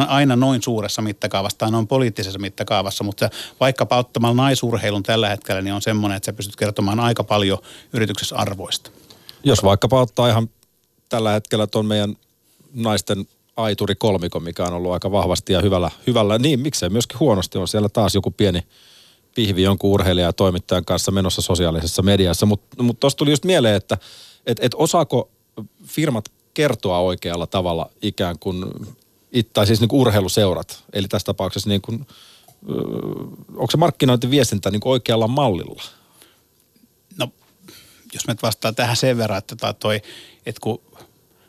aina 0.08 0.36
noin 0.36 0.62
suuressa 0.62 1.02
mittakaavassa 1.02 1.58
tai 1.58 1.72
noin 1.72 1.88
poliittisessa 1.88 2.40
mittakaavassa, 2.40 3.04
mutta 3.04 3.30
vaikkapa 3.60 3.98
ottamalla 3.98 4.44
naisurheilun 4.44 5.04
tällä 5.04 5.30
hetkellä, 5.30 5.62
niin 5.62 5.74
on 5.74 5.82
semmoinen, 5.82 6.16
että 6.16 6.26
sä 6.26 6.34
pystyt 6.34 6.56
kertomaan 6.56 7.00
aika 7.00 7.24
paljon 7.24 7.58
yrityksessä 7.94 8.36
arvoista. 8.36 8.92
Jos 9.44 9.64
vaikkapa 9.64 10.02
ottaa 10.02 10.30
ihan 10.30 10.50
tällä 11.10 11.32
hetkellä 11.32 11.68
tuon 11.68 11.86
meidän 11.86 12.16
naisten 12.74 13.28
aituri 13.58 13.96
kolmiko, 13.96 14.40
mikä 14.40 14.64
on 14.64 14.74
ollut 14.74 14.92
aika 14.92 15.12
vahvasti 15.12 15.54
ja 15.54 15.62
hyvällä, 15.62 15.92
hyvällä 16.08 16.38
niin 16.38 16.60
miksei 16.60 16.90
myöskin 16.90 17.20
huonosti, 17.20 17.58
on 17.58 17.68
siellä 17.68 17.90
taas 17.90 18.16
joku 18.16 18.32
pieni– 18.32 18.64
pihvi 19.36 19.64
jonkun 19.64 19.92
urheilijan 19.92 20.28
ja 20.28 20.34
toimittajan 20.34 20.86
kanssa 20.86 21.12
menossa 21.12 21.42
sosiaalisessa 21.42 22.02
mediassa. 22.02 22.46
Mutta 22.46 22.84
mut 22.84 23.00
tuossa 23.00 23.18
tuli 23.18 23.30
just 23.30 23.46
mieleen, 23.46 23.76
että 23.76 23.98
et, 24.46 24.58
et 24.62 24.72
osaako 24.76 25.30
firmat 25.84 26.32
kertoa 26.54 27.00
oikealla 27.00 27.48
tavalla 27.48 27.90
ikään 28.02 28.40
kuin, 28.40 28.66
tai 29.54 29.68
siis 29.68 29.80
niin 29.80 29.90
kuin 29.90 30.02
urheiluseurat, 30.02 30.84
eli 30.94 31.08
tässä 31.08 31.26
tapauksessa 31.26 31.70
niin 31.70 31.82
kuin, 31.82 32.08
onko 33.56 33.72
se 33.72 33.78
markkinointiviestintä 33.78 34.72
niin 34.72 34.80
kuin 34.80 34.92
oikealla 34.92 35.28
mallilla? 35.28 35.84
No, 37.18 37.32
jos 38.14 38.28
me 38.28 38.36
vastaa 38.42 38.74
tähän 38.74 38.98
sen 38.98 39.18
verran, 39.18 39.38
että, 39.38 39.56
tota 39.56 39.74
toi, 39.74 40.02
että 40.46 40.62
kun, 40.62 40.82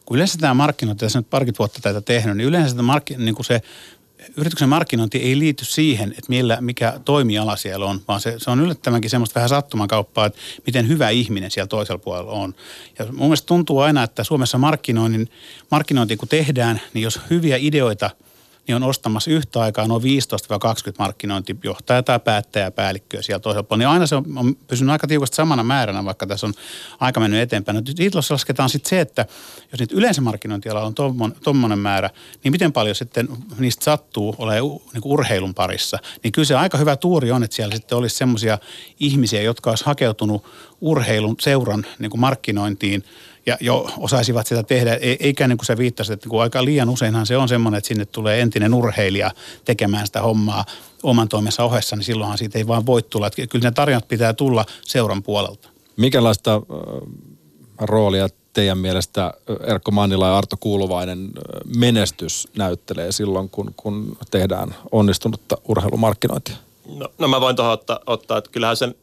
kun 0.04 0.16
yleensä 0.16 0.38
tämä 0.38 0.54
markkinointi, 0.54 1.04
tässä 1.04 1.18
nyt 1.18 1.30
parikymmentä 1.30 1.58
vuotta 1.58 1.80
tätä 1.82 2.00
tehnyt, 2.00 2.36
niin 2.36 2.48
yleensä 2.48 2.76
tämä 2.76 2.86
markki, 2.86 3.16
niin 3.16 3.34
kuin 3.34 3.46
se 3.46 3.60
yrityksen 4.36 4.68
markkinointi 4.68 5.18
ei 5.18 5.38
liity 5.38 5.64
siihen, 5.64 6.10
että 6.10 6.28
millä, 6.28 6.58
mikä 6.60 7.00
toimiala 7.04 7.56
siellä 7.56 7.86
on, 7.86 8.00
vaan 8.08 8.20
se, 8.20 8.34
se 8.38 8.50
on 8.50 8.60
yllättävänkin 8.60 9.10
semmoista 9.10 9.34
vähän 9.34 9.48
sattumakauppaa, 9.48 10.26
että 10.26 10.38
miten 10.66 10.88
hyvä 10.88 11.10
ihminen 11.10 11.50
siellä 11.50 11.68
toisella 11.68 11.98
puolella 11.98 12.32
on. 12.32 12.54
Ja 12.98 13.04
mun 13.04 13.26
mielestä 13.26 13.46
tuntuu 13.46 13.78
aina, 13.78 14.02
että 14.02 14.24
Suomessa 14.24 14.58
markkinointi 15.70 16.16
kun 16.16 16.28
tehdään, 16.28 16.80
niin 16.94 17.02
jos 17.02 17.20
hyviä 17.30 17.56
ideoita– 17.60 18.10
niin 18.66 18.76
on 18.76 18.82
ostamassa 18.82 19.30
yhtä 19.30 19.60
aikaa 19.60 19.86
noin 19.86 20.02
15-20 20.02 20.06
markkinointijohtajaa 20.98 22.02
tai 22.02 22.20
päättäjää 22.20 22.70
päällikköä 22.70 23.22
siellä 23.22 23.40
toisella 23.40 23.62
puolella. 23.62 23.88
Niin 23.88 23.92
aina 23.92 24.06
se 24.06 24.14
on, 24.14 24.24
on 24.36 24.56
pysynyt 24.56 24.92
aika 24.92 25.06
tiukasti 25.06 25.36
samana 25.36 25.62
määränä, 25.62 26.04
vaikka 26.04 26.26
tässä 26.26 26.46
on 26.46 26.54
aika 27.00 27.20
mennyt 27.20 27.40
eteenpäin. 27.40 27.76
No, 27.76 27.82
siitä 27.96 28.18
lasketaan 28.30 28.70
sitten 28.70 28.90
se, 28.90 29.00
että 29.00 29.26
jos 29.72 29.80
nyt 29.80 29.92
yleensä 29.92 30.20
markkinointialalla 30.20 30.92
on 31.20 31.32
tuommoinen 31.44 31.78
määrä, 31.78 32.10
niin 32.44 32.52
miten 32.52 32.72
paljon 32.72 32.94
sitten 32.94 33.28
niistä 33.58 33.84
sattuu 33.84 34.34
olemaan 34.38 34.80
niin 34.92 35.02
urheilun 35.04 35.54
parissa. 35.54 35.98
Niin 36.22 36.32
kyllä 36.32 36.46
se 36.46 36.54
aika 36.54 36.78
hyvä 36.78 36.96
tuuri 36.96 37.30
on, 37.30 37.44
että 37.44 37.56
siellä 37.56 37.74
sitten 37.74 37.98
olisi 37.98 38.16
semmoisia 38.16 38.58
ihmisiä, 39.00 39.42
jotka 39.42 39.70
olisi 39.70 39.84
hakeutunut 39.84 40.44
urheilun 40.80 41.36
seuran 41.40 41.86
niin 41.98 42.10
kuin 42.10 42.20
markkinointiin– 42.20 43.04
ja 43.46 43.56
jo 43.60 43.90
osaisivat 43.98 44.46
sitä 44.46 44.62
tehdä, 44.62 44.94
e- 44.94 45.16
eikä 45.20 45.48
niin 45.48 45.58
kuin 45.58 45.66
sä 45.66 45.76
viittasit, 45.76 46.12
että 46.12 46.28
kun 46.28 46.42
aika 46.42 46.64
liian 46.64 46.88
useinhan 46.88 47.26
se 47.26 47.36
on 47.36 47.48
semmoinen, 47.48 47.78
että 47.78 47.88
sinne 47.88 48.04
tulee 48.04 48.40
entinen 48.40 48.74
urheilija 48.74 49.30
tekemään 49.64 50.06
sitä 50.06 50.22
hommaa 50.22 50.64
oman 51.02 51.28
toimensa 51.28 51.64
ohessa, 51.64 51.96
niin 51.96 52.04
silloinhan 52.04 52.38
siitä 52.38 52.58
ei 52.58 52.66
vaan 52.66 52.86
voi 52.86 53.02
tulla. 53.02 53.26
Että 53.26 53.46
kyllä 53.46 53.68
ne 53.68 53.70
tarjonnat 53.70 54.08
pitää 54.08 54.32
tulla 54.32 54.64
seuran 54.82 55.22
puolelta. 55.22 55.68
Mikälaista 55.96 56.54
äh, 56.54 56.62
roolia 57.80 58.28
teidän 58.52 58.78
mielestä 58.78 59.34
Erkko 59.66 59.90
Mannila 59.90 60.26
ja 60.26 60.38
Arto 60.38 60.56
Kuuluvainen 60.60 61.30
menestys 61.76 62.48
näyttelee 62.56 63.12
silloin, 63.12 63.50
kun, 63.50 63.74
kun 63.76 64.16
tehdään 64.30 64.74
onnistunutta 64.92 65.58
urheilumarkkinointia? 65.68 66.56
No, 66.94 67.08
no 67.18 67.28
mä 67.28 67.40
voin 67.40 67.56
tuohon 67.56 67.72
ottaa, 67.72 68.00
ottaa, 68.06 68.38
että 68.38 68.50
kyllähän, 68.50 68.76
sen, 68.76 68.94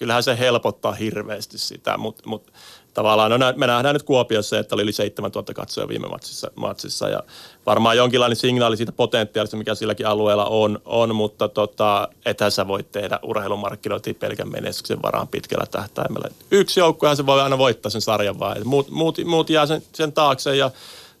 kyllähän 0.00 0.22
se 0.22 0.38
helpottaa 0.38 0.92
hirveästi 0.92 1.58
sitä, 1.58 1.98
mutta 1.98 2.22
mut 2.26 2.52
tavallaan, 2.94 3.30
no 3.30 3.38
me 3.56 3.66
nähdään 3.66 3.94
nyt 3.94 4.02
Kuopiossa, 4.02 4.58
että 4.58 4.74
oli 4.74 4.82
yli 4.82 4.92
7000 4.92 5.54
katsoja 5.54 5.88
viime 5.88 6.08
matsissa, 6.08 6.50
matsissa 6.54 7.08
ja 7.08 7.22
varmaan 7.66 7.96
jonkinlainen 7.96 8.36
signaali 8.36 8.76
siitä 8.76 8.92
potentiaalista, 8.92 9.56
mikä 9.56 9.74
silläkin 9.74 10.06
alueella 10.06 10.44
on, 10.44 10.80
on 10.84 11.14
mutta 11.14 11.48
tota, 11.48 12.08
ethän 12.26 12.52
sä 12.52 12.68
voi 12.68 12.82
tehdä 12.82 13.18
urheilumarkkinointia 13.22 14.14
pelkän 14.14 14.50
menestyksen 14.50 15.02
varaan 15.02 15.28
pitkällä 15.28 15.66
tähtäimellä. 15.70 16.28
Yksi 16.50 16.80
joukkuehan 16.80 17.16
se 17.16 17.26
voi 17.26 17.40
aina 17.40 17.58
voittaa 17.58 17.90
sen 17.90 18.00
sarjan 18.00 18.38
vaan, 18.38 18.56
muut, 18.64 18.90
muut, 18.90 19.18
muut 19.24 19.50
jää 19.50 19.66
sen, 19.66 19.82
sen 19.92 20.12
taakse 20.12 20.56
ja 20.56 20.70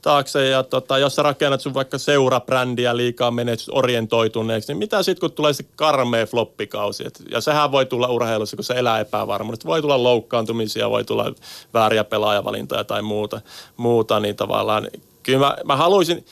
taakse 0.02 0.48
ja 0.48 0.62
tota, 0.62 0.98
jos 0.98 1.14
sä 1.14 1.22
rakennat 1.22 1.60
sun 1.60 1.74
vaikka 1.74 1.98
seurabrändiä 1.98 2.96
liikaa 2.96 3.30
menestysorientoituneeksi, 3.30 4.72
niin 4.72 4.78
mitä 4.78 5.02
sitten 5.02 5.20
kun 5.20 5.32
tulee 5.32 5.52
se 5.52 5.64
karmea 5.76 6.26
floppikausi? 6.26 7.06
Et, 7.06 7.22
ja 7.30 7.40
sehän 7.40 7.72
voi 7.72 7.86
tulla 7.86 8.08
urheilussa, 8.08 8.56
kun 8.56 8.64
se 8.64 8.74
elää 8.74 9.00
epävarmuudesta. 9.00 9.68
Voi 9.68 9.82
tulla 9.82 10.02
loukkaantumisia, 10.02 10.90
voi 10.90 11.04
tulla 11.04 11.32
vääriä 11.74 12.04
pelaajavalintoja 12.04 12.84
tai 12.84 13.02
muuta, 13.02 13.40
muuta 13.76 14.20
niin 14.20 14.36
tavallaan 14.36 14.88
kyllä 15.22 15.38
mä, 15.38 15.56
mä 15.64 15.76
haluaisin, 15.76 16.24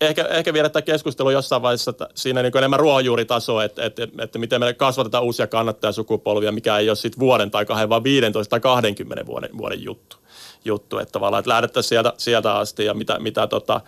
ehkä, 0.00 0.24
ehkä 0.24 0.52
viedä 0.52 0.68
tämä 0.68 0.82
keskustelu 0.82 1.30
jossain 1.30 1.62
vaiheessa 1.62 1.94
siinä 2.14 2.42
niin 2.42 2.58
enemmän 2.58 2.80
ruohonjuuritaso, 2.80 3.60
että, 3.60 3.84
että, 3.84 4.04
että, 4.04 4.22
että 4.22 4.38
miten 4.38 4.60
me 4.60 4.72
kasvatetaan 4.72 5.24
uusia 5.24 5.46
kannattajasukupolvia, 5.46 6.52
mikä 6.52 6.78
ei 6.78 6.90
ole 6.90 6.96
sitten 6.96 7.20
vuoden 7.20 7.50
tai 7.50 7.66
kahden, 7.66 7.88
vaan 7.88 8.04
15 8.04 8.50
tai 8.50 8.60
20 8.60 9.26
vuoden, 9.26 9.58
vuoden 9.58 9.82
juttu 9.82 10.16
juttu, 10.64 10.98
että 10.98 11.12
tavallaan, 11.12 11.38
että 11.38 11.48
lähdettäisiin 11.48 11.88
sieltä, 11.88 12.12
sieltä 12.16 12.54
asti 12.54 12.84
ja 12.84 12.94
mitä, 12.94 13.18
mitä 13.18 13.46
tota, 13.46 13.80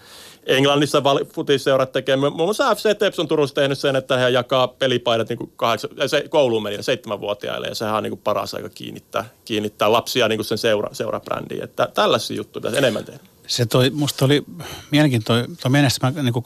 Englannissa 0.46 1.02
futisseurat 1.32 1.92
tekee. 1.92 2.16
Muun 2.16 2.34
muassa 2.34 2.74
FC 2.74 2.98
Teps 2.98 3.18
on 3.18 3.28
Turussa 3.28 3.54
tehnyt 3.54 3.78
sen, 3.78 3.96
että 3.96 4.16
he 4.16 4.28
jakaa 4.28 4.68
pelipaidat 4.68 5.28
niin 5.28 5.52
kahdeksan, 5.56 5.90
se, 6.06 6.24
kouluun 6.28 6.62
meni 6.62 6.82
seitsemänvuotiaille 6.82 7.66
ja 7.66 7.74
sehän 7.74 7.94
on 7.94 8.02
niin 8.02 8.18
paras 8.18 8.54
aika 8.54 8.68
kiinnittää, 8.68 9.24
kiinnittää 9.44 9.92
lapsia 9.92 10.28
niin 10.28 10.44
sen 10.44 10.58
seura, 10.58 10.88
seurabrändiin. 10.92 11.64
Että 11.64 11.88
tällaisia 11.94 12.36
juttuja 12.36 12.60
pitäisi 12.60 12.78
enemmän 12.78 13.04
tehdä. 13.04 13.20
Se 13.46 13.66
toi, 13.66 13.90
musta 13.90 14.24
oli 14.24 14.44
mielenkiintoinen 14.90 15.56
toi 15.56 15.70
menestys. 15.70 16.02
Mä 16.02 16.22
niin 16.22 16.32
kuin 16.32 16.44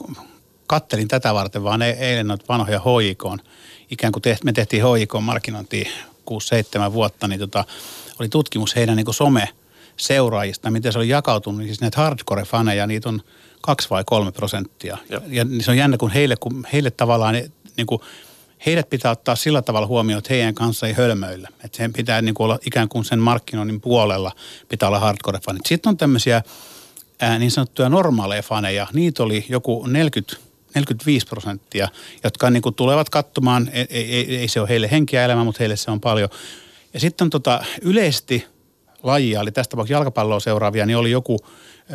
kattelin 0.66 1.08
tätä 1.08 1.34
varten 1.34 1.64
vaan 1.64 1.82
e- 1.82 1.96
eilen 2.00 2.26
noita 2.26 2.44
vanhoja 2.48 2.80
hoikoon. 2.80 3.38
Ikään 3.90 4.12
kuin 4.12 4.22
me 4.44 4.52
tehtiin 4.52 4.82
hoikoon 4.82 5.24
markkinointia 5.24 5.90
6-7 6.88 6.92
vuotta, 6.92 7.28
niin 7.28 7.40
tota, 7.40 7.64
oli 8.20 8.28
tutkimus 8.28 8.76
heidän 8.76 8.96
niin 8.96 9.14
some– 9.14 9.48
seuraajista, 9.96 10.70
miten 10.70 10.92
se 10.92 10.98
oli 10.98 11.08
jakautunut, 11.08 11.58
niin 11.58 11.68
siis 11.68 11.80
näitä 11.80 12.00
hardcore-faneja, 12.00 12.86
niitä 12.86 13.08
on 13.08 13.22
kaksi 13.60 13.90
vai 13.90 14.04
kolme 14.06 14.32
prosenttia. 14.32 14.98
Joo. 15.10 15.20
Ja 15.26 15.44
niin 15.44 15.64
se 15.64 15.70
on 15.70 15.76
jännä, 15.76 15.96
kun 15.96 16.10
heille, 16.10 16.36
kun 16.40 16.66
heille 16.72 16.90
tavallaan 16.90 17.34
niin 17.76 17.86
kuin, 17.86 18.00
heidät 18.66 18.90
pitää 18.90 19.10
ottaa 19.10 19.36
sillä 19.36 19.62
tavalla 19.62 19.86
huomioon, 19.86 20.18
että 20.18 20.34
heidän 20.34 20.54
kanssa 20.54 20.86
ei 20.86 20.92
hölmöillä. 20.92 21.48
Että 21.64 21.76
sen 21.76 21.92
pitää 21.92 22.22
niin 22.22 22.34
kuin 22.34 22.44
olla 22.44 22.58
ikään 22.66 22.88
kuin 22.88 23.04
sen 23.04 23.18
markkinoinnin 23.18 23.80
puolella 23.80 24.32
pitää 24.68 24.88
olla 24.88 25.12
hardcore-fanit. 25.12 25.60
Sitten 25.66 25.90
on 25.90 25.96
tämmöisiä 25.96 26.42
ää, 27.20 27.38
niin 27.38 27.50
sanottuja 27.50 27.88
normaaleja 27.88 28.42
faneja. 28.42 28.86
Niitä 28.92 29.22
oli 29.22 29.46
joku 29.48 29.86
40, 29.86 30.36
45 30.74 31.26
prosenttia, 31.26 31.88
jotka 32.24 32.50
niin 32.50 32.62
kuin 32.62 32.74
tulevat 32.74 33.10
katsomaan. 33.10 33.70
Ei, 33.72 33.86
ei, 33.90 34.14
ei, 34.14 34.36
ei 34.36 34.48
se 34.48 34.60
ole 34.60 34.68
heille 34.68 34.90
henkiä 34.90 35.24
elämä, 35.24 35.44
mutta 35.44 35.58
heille 35.58 35.76
se 35.76 35.90
on 35.90 36.00
paljon. 36.00 36.28
Ja 36.94 37.00
sitten 37.00 37.24
on 37.24 37.30
tota, 37.30 37.64
yleisesti 37.82 38.46
lajia, 39.06 39.40
eli 39.40 39.52
tästä 39.52 39.70
tapauksessa 39.70 39.94
jalkapalloa 39.94 40.40
seuraavia, 40.40 40.86
niin 40.86 40.96
oli 40.96 41.10
joku 41.10 41.38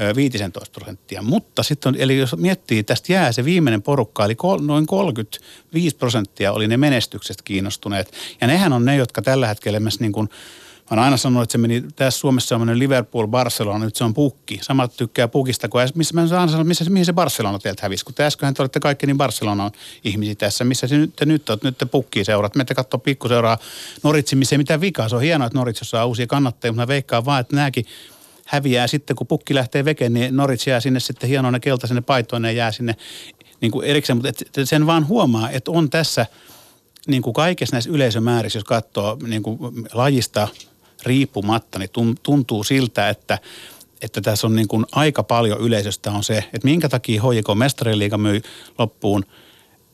ö, 0.02 0.16
15 0.16 0.72
prosenttia. 0.72 1.22
Mutta 1.22 1.64
sitten, 1.64 1.96
eli 2.00 2.18
jos 2.18 2.36
miettii, 2.38 2.84
tästä 2.84 3.14
jää 3.14 3.32
se 3.32 3.46
viimeinen 3.46 3.82
porukka, 3.82 4.26
eli 4.26 4.36
noin 4.62 4.86
35 4.86 5.96
prosenttia 5.96 6.52
oli 6.52 6.68
ne 6.68 6.78
menestyksestä 6.78 7.44
kiinnostuneet. 7.46 8.12
Ja 8.42 8.48
nehän 8.48 8.74
on 8.74 8.86
ne, 8.86 8.96
jotka 8.96 9.22
tällä 9.22 9.48
hetkellä 9.48 9.80
myös 9.80 10.00
niin 10.00 10.12
kuin, 10.12 10.30
mä 10.92 10.96
oon 10.96 11.04
aina 11.06 11.18
sanonut, 11.18 11.44
että 11.44 11.52
se 11.52 11.58
meni, 11.58 11.84
tässä 11.96 12.20
Suomessa 12.20 12.58
mennyt 12.58 12.78
Liverpool, 12.78 13.28
Barcelona, 13.28 13.86
nyt 13.86 13.96
se 13.96 14.04
on 14.04 14.14
pukki. 14.14 14.60
Samat 14.62 14.98
tykkää 14.98 15.28
pukista 15.28 15.70
kuin, 15.70 15.88
äs- 15.88 15.92
missä 15.96 16.14
mä 16.14 16.22
aina 16.22 16.48
sanonut, 16.48 16.68
missä, 16.68 16.90
mihin 16.90 17.06
se 17.06 17.14
Barcelona 17.14 17.60
teiltä 17.60 17.82
hävisi. 17.84 18.06
Kun 18.06 18.14
te 18.14 18.24
äsken 18.24 18.54
te 18.54 18.62
olette 18.62 18.80
kaikki 18.80 19.08
niin 19.08 19.18
Barcelona 19.18 19.72
ihmisiä 20.04 20.36
tässä, 20.36 20.64
missä 20.64 20.88
se 20.88 20.98
nyt, 20.98 21.16
te 21.16 21.26
nyt 21.26 21.50
oot, 21.50 21.64
nyt 21.64 21.78
te 21.78 21.86
pukkii 21.86 22.26
seurat. 22.26 22.56
Menette 22.56 22.76
katsoa 22.76 22.98
pikkuseuraa 22.98 23.58
Noritsi, 24.04 24.36
missä 24.36 24.56
ei 24.56 24.58
mitään 24.58 24.82
vikaa. 24.82 25.10
Se 25.10 25.16
on 25.16 25.22
hienoa, 25.22 25.48
että 25.48 25.60
Norits 25.60 25.80
saa 25.84 26.06
uusia 26.06 26.28
kannattajia, 26.28 26.72
mutta 26.72 26.82
mä 26.82 26.88
veikkaan 26.88 27.26
vaan, 27.26 27.42
että 27.42 27.56
nämäkin 27.56 27.86
häviää 28.46 28.88
sitten, 28.88 29.16
kun 29.16 29.28
pukki 29.28 29.56
lähtee 29.56 29.86
vekeen, 29.86 30.14
niin 30.14 30.36
Norits 30.36 30.68
jää 30.68 30.80
sinne 30.80 31.00
sitten 31.00 31.30
hienoina 31.30 31.60
keltaisenne 31.60 32.02
paitoineen 32.02 32.56
jää 32.56 32.72
sinne 32.72 32.96
niin 33.62 33.72
kuin 33.72 33.88
erikseen, 33.88 34.18
mutta 34.18 34.44
sen 34.64 34.86
vaan 34.86 35.08
huomaa, 35.08 35.50
että 35.50 35.72
on 35.72 35.90
tässä 35.90 36.26
niin 37.08 37.22
kuin 37.22 37.34
kaikessa 37.34 37.76
näissä 37.76 37.90
yleisömäärissä, 37.90 38.58
jos 38.58 38.64
katsoo 38.64 39.18
niin 39.28 39.44
kuin 39.44 39.60
lajista 39.94 40.48
riippumatta, 41.04 41.80
niin 41.80 41.90
tun- 41.90 42.20
tuntuu 42.24 42.64
siltä, 42.64 43.10
että, 43.10 43.40
että 44.02 44.22
tässä 44.22 44.48
on 44.48 44.56
niin 44.56 44.68
kuin 44.68 44.86
aika 44.92 45.24
paljon 45.24 45.62
yleisöstä 45.62 46.12
on 46.12 46.24
se, 46.24 46.38
että 46.38 46.68
minkä 46.68 46.90
takia 46.90 47.22
HJK 47.22 47.48
Mestariliiga 47.56 48.18
myi 48.18 48.42
loppuun 48.78 49.26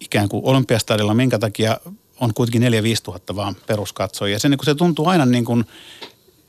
ikään 0.01 0.29
kuin 0.29 0.45
olympiastadilla, 0.45 1.13
minkä 1.13 1.39
takia 1.39 1.77
on 2.19 2.33
kuitenkin 2.33 2.61
4-5 2.61 2.65
tuhatta 3.03 3.35
vaan 3.35 3.55
peruskatsojia. 3.67 4.39
Se, 4.39 4.49
niin 4.49 4.57
kuin 4.57 4.65
se 4.65 4.75
tuntuu 4.75 5.07
aina 5.07 5.25
niin 5.25 5.45
kuin 5.45 5.65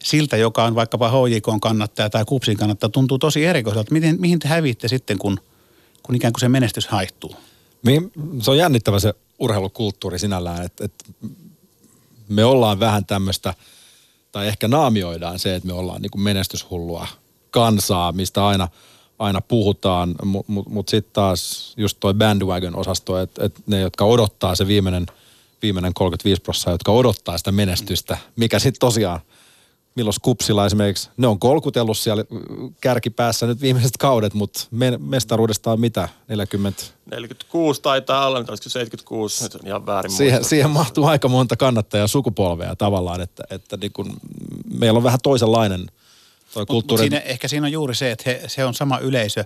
siltä, 0.03 0.37
joka 0.37 0.65
on 0.65 0.75
vaikkapa 0.75 1.11
HJK 1.11 1.47
kannattaja 1.61 2.11
tai 2.11 2.25
KUPSin 2.25 2.57
kannattaja, 2.57 2.91
tuntuu 2.91 3.19
tosi 3.19 3.45
erikoiselta. 3.45 3.93
Miten, 3.93 4.17
mihin 4.21 4.39
te 4.39 4.49
hävitte 4.49 4.89
sitten, 4.89 5.19
kun, 5.19 5.41
kun 6.03 6.15
ikään 6.15 6.33
kuin 6.33 6.41
se 6.41 6.49
menestys 6.49 6.87
haihtuu? 6.87 7.37
Se 8.43 8.51
on 8.51 8.59
jännittävä 8.59 8.99
se 8.99 9.15
urheilukulttuuri 9.39 10.19
sinällään, 10.19 10.65
että, 10.65 10.85
että 10.85 11.05
me 12.29 12.45
ollaan 12.45 12.81
vähän 12.81 13.05
tämmöistä, 13.05 13.55
tai 14.33 14.49
ehkä 14.49 14.69
naamioidaan 14.69 15.39
se, 15.39 15.55
että 15.55 15.67
me 15.67 15.73
ollaan 15.73 16.03
niin 16.03 16.11
kuin 16.11 16.23
menestyshullua 16.23 17.07
kansaa, 17.51 18.13
mistä 18.13 18.47
aina, 18.47 18.69
aina 19.19 19.41
puhutaan, 19.41 20.15
mutta 20.25 20.53
mut, 20.53 20.69
mut 20.69 20.89
sitten 20.89 21.13
taas 21.13 21.73
just 21.77 21.97
toi 22.01 22.15
bandwagon-osasto, 22.15 23.19
että, 23.19 23.45
että 23.45 23.61
ne, 23.67 23.81
jotka 23.81 24.05
odottaa 24.05 24.55
se 24.55 24.67
viimeinen, 24.67 25.07
viimeinen 25.63 25.95
35 25.95 26.43
prosenttia, 26.43 26.73
jotka 26.73 26.93
odottaa 26.93 27.39
sitä 27.39 27.53
menestystä, 27.53 28.19
mikä 28.37 28.59
sitten 28.59 28.81
tosiaan 28.81 29.21
milloin 29.99 30.15
Kupsilla 30.23 30.67
esimerkiksi, 30.67 31.11
ne 31.17 31.27
on 31.27 31.39
kolkutellut 31.39 31.99
siellä 31.99 32.25
kärkipäässä 32.81 33.47
nyt 33.47 33.61
viimeiset 33.61 33.97
kaudet, 33.97 34.35
mutta 34.35 34.61
me, 34.71 34.99
mestaruudesta 34.99 35.73
on 35.73 35.81
mitä, 35.81 36.09
40, 36.29 36.83
46 37.11 37.83
taitaa 37.83 38.27
olla, 38.27 38.39
nyt 38.39 38.49
olisiko 38.49 38.69
76, 38.69 39.45
nyt 39.45 39.55
on 39.55 39.67
ihan 39.67 39.87
väärin 39.87 40.13
siihen, 40.13 40.45
siihen 40.45 40.71
mahtuu 40.71 41.05
aika 41.05 41.29
monta 41.29 41.57
kannattajaa 41.57 42.07
sukupolvea 42.07 42.77
tavallaan, 42.77 43.21
että, 43.21 43.45
että 43.51 43.77
niin 43.77 43.93
kun, 43.93 44.17
meillä 44.79 44.97
on 44.97 45.05
vähän 45.05 45.21
toisenlainen 45.23 45.81
toi 46.55 46.61
Mutta 46.61 46.73
kulttuuri. 46.73 47.01
siinä, 47.01 47.19
ehkä 47.19 47.49
siinä 47.49 47.67
on 47.67 47.73
juuri 47.73 47.95
se, 47.95 48.11
että 48.11 48.31
he, 48.31 48.43
se 48.47 48.65
on 48.65 48.75
sama 48.75 48.99
yleisö, 48.99 49.45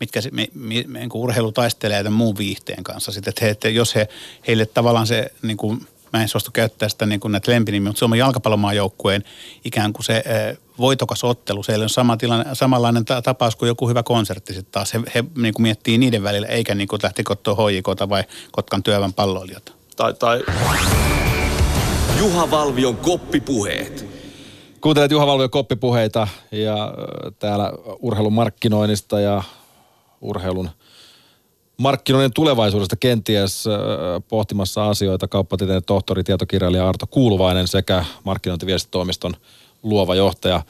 mitkä 0.00 0.20
se, 0.20 0.30
me, 0.30 0.48
me, 0.54 0.84
me, 0.86 1.08
urheilu 1.14 1.52
taistelee 1.52 2.02
tämän 2.02 2.18
muun 2.18 2.38
viihteen 2.38 2.84
kanssa. 2.84 3.12
Sitten, 3.12 3.30
että, 3.30 3.44
he, 3.44 3.50
että 3.50 3.68
jos 3.68 3.94
he, 3.94 4.08
heille 4.46 4.66
tavallaan 4.66 5.06
se, 5.06 5.32
niin 5.42 5.56
kuin, 5.56 5.86
mä 6.12 6.22
en 6.22 6.28
suostu 6.28 6.50
käyttää 6.50 6.88
sitä 6.88 7.06
niin 7.06 7.20
kuin 7.20 7.32
näitä 7.32 7.52
lempinimiä, 7.52 7.88
mutta 7.88 7.98
Suomen 7.98 8.18
jalkapallomaajoukkueen 8.18 9.24
ikään 9.64 9.92
kuin 9.92 10.04
se 10.04 10.14
äh, 10.16 10.56
voitokas 10.78 11.24
ottelu, 11.24 11.62
se 11.62 11.78
on 11.78 11.88
sama 11.88 12.16
tilanne, 12.16 12.54
samanlainen 12.54 13.04
ta- 13.04 13.22
tapaus 13.22 13.56
kuin 13.56 13.66
joku 13.66 13.88
hyvä 13.88 14.02
konsertti 14.02 14.54
sitten 14.54 14.72
taas. 14.72 14.94
He, 14.94 15.00
he 15.14 15.24
niin 15.36 15.54
kuin 15.54 15.62
miettii 15.62 15.98
niiden 15.98 16.22
välillä, 16.22 16.46
eikä 16.46 16.74
niin 16.74 16.88
kuin 16.88 17.00
lähti 17.02 17.22
kottoa 17.22 17.54
HJKta 17.54 18.08
vai 18.08 18.24
Kotkan 18.52 18.82
työväen 18.82 19.12
palloilijoita. 19.12 19.72
Tai, 19.96 20.14
tai 20.14 20.42
Juha 22.18 22.50
Valvion 22.50 22.96
koppipuheet. 22.96 24.06
Kuuntelet 24.80 25.10
Juha 25.10 25.26
Valvio 25.26 25.48
koppipuheita 25.48 26.28
ja 26.50 26.94
täällä 27.38 27.72
urheilun 27.98 28.32
markkinoinnista 28.32 29.20
ja 29.20 29.42
urheilun 30.20 30.70
markkinoinnin 31.78 32.32
tulevaisuudesta 32.32 32.96
kenties 32.96 33.66
äh, 33.66 33.72
pohtimassa 34.28 34.88
asioita 34.88 35.28
kauppatieteen 35.28 35.84
tohtori, 35.84 36.24
tietokirjailija 36.24 36.88
Arto 36.88 37.06
Kuuluvainen 37.06 37.68
sekä 37.68 38.04
markkinointiviestitoimiston 38.24 39.34
luova 39.82 40.14
johtaja 40.14 40.62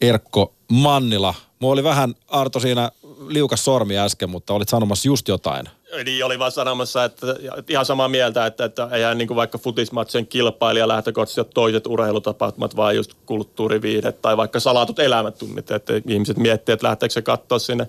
Erkko 0.00 0.52
Mannila. 0.68 1.34
Mulla 1.60 1.72
oli 1.72 1.84
vähän 1.84 2.14
Arto 2.28 2.60
siinä 2.60 2.90
liukas 3.28 3.64
sormi 3.64 3.98
äsken, 3.98 4.30
mutta 4.30 4.54
olit 4.54 4.68
sanomassa 4.68 5.08
just 5.08 5.28
jotain. 5.28 5.66
Niin 6.04 6.24
oli 6.24 6.38
vaan 6.38 6.52
sanomassa, 6.52 7.04
että 7.04 7.26
ihan 7.68 7.86
samaa 7.86 8.08
mieltä, 8.08 8.46
että, 8.46 8.64
että 8.64 8.88
eihän 8.92 9.18
niin 9.18 9.28
kuin 9.28 9.36
vaikka 9.36 9.58
futismatsen 9.58 10.26
kilpailija 10.26 10.88
lähtökohtaisesti 10.88 11.40
ole 11.40 11.48
toiset 11.54 11.86
urheilutapahtumat, 11.86 12.76
vaan 12.76 12.96
just 12.96 13.14
kulttuuriviihdet 13.26 14.22
tai 14.22 14.36
vaikka 14.36 14.60
salatut 14.60 14.98
elämäntunnit, 14.98 15.70
että 15.70 15.92
ihmiset 16.08 16.36
miettii, 16.36 16.72
että 16.72 16.86
lähteekö 16.86 17.12
se 17.12 17.22
katsoa 17.22 17.58
sinne 17.58 17.88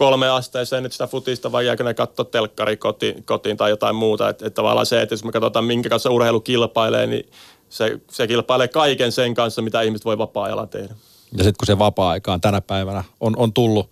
kolme 0.00 0.28
asteeseen 0.28 0.82
nyt 0.82 0.92
sitä 0.92 1.06
futista 1.06 1.52
vai 1.52 1.66
jääkö 1.66 1.84
ne 1.84 1.94
katsoa 1.94 2.24
telkkari 2.24 2.76
kotiin, 2.76 3.24
kotiin 3.24 3.56
tai 3.56 3.70
jotain 3.70 3.96
muuta. 3.96 4.28
Että, 4.28 4.46
että 4.46 4.54
tavallaan 4.54 4.86
se, 4.86 5.02
että 5.02 5.12
jos 5.12 5.24
me 5.24 5.32
katsotaan 5.32 5.64
minkä 5.64 5.88
kanssa 5.88 6.10
urheilu 6.10 6.40
kilpailee, 6.40 7.06
niin 7.06 7.30
se, 7.68 8.00
se 8.10 8.26
kilpailee 8.26 8.68
kaiken 8.68 9.12
sen 9.12 9.34
kanssa, 9.34 9.62
mitä 9.62 9.82
ihmiset 9.82 10.04
voi 10.04 10.18
vapaa-ajalla 10.18 10.66
tehdä. 10.66 10.94
Ja 11.32 11.44
sitten 11.44 11.54
kun 11.58 11.66
se 11.66 11.78
vapaa-aikaan 11.78 12.40
tänä 12.40 12.60
päivänä 12.60 13.04
on, 13.20 13.36
on 13.36 13.52
tullut 13.52 13.90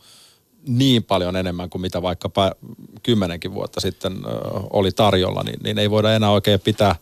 niin 0.66 1.04
paljon 1.04 1.36
enemmän 1.36 1.70
kuin 1.70 1.82
mitä 1.82 2.02
vaikkapa 2.02 2.52
kymmenenkin 3.02 3.54
vuotta 3.54 3.80
sitten 3.80 4.12
oli 4.70 4.92
tarjolla, 4.92 5.42
niin, 5.42 5.60
niin 5.62 5.78
ei 5.78 5.90
voida 5.90 6.14
enää 6.14 6.30
oikein 6.30 6.60
pitää, 6.60 6.96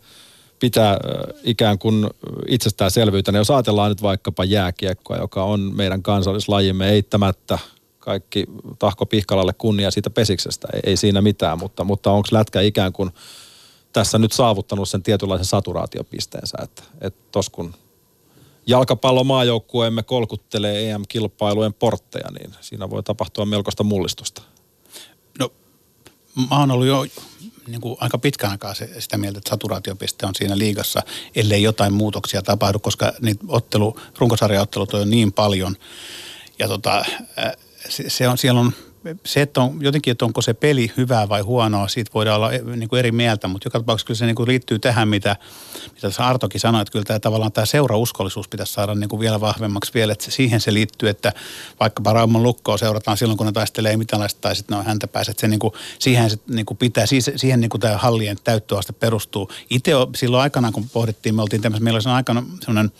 pitää 0.59 0.97
ikään 1.43 1.79
kuin 1.79 2.07
itsestäänselvyytenä. 2.47 3.37
Jos 3.37 3.51
ajatellaan 3.51 3.91
nyt 3.91 4.01
vaikkapa 4.01 4.43
jääkiekkoa, 4.43 5.17
joka 5.17 5.43
on 5.43 5.59
meidän 5.59 6.03
kansallislajimme 6.03 6.89
eittämättä 6.89 7.59
kaikki 8.07 8.45
tahko 8.79 9.05
Pihkalalle 9.05 9.53
kunnia 9.53 9.91
siitä 9.91 10.09
pesiksestä, 10.09 10.67
ei, 10.73 10.79
ei 10.83 10.97
siinä 10.97 11.21
mitään, 11.21 11.59
mutta, 11.59 11.83
mutta 11.83 12.11
onko 12.11 12.27
lätkä 12.31 12.61
ikään 12.61 12.93
kuin 12.93 13.11
tässä 13.93 14.17
nyt 14.17 14.31
saavuttanut 14.31 14.89
sen 14.89 15.03
tietynlaisen 15.03 15.45
saturaatiopisteensä, 15.45 16.57
että, 16.63 16.83
tos 17.31 17.49
kun 17.49 17.73
jalkapallomaajoukkueemme 18.67 20.03
kolkuttelee 20.03 20.91
EM-kilpailujen 20.91 21.73
portteja, 21.73 22.31
niin 22.39 22.51
siinä 22.61 22.89
voi 22.89 23.03
tapahtua 23.03 23.45
melkoista 23.45 23.83
mullistusta. 23.83 24.41
No, 25.39 25.51
mä 26.49 26.59
oon 26.59 26.71
ollut 26.71 26.87
jo 26.87 27.05
niin 27.67 27.81
kuin 27.81 27.97
aika 27.99 28.17
pitkän 28.17 28.51
aikaa 28.51 28.73
se, 28.73 29.01
sitä 29.01 29.17
mieltä, 29.17 29.37
että 29.37 29.49
saturaatiopiste 29.49 30.25
on 30.25 30.35
siinä 30.35 30.57
liigassa, 30.57 31.03
ellei 31.35 31.63
jotain 31.63 31.93
muutoksia 31.93 32.41
tapahdu, 32.41 32.79
koska 32.79 33.13
niitä 33.21 33.45
ottelu, 33.47 33.99
runkosarjaottelut 34.17 34.93
on 34.93 35.09
niin 35.09 35.33
paljon. 35.33 35.75
Ja 36.59 36.67
tota, 36.67 37.05
se, 37.89 38.09
se 38.09 38.27
on, 38.27 38.37
siellä 38.37 38.59
on 38.59 38.71
se, 39.25 39.41
että 39.41 39.61
on 39.61 39.77
jotenkin, 39.81 40.11
että 40.11 40.25
onko 40.25 40.41
se 40.41 40.53
peli 40.53 40.91
hyvää 40.97 41.29
vai 41.29 41.41
huonoa, 41.41 41.87
siitä 41.87 42.11
voidaan 42.13 42.35
olla 42.35 42.51
eh, 42.51 42.61
niin 42.63 42.89
kuin 42.89 42.99
eri 42.99 43.11
mieltä, 43.11 43.47
mutta 43.47 43.67
joka 43.67 43.79
tapauksessa 43.79 44.07
kyllä 44.07 44.17
se 44.17 44.25
niin 44.25 44.35
kuin 44.35 44.47
liittyy 44.47 44.79
tähän, 44.79 45.07
mitä, 45.07 45.35
mitä 45.83 46.01
tässä 46.01 46.27
Artokin 46.27 46.61
sanoi, 46.61 46.81
että 46.81 46.91
kyllä 46.91 47.05
tämä 47.05 47.19
tavallaan 47.19 47.51
tämä 47.51 47.65
seurauskollisuus 47.65 48.47
pitäisi 48.47 48.73
saada 48.73 48.95
niin 48.95 49.09
kuin 49.09 49.19
vielä 49.19 49.41
vahvemmaksi 49.41 49.93
vielä, 49.93 50.13
että 50.13 50.31
siihen 50.31 50.61
se 50.61 50.73
liittyy, 50.73 51.09
että 51.09 51.33
vaikkapa 51.79 52.13
Raumon 52.13 52.43
lukkoa 52.43 52.77
seurataan 52.77 53.17
silloin, 53.17 53.37
kun 53.37 53.45
ne 53.45 53.51
taistelee 53.51 53.97
mitään 53.97 54.29
tai 54.41 54.55
sitten 54.55 54.75
ne 54.75 54.79
on 54.79 54.85
häntä 54.85 55.07
pääset, 55.07 55.31
että 55.31 55.41
se 55.41 55.47
niin 55.47 55.59
kuin, 55.59 55.73
siihen 55.99 56.29
se 56.29 56.37
niin 56.47 56.65
kuin 56.65 56.77
pitää, 56.77 57.05
siihen, 57.05 57.39
siihen 57.39 57.61
niin 57.61 57.69
kuin 57.69 57.81
tämä 57.81 57.97
hallien 57.97 58.37
täyttöaste 58.43 58.93
perustuu. 58.93 59.51
Itse 59.69 59.91
silloin 60.15 60.43
aikanaan, 60.43 60.73
kun 60.73 60.89
pohdittiin, 60.89 61.35
me 61.35 61.41
oltiin 61.41 61.61
tämmöisessä, 61.61 61.83
meillä 61.83 61.99
oli 62.05 62.15
aikana 62.15 62.43
sellainen 62.61 62.91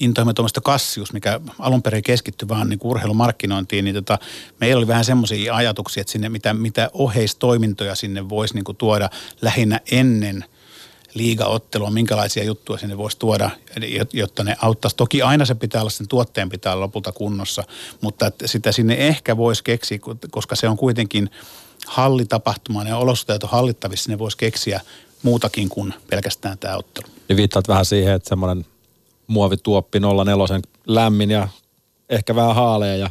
intoimme 0.00 0.34
tuommoista 0.34 0.60
Kassius, 0.60 1.12
mikä 1.12 1.40
alun 1.58 1.82
perin 1.82 2.02
keskittyi 2.02 2.48
vaan 2.48 2.68
niin 2.68 2.78
urheilumarkkinointiin, 2.84 3.84
niin 3.84 3.94
tota, 3.94 4.18
meillä 4.60 4.78
oli 4.78 4.86
vähän 4.86 5.04
semmoisia 5.04 5.54
ajatuksia, 5.54 6.00
että 6.00 6.12
sinne 6.12 6.28
mitä, 6.28 6.54
mitä 6.54 6.90
oheistoimintoja 6.92 7.94
sinne 7.94 8.28
voisi 8.28 8.54
niin 8.54 8.76
tuoda 8.78 9.10
lähinnä 9.42 9.80
ennen 9.90 10.44
liigaottelua, 11.14 11.90
minkälaisia 11.90 12.44
juttuja 12.44 12.78
sinne 12.78 12.98
voisi 12.98 13.18
tuoda, 13.18 13.50
jotta 14.12 14.44
ne 14.44 14.56
auttaisi. 14.62 14.96
Toki 14.96 15.22
aina 15.22 15.44
se 15.44 15.54
pitää 15.54 15.80
olla, 15.80 15.90
sen 15.90 16.08
tuotteen 16.08 16.48
pitää 16.48 16.72
olla 16.72 16.84
lopulta 16.84 17.12
kunnossa, 17.12 17.64
mutta 18.00 18.32
sitä 18.44 18.72
sinne 18.72 18.94
ehkä 18.94 19.36
voisi 19.36 19.64
keksiä, 19.64 19.98
koska 20.30 20.56
se 20.56 20.68
on 20.68 20.76
kuitenkin 20.76 21.30
hallitapahtuma, 21.86 22.84
ja 22.84 22.96
olosuhteet 22.96 23.42
on 23.42 23.50
hallittavissa, 23.50 24.10
ne 24.10 24.18
voisi 24.18 24.36
keksiä 24.36 24.80
muutakin 25.22 25.68
kuin 25.68 25.94
pelkästään 26.10 26.58
tämä 26.58 26.76
ottelu. 26.76 27.06
Ja 27.28 27.36
viittaat 27.36 27.68
vähän 27.68 27.84
siihen, 27.84 28.14
että 28.14 28.28
semmoinen 28.28 28.66
muovituoppi 29.26 30.00
04 30.00 30.60
lämmin 30.86 31.30
ja 31.30 31.48
ehkä 32.08 32.34
vähän 32.34 32.54
haalea 32.54 32.96
ja 32.96 33.10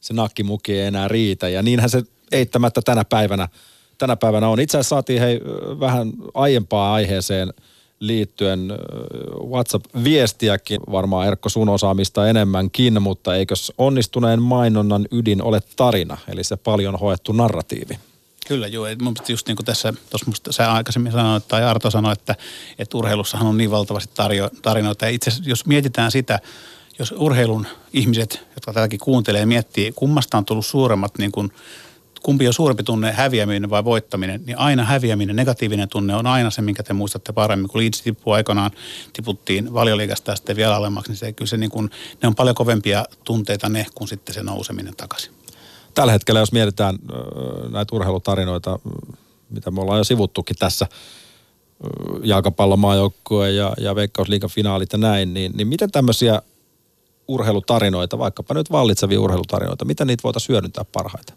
se 0.00 0.14
nakkimuki 0.14 0.72
ei 0.72 0.86
enää 0.86 1.08
riitä. 1.08 1.48
Ja 1.48 1.62
niinhän 1.62 1.90
se 1.90 2.02
eittämättä 2.32 2.82
tänä 2.82 3.04
päivänä, 3.04 3.48
tänä 3.98 4.16
päivänä 4.16 4.48
on. 4.48 4.60
Itse 4.60 4.78
asiassa 4.78 4.96
saatiin 4.96 5.20
hei 5.20 5.40
vähän 5.80 6.12
aiempaa 6.34 6.94
aiheeseen 6.94 7.52
liittyen 8.00 8.72
WhatsApp-viestiäkin, 9.50 10.80
varmaan 10.90 11.26
Erkko 11.26 11.48
sun 11.48 11.68
osaamista 11.68 12.28
enemmänkin, 12.28 13.02
mutta 13.02 13.36
eikös 13.36 13.72
onnistuneen 13.78 14.42
mainonnan 14.42 15.06
ydin 15.10 15.42
ole 15.42 15.60
tarina, 15.76 16.18
eli 16.28 16.44
se 16.44 16.56
paljon 16.56 16.96
hoettu 16.96 17.32
narratiivi? 17.32 17.98
Kyllä 18.48 18.66
joo, 18.66 18.86
mun 18.86 19.12
mielestä 19.12 19.32
just 19.32 19.46
niin 19.46 19.56
kuin 19.56 19.66
tässä, 19.66 19.92
tuossa 20.10 20.52
sä 20.52 20.72
aikaisemmin 20.72 21.12
sanoit, 21.12 21.48
tai 21.48 21.64
Arto 21.64 21.90
sanoi, 21.90 22.12
että, 22.12 22.34
että 22.78 22.98
urheilussahan 22.98 23.46
on 23.46 23.56
niin 23.56 23.70
valtavasti 23.70 24.12
tarjo, 24.14 24.50
tarinoita. 24.62 25.04
Ja 25.04 25.10
itse 25.10 25.30
asiassa, 25.30 25.50
jos 25.50 25.66
mietitään 25.66 26.10
sitä, 26.10 26.40
jos 26.98 27.14
urheilun 27.16 27.66
ihmiset, 27.92 28.46
jotka 28.54 28.72
tätäkin 28.72 28.98
kuuntelee, 28.98 29.46
miettii, 29.46 29.92
kummasta 29.92 30.38
on 30.38 30.44
tullut 30.44 30.66
suuremmat, 30.66 31.18
niin 31.18 31.32
kuin, 31.32 31.52
kumpi 32.22 32.46
on 32.46 32.52
suurempi 32.52 32.82
tunne, 32.82 33.12
häviäminen 33.12 33.70
vai 33.70 33.84
voittaminen, 33.84 34.42
niin 34.46 34.58
aina 34.58 34.84
häviäminen, 34.84 35.36
negatiivinen 35.36 35.88
tunne 35.88 36.14
on 36.14 36.26
aina 36.26 36.50
se, 36.50 36.62
minkä 36.62 36.82
te 36.82 36.92
muistatte 36.92 37.32
paremmin. 37.32 37.68
Kun 37.68 37.80
Leeds 37.80 38.02
tippuu 38.02 38.32
aikanaan, 38.32 38.70
tiputtiin 39.12 39.74
valioliigasta 39.74 40.30
ja 40.30 40.36
sitten 40.36 40.56
vielä 40.56 40.76
alemmaksi, 40.76 41.10
niin 41.10 41.18
se, 41.18 41.32
kyllä 41.32 41.48
se 41.48 41.56
niin 41.56 41.70
kuin, 41.70 41.90
ne 42.22 42.28
on 42.28 42.34
paljon 42.34 42.56
kovempia 42.56 43.04
tunteita 43.24 43.68
ne, 43.68 43.86
kuin 43.94 44.08
sitten 44.08 44.34
se 44.34 44.42
nouseminen 44.42 44.96
takaisin 44.96 45.32
tällä 45.96 46.12
hetkellä, 46.12 46.40
jos 46.40 46.52
mietitään 46.52 46.98
näitä 47.70 47.96
urheilutarinoita, 47.96 48.78
mitä 49.50 49.70
me 49.70 49.80
ollaan 49.80 49.98
jo 49.98 50.04
sivuttukin 50.04 50.56
tässä, 50.58 50.86
jalkapallomaajoukkue 52.22 53.50
ja, 53.50 53.72
ja 53.80 53.94
Veikkausliikan 53.94 54.50
finaalit 54.50 54.92
ja 54.92 54.98
näin, 54.98 55.34
niin, 55.34 55.52
niin 55.56 55.68
miten 55.68 55.90
tämmöisiä 55.90 56.42
urheilutarinoita, 57.28 58.18
vaikkapa 58.18 58.54
nyt 58.54 58.72
vallitsevia 58.72 59.20
urheilutarinoita, 59.20 59.84
miten 59.84 60.06
niitä 60.06 60.22
voitaisiin 60.22 60.54
hyödyntää 60.54 60.84
parhaiten? 60.92 61.36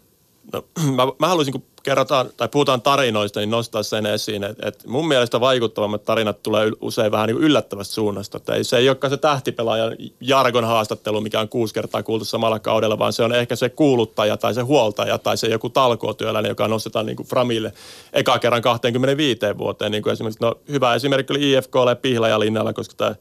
No, 0.52 0.64
mä, 0.96 1.06
mä 1.18 1.28
haluaisin, 1.28 1.52
kun 1.52 1.62
kerrotaan 1.82 2.30
tai 2.36 2.48
puhutaan 2.48 2.82
tarinoista, 2.82 3.40
niin 3.40 3.50
nostaa 3.50 3.82
sen 3.82 4.06
esiin, 4.06 4.44
että, 4.44 4.68
että 4.68 4.88
mun 4.88 5.08
mielestä 5.08 5.40
vaikuttavammat 5.40 6.04
tarinat 6.04 6.42
tulee 6.42 6.70
usein 6.80 7.12
vähän 7.12 7.26
niin 7.26 7.38
yllättävästä 7.38 7.94
suunnasta. 7.94 8.36
Että 8.36 8.54
ei, 8.54 8.64
se 8.64 8.76
ei 8.76 8.88
olekaan 8.88 9.10
se 9.10 9.16
tähtipelaajan 9.16 9.96
jargon 10.20 10.64
haastattelu, 10.64 11.20
mikä 11.20 11.40
on 11.40 11.48
kuusi 11.48 11.74
kertaa 11.74 12.02
kuultu 12.02 12.24
samalla 12.24 12.58
kaudella, 12.58 12.98
vaan 12.98 13.12
se 13.12 13.22
on 13.22 13.34
ehkä 13.34 13.56
se 13.56 13.68
kuuluttaja 13.68 14.36
tai 14.36 14.54
se 14.54 14.60
huoltaja 14.60 15.18
tai 15.18 15.36
se 15.36 15.46
joku 15.46 15.70
talkootyöläinen, 15.70 16.48
joka 16.48 16.68
nostetaan 16.68 17.06
niin 17.06 17.16
kuin 17.16 17.26
Framille 17.26 17.72
eka 18.12 18.38
kerran 18.38 18.62
25 18.62 19.40
vuoteen. 19.58 19.92
Niin 19.92 20.02
kuin 20.02 20.12
esimerkiksi, 20.12 20.44
no, 20.44 20.54
hyvä 20.68 20.94
esimerkki 20.94 21.32
oli 21.32 21.52
IFKlle 21.52 21.94
Pihlajalinnalla, 21.94 22.72
koska 22.72 22.94
tämä 22.96 23.14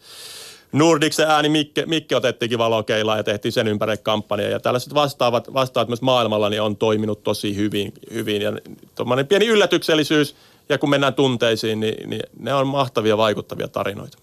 Nordiksen 0.71 1.27
ääni 1.27 1.49
Mikke, 1.49 1.85
Mikke 1.85 2.15
otettiinkin 2.15 2.59
valokeilla 2.59 3.17
ja 3.17 3.23
tehtiin 3.23 3.51
sen 3.51 3.67
ympärille 3.67 3.97
kampanja. 3.97 4.49
Ja 4.49 4.59
tällaiset 4.59 4.93
vastaavat, 4.93 5.53
vastaavat 5.53 5.89
myös 5.89 6.01
maailmalla 6.01 6.49
niin 6.49 6.61
on 6.61 6.77
toiminut 6.77 7.23
tosi 7.23 7.55
hyvin. 7.55 7.93
hyvin. 8.13 8.41
Ja 8.41 8.53
tuommoinen 8.95 9.27
pieni 9.27 9.47
yllätyksellisyys 9.47 10.35
ja 10.69 10.77
kun 10.77 10.89
mennään 10.89 11.13
tunteisiin, 11.13 11.79
niin, 11.79 12.09
niin 12.09 12.23
ne 12.39 12.53
on 12.53 12.67
mahtavia 12.67 13.17
vaikuttavia 13.17 13.67
tarinoita. 13.67 14.17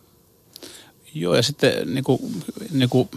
Joo 1.15 1.35
ja 1.35 1.43
sitten 1.43 1.95
niin 1.95 2.05
kuin, 2.05 2.21
niin 2.73 2.89
kuin, 2.89 3.09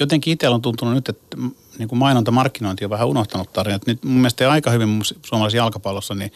jotenkin 0.00 0.32
itsellä 0.32 0.54
on 0.54 0.62
tuntunut 0.62 0.94
nyt, 0.94 1.08
että 1.08 1.36
niin 1.78 1.88
kuin 1.88 1.98
mainonta, 1.98 2.30
markkinointi 2.30 2.84
on 2.84 2.90
vähän 2.90 3.08
unohtanut 3.08 3.52
tarinat. 3.52 3.86
Nyt 3.86 4.04
mun 4.04 4.14
mielestä 4.14 4.50
aika 4.50 4.70
hyvin 4.70 5.02
suomalaisessa 5.22 5.56
jalkapallossa, 5.56 6.14
niin 6.14 6.32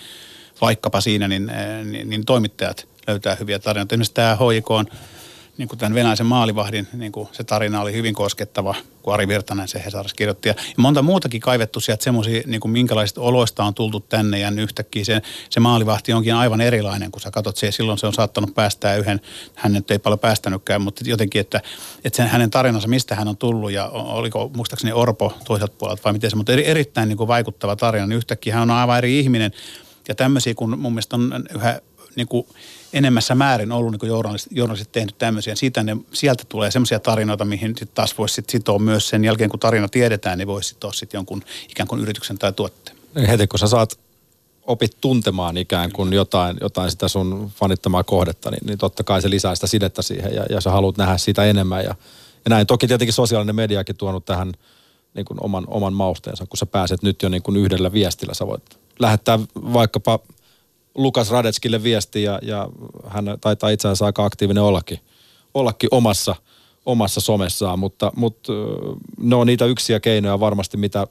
vaikkapa 0.61 1.01
siinä, 1.01 1.29
niin, 1.29 1.51
niin, 1.85 2.11
niin 2.11 2.25
toimittajat 2.25 2.89
löytää 3.07 3.35
hyviä 3.35 3.59
tarinoita. 3.59 3.95
Esimerkiksi 3.95 4.15
tämä 4.15 4.37
HIK 4.37 4.71
on 4.71 4.87
niin 5.59 5.69
kuin 5.69 5.79
tämän 5.79 5.95
venäläisen 5.95 6.27
maalivahdin 6.27 6.89
niin 6.93 7.13
kuin 7.13 7.29
se 7.33 7.45
tarina 7.45 7.81
oli 7.81 7.93
hyvin 7.93 8.15
koskettava, 8.15 8.75
kun 9.03 9.15
Ari 9.15 9.29
Virtanen 9.29 9.69
se 9.69 9.83
Hesarissa 9.85 10.17
kirjoitti. 10.17 10.49
Ja 10.49 10.55
monta 10.77 11.03
muutakin 11.03 11.41
kaivettu 11.41 11.81
sieltä 11.81 12.05
semmoisia, 12.05 12.43
niin 12.47 12.61
kuin 12.61 12.73
minkälaisista 12.73 13.21
oloista 13.21 13.65
on 13.65 13.75
tultu 13.75 14.01
tänne 14.01 14.39
ja 14.39 14.51
yhtäkkiä 14.51 15.05
se, 15.05 15.23
se 15.51 15.61
maalivahti 15.61 16.13
onkin 16.13 16.35
aivan 16.35 16.61
erilainen, 16.61 17.11
kun 17.11 17.21
sä 17.21 17.31
katsot 17.31 17.57
se. 17.57 17.71
Silloin 17.71 17.99
se 17.99 18.07
on 18.07 18.13
saattanut 18.13 18.55
päästää 18.55 18.97
yhden, 18.97 19.21
hän 19.55 19.73
nyt 19.73 19.91
ei 19.91 19.99
paljon 19.99 20.19
päästänytkään, 20.19 20.83
mutta 20.83 21.05
jotenkin, 21.07 21.41
että, 21.41 21.61
että 22.05 22.17
sen, 22.17 22.27
hänen 22.27 22.51
tarinansa, 22.51 22.89
mistä 22.89 23.15
hän 23.15 23.29
on 23.29 23.37
tullut 23.37 23.73
ja 23.73 23.89
oliko 23.89 24.51
muistaakseni 24.57 24.93
Orpo 24.93 25.33
toiselta 25.45 25.75
puolelta 25.79 26.03
vai 26.05 26.13
miten 26.13 26.31
se, 26.31 26.37
mutta 26.37 26.53
eri, 26.53 26.67
erittäin 26.67 27.09
niin 27.09 27.17
kuin 27.17 27.29
vaikuttava 27.29 27.77
tarina, 27.77 28.07
niin 28.07 28.17
yhtäkkiä 28.17 28.55
hän 28.55 28.71
on 28.71 28.77
aivan 28.77 28.99
eri 28.99 29.19
ihminen. 29.19 29.53
Ja 30.09 30.15
tämmöisiä, 30.15 30.55
kun 30.55 30.79
mun 30.79 30.93
mielestä 30.93 31.17
on 31.17 31.45
yhä 31.55 31.81
niin 32.17 32.29
kuin 32.29 32.47
enemmässä 32.93 33.35
määrin 33.35 33.73
ollut 33.73 33.93
niin 33.93 34.09
journalistit, 34.09 34.53
journalistit 34.53 34.93
tehnyt 34.93 35.19
tämmöisiä. 35.19 35.55
Siitä 35.55 35.83
ne, 35.83 35.97
sieltä 36.13 36.45
tulee 36.49 36.71
semmoisia 36.71 37.01
tarinoita, 37.01 37.45
mihin 37.45 37.71
sitten 37.71 37.95
taas 37.95 38.19
voisi 38.19 38.35
sit 38.35 38.51
sitoa 38.51 38.79
myös 38.79 39.09
sen 39.09 39.25
jälkeen, 39.25 39.51
kun 39.51 39.61
tarina 39.61 39.89
tiedetään, 39.89 40.39
niin 40.39 40.49
voisi 40.49 40.69
sitoa 40.69 40.93
sitten 40.93 41.19
jonkun 41.19 41.43
ikään 41.69 41.89
kuin 41.89 42.01
yrityksen 42.01 42.39
tai 42.39 42.53
tuotteen. 42.53 42.97
Niin 43.15 43.29
heti 43.29 43.47
kun 43.47 43.59
sä 43.59 43.67
saat 43.67 43.99
opit 44.63 44.97
tuntemaan 45.01 45.57
ikään 45.57 45.93
kuin 45.93 46.13
jotain, 46.13 46.57
jotain 46.61 46.91
sitä 46.91 47.09
sun 47.09 47.51
fanittamaa 47.55 48.05
kohdetta, 48.05 48.51
niin, 48.51 48.67
niin 48.67 48.79
totta 48.79 49.05
kai 49.05 49.23
se 49.23 49.31
lisää 49.31 49.55
sitä 49.55 49.67
sidettä 49.67 50.03
siihen 50.03 50.35
ja, 50.35 50.47
ja 50.51 50.61
sä 50.61 50.71
haluat 50.71 50.97
nähdä 50.97 51.19
sitä 51.19 51.45
enemmän. 51.45 51.85
Ja, 51.85 51.95
ja 52.45 52.49
näin 52.49 52.67
toki 52.67 52.87
tietenkin 52.87 53.13
sosiaalinen 53.13 53.57
mediakin 53.57 53.97
tuonut 53.97 54.25
tähän 54.25 54.53
niin 55.15 55.25
kuin 55.25 55.39
oman, 55.41 55.65
oman 55.67 55.93
mausteensa, 55.93 56.47
kun 56.47 56.57
sä 56.57 56.67
pääset 56.67 57.03
nyt 57.03 57.23
jo 57.23 57.29
niin 57.29 57.43
kuin 57.43 57.57
yhdellä 57.57 57.93
viestillä. 57.93 58.35
Sä 58.35 58.47
voit 58.47 58.63
lähettää 58.99 59.39
vaikkapa 59.55 60.19
Lukas 60.95 61.31
Radetskille 61.31 61.83
viesti 61.83 62.23
ja, 62.23 62.39
ja 62.43 62.69
hän 63.07 63.25
taitaa 63.41 63.71
itse 63.71 63.89
asiassa 63.89 64.07
aika 64.07 64.25
aktiivinen 64.25 64.63
ollakin, 64.63 65.01
ollakin 65.55 65.89
omassa, 65.93 66.37
omassa 66.87 67.21
somessaan, 67.21 67.79
mutta, 67.79 68.13
mutta 68.17 68.53
ne 69.21 69.37
on 69.37 69.47
niitä 69.47 69.65
yksiä 69.65 70.01
keinoja 70.01 70.41
varmasti, 70.41 70.77
mitä 70.77 71.07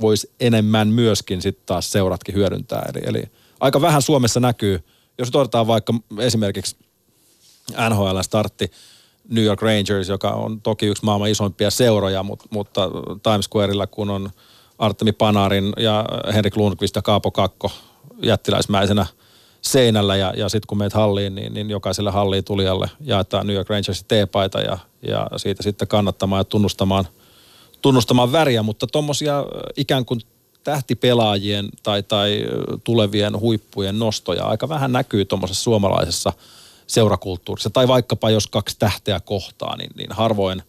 voisi 0.00 0.30
enemmän 0.40 0.88
myöskin 0.88 1.42
sitten 1.42 1.66
taas 1.66 1.92
seuratkin 1.92 2.34
hyödyntää. 2.34 2.86
Eli, 2.94 3.02
eli 3.04 3.22
aika 3.60 3.80
vähän 3.80 4.02
Suomessa 4.02 4.40
näkyy, 4.40 4.84
jos 5.18 5.30
otetaan 5.34 5.66
vaikka 5.66 5.94
esimerkiksi 6.18 6.76
NHL-startti, 7.88 8.70
New 9.28 9.44
York 9.44 9.62
Rangers, 9.62 10.08
joka 10.08 10.30
on 10.30 10.60
toki 10.60 10.86
yksi 10.86 11.04
maailman 11.04 11.30
isoimpia 11.30 11.70
seuroja, 11.70 12.22
mutta, 12.22 12.46
mutta 12.50 12.90
Times 13.22 13.44
Squareilla 13.44 13.86
kun 13.86 14.10
on 14.10 14.30
Artemi 14.78 15.12
Panarin 15.12 15.72
ja 15.76 16.04
Henrik 16.34 16.56
Lundqvist 16.56 16.96
ja 16.96 17.02
Kaapo 17.02 17.30
Kakko 17.30 17.70
jättiläismäisenä 18.22 19.06
seinällä 19.62 20.16
ja, 20.16 20.32
ja 20.36 20.48
sitten 20.48 20.66
kun 20.66 20.78
meet 20.78 20.92
halliin, 20.92 21.34
niin, 21.34 21.54
niin 21.54 21.70
jokaiselle 21.70 22.10
halliin 22.10 22.44
tulijalle 22.44 22.90
jaetaan 23.00 23.46
New 23.46 23.56
York 23.56 23.70
Rangersin 23.70 24.06
T-paita 24.08 24.60
ja, 24.60 24.78
ja 25.02 25.28
siitä 25.36 25.62
sitten 25.62 25.88
kannattamaan 25.88 26.40
ja 26.40 26.44
tunnustamaan, 26.44 27.08
tunnustamaan 27.82 28.32
väriä, 28.32 28.62
mutta 28.62 28.86
tuommoisia 28.86 29.44
ikään 29.76 30.04
kuin 30.04 30.20
tähtipelaajien 30.64 31.68
tai, 31.82 32.02
tai 32.02 32.46
tulevien 32.84 33.40
huippujen 33.40 33.98
nostoja 33.98 34.44
aika 34.44 34.68
vähän 34.68 34.92
näkyy 34.92 35.24
tuommoisessa 35.24 35.62
suomalaisessa 35.62 36.32
seurakulttuurissa. 36.86 37.70
Tai 37.70 37.88
vaikkapa 37.88 38.30
jos 38.30 38.46
kaksi 38.46 38.76
tähteä 38.78 39.20
kohtaa, 39.20 39.76
niin, 39.76 39.90
niin 39.96 40.12
harvoin, 40.12 40.62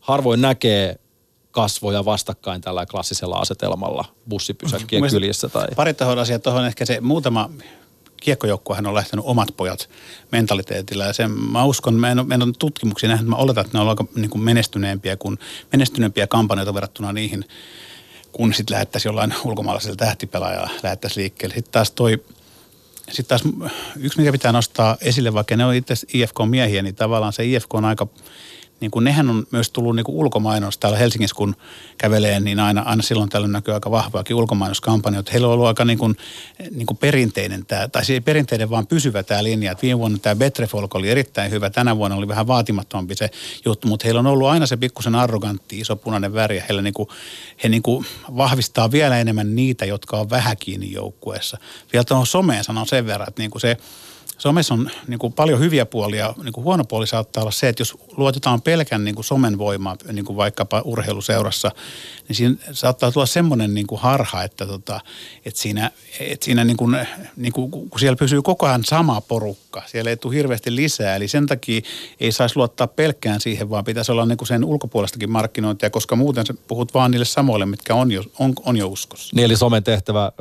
harvoin 0.00 0.40
näkee 0.40 0.98
kasvoja 1.50 2.04
vastakkain 2.04 2.60
tällä 2.60 2.86
klassisella 2.86 3.36
asetelmalla 3.36 4.04
bussipysäkkien 4.28 5.10
kyljessä. 5.10 5.48
Tai... 5.48 5.66
Pari 5.76 5.94
tahon 5.94 6.18
asiaa 6.18 6.38
tuohon 6.38 6.66
ehkä 6.66 6.84
se 6.84 7.00
muutama 7.00 7.50
kiekkojoukkuehan 8.24 8.86
on 8.86 8.94
lähtenyt 8.94 9.24
omat 9.28 9.48
pojat 9.56 9.90
mentaliteetillä. 10.32 11.04
Ja 11.04 11.12
sen, 11.12 11.30
mä 11.30 11.64
uskon, 11.64 11.94
mä 11.94 12.10
en, 12.10 12.26
mä 12.26 12.34
en 12.34 12.42
ole 12.42 12.52
tutkimuksia 12.58 13.08
nähnyt, 13.08 13.28
mä 13.28 13.36
oletan, 13.36 13.64
että 13.64 13.78
ne 13.78 13.82
on 13.82 13.88
aika 13.88 14.04
niin 14.16 14.30
kuin 14.30 14.42
menestyneempiä, 14.42 15.16
kuin, 15.16 15.38
menestyneempiä 15.72 16.26
kampanjoita 16.26 16.74
verrattuna 16.74 17.12
niihin, 17.12 17.44
kun 18.32 18.54
sitten 18.54 18.74
lähettäisiin 18.74 19.10
jollain 19.10 19.34
ulkomaalaisella 19.44 19.96
tähtipelaajalla 19.96 20.70
lähettäisiin 20.82 21.22
liikkeelle. 21.22 21.54
Sitten 21.54 21.72
taas 21.72 21.90
toi 21.90 22.24
sitten 23.12 23.38
taas 23.38 23.54
yksi, 23.96 24.18
mikä 24.18 24.32
pitää 24.32 24.52
nostaa 24.52 24.96
esille, 25.00 25.34
vaikka 25.34 25.56
ne 25.56 25.64
on 25.64 25.74
itse 25.74 25.94
IFK-miehiä, 26.14 26.82
niin 26.82 26.94
tavallaan 26.94 27.32
se 27.32 27.44
IFK 27.44 27.74
on 27.74 27.84
aika 27.84 28.06
niin 28.80 28.90
kuin 28.90 29.04
nehän 29.04 29.30
on 29.30 29.46
myös 29.50 29.70
tullut 29.70 29.96
niin 29.96 30.04
kuin 30.04 30.16
ulkomainos. 30.16 30.78
Täällä 30.78 30.98
Helsingissä 30.98 31.36
kun 31.36 31.56
kävelee, 31.98 32.40
niin 32.40 32.60
aina, 32.60 32.82
aina 32.82 33.02
silloin 33.02 33.28
tällöin 33.28 33.52
näkyy 33.52 33.74
aika 33.74 33.90
vahvaakin 33.90 34.36
ulkomainoskampanjoita. 34.36 35.30
Heillä 35.30 35.46
on 35.46 35.54
ollut 35.54 35.66
aika 35.66 35.84
niin 35.84 35.98
kuin, 35.98 36.16
niin 36.70 36.86
kuin 36.86 36.98
perinteinen 36.98 37.66
tämä, 37.66 37.88
tai 37.88 38.04
se 38.04 38.12
ei 38.12 38.20
perinteinen 38.20 38.70
vaan 38.70 38.86
pysyvä 38.86 39.22
tämä 39.22 39.44
linja. 39.44 39.72
Et 39.72 39.82
viime 39.82 39.98
vuonna 39.98 40.18
tämä 40.18 40.34
Betrefolk 40.34 40.94
oli 40.94 41.10
erittäin 41.10 41.50
hyvä, 41.50 41.70
tänä 41.70 41.96
vuonna 41.96 42.16
oli 42.16 42.28
vähän 42.28 42.46
vaatimattomampi 42.46 43.14
se 43.14 43.30
juttu, 43.64 43.88
mutta 43.88 44.04
heillä 44.04 44.18
on 44.18 44.26
ollut 44.26 44.48
aina 44.48 44.66
se 44.66 44.76
pikkusen 44.76 45.14
arrogantti, 45.14 45.80
iso 45.80 45.96
punainen 45.96 46.34
väri. 46.34 46.62
Heillä 46.68 46.82
niin 46.82 46.94
kuin, 46.94 47.08
he 47.62 47.68
niin 47.68 47.82
kuin 47.82 48.06
vahvistaa 48.36 48.90
vielä 48.90 49.18
enemmän 49.18 49.56
niitä, 49.56 49.84
jotka 49.84 50.16
on 50.16 50.30
vähän 50.30 50.56
kiinni 50.56 50.92
joukkueessa. 50.92 51.58
Vielä 51.92 52.04
tuohon 52.04 52.26
someen 52.26 52.64
sanon 52.64 52.86
sen 52.86 53.06
verran, 53.06 53.28
että 53.28 53.42
niin 53.42 53.50
kuin 53.50 53.60
se, 53.60 53.76
somessa 54.38 54.74
on 54.74 54.90
niin 55.06 55.18
kuin 55.18 55.32
paljon 55.32 55.60
hyviä 55.60 55.86
puolia. 55.86 56.34
Niin 56.42 56.52
kuin 56.52 56.64
huono 56.64 56.84
puoli 56.84 57.06
saattaa 57.06 57.42
olla 57.42 57.50
se, 57.50 57.68
että 57.68 57.80
jos 57.80 57.98
luotetaan 58.16 58.62
pelkän 58.62 59.04
niin 59.04 59.14
kuin 59.14 59.24
somen 59.24 59.58
voimaa, 59.58 59.96
niin 60.12 60.24
kuin 60.24 60.36
vaikkapa 60.36 60.82
urheiluseurassa, 60.84 61.70
niin 62.28 62.36
siinä 62.36 62.56
saattaa 62.72 63.12
tulla 63.12 63.26
semmoinen 63.26 63.74
niin 63.74 63.86
kuin 63.86 64.00
harha, 64.00 64.42
että, 64.42 64.66
tota, 64.66 65.00
että 65.44 65.60
siinä, 65.60 65.90
että 66.20 66.44
siinä 66.44 66.64
niin 66.64 66.76
kuin, 66.76 66.96
niin 67.36 67.52
kuin, 67.52 67.70
kun 67.70 68.00
siellä 68.00 68.16
pysyy 68.16 68.42
koko 68.42 68.66
ajan 68.66 68.84
sama 68.84 69.20
porukka, 69.20 69.82
siellä 69.86 70.10
ei 70.10 70.16
tule 70.16 70.34
hirveästi 70.34 70.76
lisää. 70.76 71.16
Eli 71.16 71.28
sen 71.28 71.46
takia 71.46 71.80
ei 72.20 72.32
saisi 72.32 72.56
luottaa 72.56 72.86
pelkkään 72.86 73.40
siihen, 73.40 73.70
vaan 73.70 73.84
pitäisi 73.84 74.12
olla 74.12 74.26
niin 74.26 74.38
kuin 74.38 74.48
sen 74.48 74.64
ulkopuolestakin 74.64 75.30
markkinointia, 75.30 75.90
koska 75.90 76.16
muuten 76.16 76.44
puhut 76.68 76.94
vaan 76.94 77.10
niille 77.10 77.24
samoille, 77.24 77.66
mitkä 77.66 77.94
on 77.94 78.12
jo, 78.12 78.24
on, 78.38 78.52
on 78.64 78.76
jo 78.76 78.88
uskossa. 78.88 79.36
Niin 79.36 79.44
eli 79.44 79.56
somen 79.56 79.84
tehtävä, 79.84 80.32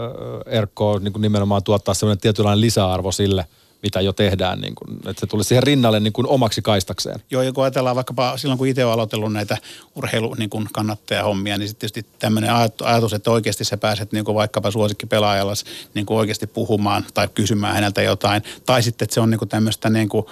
Erkko, 0.46 0.92
on 0.92 1.04
niin 1.04 1.14
kuin 1.14 1.22
nimenomaan 1.22 1.64
tuottaa 1.64 1.94
sellainen 1.94 2.22
tietynlainen 2.22 2.62
lisäarvo 2.62 3.12
sille– 3.12 3.46
mitä 3.84 4.02
jo 4.02 4.13
tehdään, 4.13 4.62
niin 4.62 4.76
kuin, 4.76 4.98
että 4.98 5.19
se 5.19 5.28
tuli 5.28 5.43
siihen 5.43 5.63
rinnalle 5.63 6.00
niin 6.00 6.13
kuin 6.13 6.28
omaksi 6.28 6.62
kaistakseen. 6.62 7.19
Joo, 7.32 7.41
ja 7.41 7.54
kun 7.54 7.63
ajatellaan 7.63 7.96
vaikkapa 7.96 8.38
silloin, 8.38 8.58
kun 8.58 8.67
itse 8.67 8.86
olen 8.86 8.93
aloitellut 8.93 9.34
näitä 9.34 9.58
urheilu 9.96 10.36
niin 10.38 10.50
kuin 10.50 10.67
kannattajahommia, 10.72 11.58
niin 11.58 11.69
sitten 11.69 11.89
tietysti 11.89 12.15
tämmöinen 12.19 12.50
ajatus, 12.84 13.13
että 13.13 13.32
oikeasti 13.32 13.63
sä 13.63 13.78
pääset 13.78 14.12
niin 14.12 14.26
kuin 14.26 14.36
vaikkapa 14.36 14.72
suosikkipelaajalla 14.72 15.54
niin 15.93 16.06
kuin 16.06 16.17
oikeasti 16.17 16.48
puhumaan 16.48 17.06
tai 17.13 17.28
kysymään 17.34 17.74
häneltä 17.74 18.02
jotain, 18.02 18.43
tai 18.65 18.84
sitten, 18.84 19.06
että 19.06 19.13
se 19.13 19.19
on 19.19 19.30
niin 19.30 19.39
kuin 19.39 19.50
tämmöistä 19.50 19.89
niin 19.89 20.10
kuin, 20.10 20.26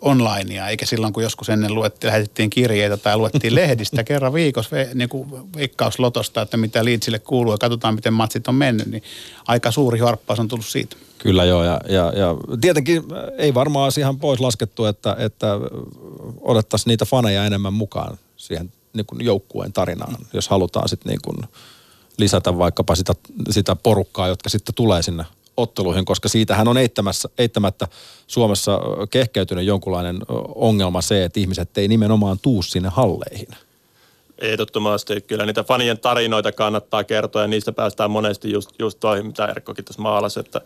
onlinea, 0.00 0.68
eikä 0.68 0.86
silloin 0.86 1.12
kun 1.12 1.22
joskus 1.22 1.48
ennen 1.48 1.74
luettiin, 1.74 2.08
lähetettiin 2.08 2.50
kirjeitä 2.50 2.96
tai 2.96 3.16
luettiin 3.16 3.54
lehdistä 3.62 4.04
kerran 4.04 4.32
viikossa 4.32 4.76
niin 4.94 5.08
kuin 5.08 5.30
veikkauslotosta, 5.56 6.42
että 6.42 6.56
mitä 6.56 6.84
liitsille 6.84 7.18
kuuluu 7.18 7.52
ja 7.52 7.58
katsotaan 7.58 7.94
miten 7.94 8.12
matsit 8.12 8.48
on 8.48 8.54
mennyt, 8.54 8.86
niin 8.86 9.02
aika 9.46 9.70
suuri 9.70 9.98
harppaus 9.98 10.40
on 10.40 10.48
tullut 10.48 10.66
siitä. 10.66 10.96
Kyllä 11.18 11.44
joo, 11.44 11.64
ja, 11.64 11.80
ja, 11.88 12.12
ja 12.16 12.34
tietenkin 12.60 13.02
ei 13.38 13.54
varmaan 13.54 13.92
ihan 13.98 14.18
pois 14.18 14.40
laskettu, 14.40 14.84
että, 14.84 15.16
että 15.18 15.46
odottaisiin 16.40 16.90
niitä 16.90 17.04
faneja 17.04 17.44
enemmän 17.44 17.72
mukaan 17.72 18.18
siihen 18.36 18.72
niin 18.92 19.06
kuin 19.06 19.24
joukkueen 19.24 19.72
tarinaan, 19.72 20.16
jos 20.32 20.48
halutaan 20.48 20.88
sitten 20.88 21.10
niin 21.10 21.20
kuin 21.24 21.36
lisätä 22.18 22.58
vaikkapa 22.58 22.94
sitä, 22.94 23.14
sitä 23.50 23.76
porukkaa, 23.76 24.28
jotka 24.28 24.48
sitten 24.48 24.74
tulee 24.74 25.02
sinne 25.02 25.24
otteluihin, 25.56 26.04
koska 26.04 26.28
siitähän 26.28 26.68
on 26.68 26.76
eittämättä 27.38 27.88
Suomessa 28.26 28.80
kehkeytynyt 29.10 29.64
jonkunlainen 29.64 30.18
ongelma 30.54 31.02
se, 31.02 31.24
että 31.24 31.40
ihmiset 31.40 31.78
ei 31.78 31.88
nimenomaan 31.88 32.38
tuu 32.42 32.62
sinne 32.62 32.88
halleihin. 32.88 33.48
Ehdottomasti. 34.38 35.20
Kyllä 35.20 35.46
niitä 35.46 35.64
fanien 35.64 35.98
tarinoita 35.98 36.52
kannattaa 36.52 37.04
kertoa 37.04 37.42
ja 37.42 37.48
niistä 37.48 37.72
päästään 37.72 38.10
monesti 38.10 38.50
just, 38.52 38.70
just 38.78 39.00
toi, 39.00 39.22
mitä 39.22 39.46
Erkkokin 39.46 39.84
tässä 39.84 40.02
maalasi, 40.02 40.40
että 40.40 40.60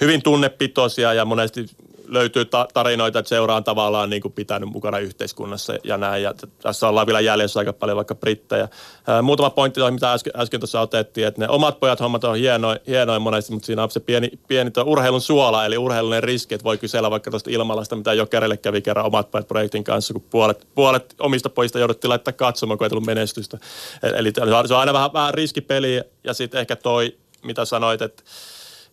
hyvin 0.00 0.22
tunnepitoisia 0.22 1.14
ja 1.14 1.24
monesti 1.24 1.66
löytyy 2.06 2.44
ta- 2.44 2.68
tarinoita, 2.74 3.18
että 3.18 3.28
seura 3.28 3.56
on 3.56 3.64
tavallaan 3.64 4.10
niin 4.10 4.22
kuin 4.22 4.32
pitänyt 4.32 4.68
mukana 4.68 4.98
yhteiskunnassa 4.98 5.74
ja 5.84 5.96
näin. 5.96 6.22
Ja 6.22 6.34
tässä 6.62 6.88
ollaan 6.88 7.06
vielä 7.06 7.20
jäljessä 7.20 7.60
aika 7.60 7.72
paljon 7.72 7.96
vaikka 7.96 8.14
brittejä. 8.14 8.68
Ää, 9.06 9.22
muutama 9.22 9.50
pointti, 9.50 9.80
mitä 9.90 10.12
äsken, 10.12 10.32
äsken 10.36 10.60
tuossa 10.60 10.80
otettiin, 10.80 11.26
että 11.26 11.40
ne 11.40 11.48
omat 11.48 11.80
pojat 11.80 12.00
hommat 12.00 12.24
on 12.24 12.36
hienoin, 12.36 12.78
hienoin 12.86 13.22
monesti, 13.22 13.52
mutta 13.52 13.66
siinä 13.66 13.82
on 13.82 13.90
se 13.90 14.00
pieni, 14.00 14.30
pieni 14.48 14.70
urheilun 14.84 15.20
suola, 15.20 15.66
eli 15.66 15.78
urheilullinen 15.78 16.22
riski, 16.22 16.54
että 16.54 16.64
voi 16.64 16.78
kysellä 16.78 17.10
vaikka 17.10 17.30
tuosta 17.30 17.50
ilmalasta, 17.50 17.96
mitä 17.96 18.14
Jokerille 18.14 18.56
kävi 18.56 18.82
kerran 18.82 19.06
omat 19.06 19.30
pojat 19.30 19.48
projektin 19.48 19.84
kanssa, 19.84 20.14
kun 20.14 20.24
puolet, 20.30 20.66
puolet 20.74 21.14
omista 21.18 21.50
pojista 21.50 21.78
jouduttiin 21.78 22.08
laittaa 22.08 22.32
katsomaan, 22.32 22.78
kun 22.78 22.84
ei 22.84 22.88
tullut 22.88 23.06
menestystä. 23.06 23.58
Eli 24.02 24.32
se 24.34 24.74
on 24.74 24.80
aina 24.80 24.92
vähän, 24.92 25.12
vähän 25.12 25.34
riskipeli 25.34 26.00
ja 26.24 26.34
sitten 26.34 26.60
ehkä 26.60 26.76
toi, 26.76 27.16
mitä 27.42 27.64
sanoit, 27.64 28.02
että 28.02 28.22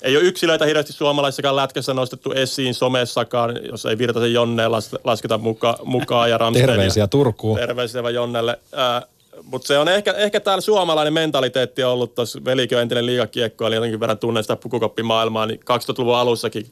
ei 0.01 0.17
ole 0.17 0.23
yksilöitä 0.23 0.65
hirveästi 0.65 0.93
suomalaisessakaan 0.93 1.55
lätkässä 1.55 1.93
nostettu 1.93 2.31
esiin 2.31 2.73
somessakaan, 2.73 3.59
jos 3.71 3.85
ei 3.85 3.97
Virtasen 3.97 4.33
Jonneen 4.33 4.71
lasketa 5.03 5.37
muka, 5.37 5.77
mukaan. 5.83 6.29
Ja 6.29 6.39
Terveisiä 6.53 7.07
Turkuun. 7.07 7.57
Terveisiä 7.57 8.09
Jonnelle. 8.09 8.59
Mutta 9.43 9.67
se 9.67 9.77
on 9.77 9.89
ehkä, 9.89 10.11
ehkä 10.11 10.39
täällä 10.39 10.61
suomalainen 10.61 11.13
mentaliteetti 11.13 11.83
ollut 11.83 12.15
tuossa 12.15 12.45
velikö 12.45 12.81
entinen 12.81 13.05
liikakiekko, 13.05 13.67
eli 13.67 13.75
jotenkin 13.75 13.99
verran 13.99 14.17
tunnen 14.17 14.43
sitä 14.43 14.55
pukukoppimaailmaa, 14.55 15.45
niin 15.45 15.59
2000-luvun 15.59 16.15
alussakin 16.15 16.65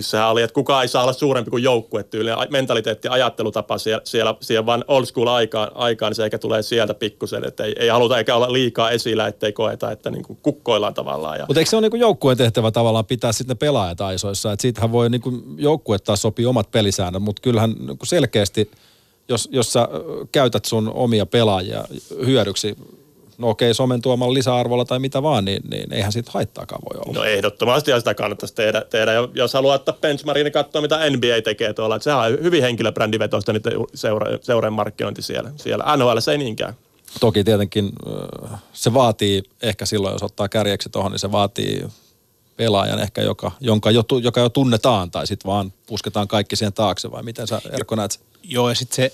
sehän 0.00 0.30
oli, 0.30 0.42
että 0.42 0.54
kukaan 0.54 0.82
ei 0.82 0.88
saa 0.88 1.02
olla 1.02 1.12
suurempi 1.12 1.50
kuin 1.50 1.62
joukkue 1.62 2.02
tyyliin. 2.02 2.36
Mentaliteetti, 2.50 3.08
ajattelutapa 3.08 3.78
siellä, 3.78 4.02
siellä, 4.04 4.34
siellä 4.40 4.66
vaan 4.66 4.84
old 4.88 5.04
school 5.04 5.26
aikaan, 5.26 5.70
aikaan, 5.74 6.10
niin 6.10 6.16
se 6.16 6.24
ehkä 6.24 6.38
tulee 6.38 6.62
sieltä 6.62 6.94
pikkusen, 6.94 7.44
että 7.44 7.64
ei, 7.64 7.74
ei 7.78 7.88
haluta 7.88 8.18
eikä 8.18 8.36
olla 8.36 8.52
liikaa 8.52 8.90
esillä, 8.90 9.26
ettei 9.26 9.52
koeta, 9.52 9.90
että 9.90 10.10
niin 10.10 10.24
kuin 10.24 10.38
kukkoillaan 10.42 10.94
tavallaan. 10.94 11.40
Mutta 11.48 11.60
eikö 11.60 11.70
se 11.70 11.76
ole 11.76 11.88
niin 11.88 12.00
joukkueen 12.00 12.38
tehtävä 12.38 12.70
tavallaan 12.70 13.06
pitää 13.06 13.32
sitten 13.32 13.58
pelaajat 13.58 14.00
aisoissa, 14.00 14.52
että 14.52 14.62
siitähän 14.62 14.92
voi 14.92 15.10
niin 15.10 15.20
kuin 15.20 15.42
joukkue 15.58 15.98
taas 15.98 16.22
sopii 16.22 16.46
omat 16.46 16.70
pelisäännöt, 16.70 17.22
mutta 17.22 17.42
kyllähän 17.42 17.74
niin 17.78 17.98
selkeästi, 18.02 18.70
jos, 19.28 19.48
jos 19.52 19.72
sä 19.72 19.88
käytät 20.32 20.64
sun 20.64 20.92
omia 20.94 21.26
pelaajia 21.26 21.84
hyödyksi 22.26 22.76
no 23.42 23.48
okei, 23.48 23.74
somen 23.74 24.02
tuomalla 24.02 24.34
lisäarvolla 24.34 24.84
tai 24.84 24.98
mitä 24.98 25.22
vaan, 25.22 25.44
niin, 25.44 25.62
niin 25.70 25.92
eihän 25.92 26.12
siitä 26.12 26.30
haittaakaan 26.34 26.82
voi 26.82 27.00
olla. 27.00 27.18
No 27.18 27.24
ehdottomasti 27.24 27.90
ja 27.90 27.98
sitä 27.98 28.14
kannattaisi 28.14 28.54
tehdä. 28.54 28.82
tehdä. 28.90 29.12
Jos 29.34 29.54
haluaa 29.54 29.74
ottaa 29.74 29.94
benchmarkin, 30.00 30.44
niin 30.44 30.52
katsoa 30.52 30.82
mitä 30.82 31.10
NBA 31.10 31.42
tekee 31.44 31.72
tuolla. 31.72 31.96
Että 31.96 32.04
sehän 32.04 32.20
on 32.20 32.42
hyvin 32.42 32.62
henkilöbrändivetoista 32.62 33.52
nyt 33.52 33.64
seura, 33.94 34.38
seureen 34.40 34.72
markkinointi 34.72 35.22
siellä. 35.22 35.52
siellä. 35.56 35.96
NHL 35.96 36.18
se 36.18 36.32
ei 36.32 36.38
niinkään. 36.38 36.74
Toki 37.20 37.44
tietenkin 37.44 37.92
se 38.72 38.94
vaatii, 38.94 39.42
ehkä 39.62 39.86
silloin 39.86 40.12
jos 40.12 40.22
ottaa 40.22 40.48
kärjeksi 40.48 40.88
tuohon, 40.88 41.12
niin 41.12 41.18
se 41.18 41.32
vaatii 41.32 41.84
pelaajan 42.56 43.00
ehkä, 43.00 43.22
joka, 43.22 43.50
jonka 43.60 43.90
jo, 43.90 44.02
joka 44.22 44.40
jo 44.40 44.48
tunnetaan, 44.48 45.10
tai 45.10 45.26
sitten 45.26 45.48
vaan 45.48 45.72
pusketaan 45.86 46.28
kaikki 46.28 46.56
siihen 46.56 46.72
taakse, 46.72 47.10
vai 47.10 47.22
miten 47.22 47.46
sä 47.46 47.60
Erkko 47.72 47.94
näet? 47.94 48.20
Joo, 48.42 48.68
ja 48.68 48.74
sitten 48.74 48.96
se 48.96 49.12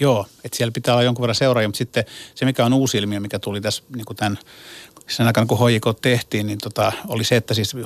Joo, 0.00 0.26
että 0.44 0.56
siellä 0.56 0.72
pitää 0.72 0.94
olla 0.94 1.02
jonkun 1.02 1.22
verran 1.22 1.34
seuraajia, 1.34 1.68
mutta 1.68 1.78
sitten 1.78 2.04
se, 2.34 2.44
mikä 2.44 2.64
on 2.64 2.72
uusi 2.72 2.98
ilmiö, 2.98 3.20
mikä 3.20 3.38
tuli 3.38 3.60
tässä 3.60 3.82
niin 3.96 4.04
kuin 4.04 4.16
tämän 4.16 4.38
sen 5.08 5.26
aikana, 5.26 5.46
kun 5.46 5.58
HJK 5.58 5.84
tehtiin, 6.02 6.46
niin 6.46 6.58
tota, 6.58 6.92
oli 7.08 7.24
se, 7.24 7.36
että 7.36 7.54
siis 7.54 7.76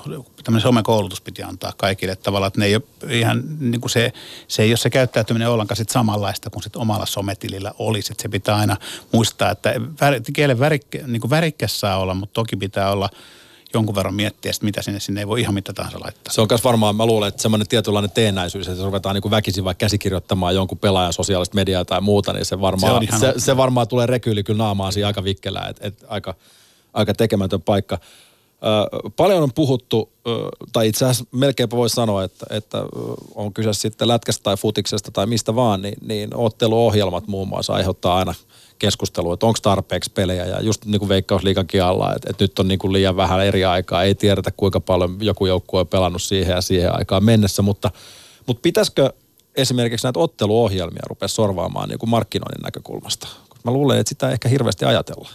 tämmöinen 0.44 0.62
somekoulutus 0.62 1.20
piti 1.20 1.42
antaa 1.42 1.72
kaikille 1.76 2.16
tavallaan, 2.16 2.48
että 2.48 2.60
ne 2.60 2.66
ei 2.66 2.74
ole 2.74 2.82
ihan, 3.10 3.42
niin 3.60 3.80
kuin 3.80 3.90
se, 3.90 4.12
se 4.48 4.62
ei 4.62 4.70
ole 4.70 4.76
se 4.76 4.90
käyttäytyminen 4.90 5.48
ollenkaan 5.48 5.76
sit 5.76 5.88
samanlaista 5.88 6.50
kuin 6.50 6.62
sit 6.62 6.76
omalla 6.76 7.06
sometilillä 7.06 7.72
olisi. 7.78 8.12
Että 8.12 8.22
se 8.22 8.28
pitää 8.28 8.56
aina 8.56 8.76
muistaa, 9.12 9.50
että 9.50 9.74
kielen 10.32 10.58
värik, 10.58 10.86
niin 11.06 11.20
kuin 11.20 11.30
värikäs 11.30 11.80
saa 11.80 11.98
olla, 11.98 12.14
mutta 12.14 12.34
toki 12.34 12.56
pitää 12.56 12.90
olla– 12.90 13.08
jonkun 13.76 13.94
verran 13.94 14.14
miettiä, 14.14 14.50
että 14.50 14.64
mitä 14.64 14.82
sinne, 14.82 15.00
sinne 15.00 15.20
ei 15.20 15.26
voi 15.26 15.40
ihan 15.40 15.54
mitä 15.54 15.72
tahansa 15.72 16.00
laittaa. 16.00 16.32
Se 16.32 16.40
on 16.40 16.46
myös 16.50 16.64
varmaan, 16.64 16.96
mä 16.96 17.06
luulen, 17.06 17.28
että 17.28 17.42
semmoinen 17.42 17.68
tietynlainen 17.68 18.10
teennäisyys, 18.10 18.68
että 18.68 18.78
se 18.78 18.84
ruvetaan 18.84 19.14
niin 19.14 19.22
kuin 19.22 19.30
väkisin 19.30 19.64
vaikka 19.64 19.78
käsikirjoittamaan 19.78 20.54
jonkun 20.54 20.78
pelaajan 20.78 21.12
sosiaalista 21.12 21.54
mediaa 21.54 21.84
tai 21.84 22.00
muuta, 22.00 22.32
niin 22.32 22.44
se 22.44 22.60
varmaan, 22.60 23.06
se, 23.10 23.18
se, 23.18 23.34
se 23.36 23.56
varmaan 23.56 23.88
tulee 23.88 24.06
rekyyli 24.06 24.42
kyllä 24.42 24.58
naamaan 24.58 24.92
siinä 24.92 25.06
aika 25.06 25.24
vikkelää, 25.24 25.66
että, 25.68 25.86
että 25.86 26.06
aika, 26.08 26.34
aika 26.92 27.14
tekemätön 27.14 27.62
paikka. 27.62 27.98
Ö, 28.62 29.10
paljon 29.16 29.42
on 29.42 29.52
puhuttu, 29.52 30.12
ö, 30.26 30.30
tai 30.72 30.88
itse 30.88 31.04
asiassa 31.04 31.24
melkeinpä 31.32 31.76
voisi 31.76 31.94
sanoa, 31.94 32.24
että, 32.24 32.46
että 32.50 32.78
on 33.34 33.52
kyse 33.52 33.72
sitten 33.72 34.08
lätkästä 34.08 34.42
tai 34.42 34.56
futiksesta 34.56 35.10
tai 35.10 35.26
mistä 35.26 35.54
vaan, 35.54 35.82
niin, 35.82 35.96
niin 36.06 36.30
otteluohjelmat 36.34 37.26
muun 37.26 37.48
muassa 37.48 37.72
aiheuttaa 37.72 38.16
aina– 38.16 38.34
keskustelua, 38.78 39.34
että 39.34 39.46
onko 39.46 39.58
tarpeeksi 39.62 40.10
pelejä 40.14 40.44
ja 40.44 40.62
just 40.62 40.84
niin 40.84 40.98
kuin 40.98 41.08
veikkausliikakin 41.08 41.82
alla, 41.82 42.14
että, 42.14 42.30
että 42.30 42.44
nyt 42.44 42.58
on 42.58 42.68
niin 42.68 42.78
kuin 42.78 42.92
liian 42.92 43.16
vähän 43.16 43.44
eri 43.44 43.64
aikaa, 43.64 44.02
ei 44.02 44.14
tiedetä 44.14 44.50
kuinka 44.56 44.80
paljon 44.80 45.16
joku 45.20 45.46
joukkue 45.46 45.80
on 45.80 45.88
pelannut 45.88 46.22
siihen 46.22 46.54
ja 46.54 46.60
siihen 46.60 46.96
aikaan 46.98 47.24
mennessä, 47.24 47.62
mutta, 47.62 47.90
mutta 48.46 48.60
pitäisikö 48.60 49.12
esimerkiksi 49.56 50.06
näitä 50.06 50.20
otteluohjelmia 50.20 51.02
rupea 51.08 51.28
sorvaamaan 51.28 51.88
niin 51.88 51.98
kuin 51.98 52.10
markkinoinnin 52.10 52.62
näkökulmasta? 52.62 53.28
Mä 53.64 53.70
luulen, 53.70 53.98
että 53.98 54.08
sitä 54.08 54.26
ei 54.26 54.32
ehkä 54.32 54.48
hirveästi 54.48 54.84
ajatella. 54.84 55.28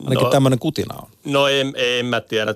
Ainakin 0.00 0.24
no, 0.24 0.30
tämmöinen 0.30 0.58
kutina 0.58 0.94
on. 1.02 1.08
No 1.24 1.48
en, 1.48 1.72
en 1.76 2.06
mä 2.06 2.20
tiedä. 2.20 2.54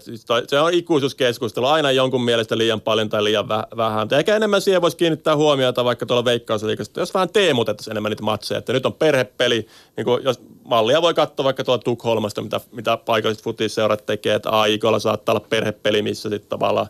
Se 0.49 0.61
on 0.61 0.75
ikuisuuskeskustelu. 0.75 1.67
Aina 1.67 1.91
jonkun 1.91 2.25
mielestä 2.25 2.59
liian 2.59 2.81
paljon 2.81 3.09
tai 3.09 3.25
liian 3.25 3.49
vähän. 3.49 4.09
Ehkä 4.19 4.37
enemmän 4.37 4.63
siihen 4.63 4.83
voisi 4.83 4.97
kiinnittää 4.97 5.37
huomiota 5.37 5.85
vaikka 5.85 6.07
tuolla 6.07 6.25
veikkausliikassa. 6.25 7.01
Jos 7.01 7.15
vähän 7.15 7.29
teemutettaisiin 7.29 7.93
enemmän 7.93 8.11
niitä 8.11 8.23
matseja. 8.23 8.59
Että 8.59 8.73
nyt 8.73 8.87
on 8.87 8.93
perhepeli. 8.93 9.67
Niin 9.97 10.05
kun, 10.05 10.21
jos 10.25 10.41
mallia 10.65 11.03
voi 11.03 11.15
katsoa 11.15 11.45
vaikka 11.45 11.65
tuolla 11.65 11.83
Tukholmasta, 11.83 12.43
mitä, 12.43 12.61
mitä 12.73 12.97
paikalliset 12.97 13.45
futisseurat 13.45 14.07
tekee. 14.07 14.35
Että 14.35 14.51
AIKlla 14.51 14.99
saattaa 14.99 15.35
olla 15.35 15.47
perhepeli, 15.49 16.03
missä 16.03 16.29
sitten 16.29 16.49
tavallaan, 16.49 16.87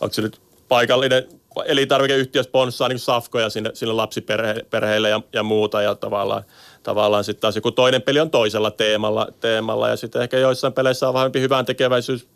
onko 0.00 0.14
se 0.14 0.22
nyt 0.22 0.40
paikallinen 0.68 1.28
elintarvikeyhtiö 1.66 2.42
sponssaa 2.42 2.88
niin 2.88 2.98
safkoja 2.98 3.50
sinne, 3.50 3.70
sinne 3.74 3.92
lapsiperheille 3.92 5.08
ja, 5.08 5.20
ja 5.32 5.42
muuta 5.42 5.82
ja 5.82 5.94
tavallaan– 5.94 6.42
tavallaan 6.88 7.24
sitten 7.24 7.40
taas 7.40 7.56
joku 7.56 7.70
toinen 7.70 8.02
peli 8.02 8.20
on 8.20 8.30
toisella 8.30 8.70
teemalla, 8.70 9.28
teemalla 9.40 9.88
ja 9.88 9.96
sitten 9.96 10.22
ehkä 10.22 10.38
joissain 10.38 10.72
peleissä 10.72 11.08
on 11.08 11.14
vähän 11.14 11.30
hyvän 11.34 11.66
tekeväisyys 11.66 12.26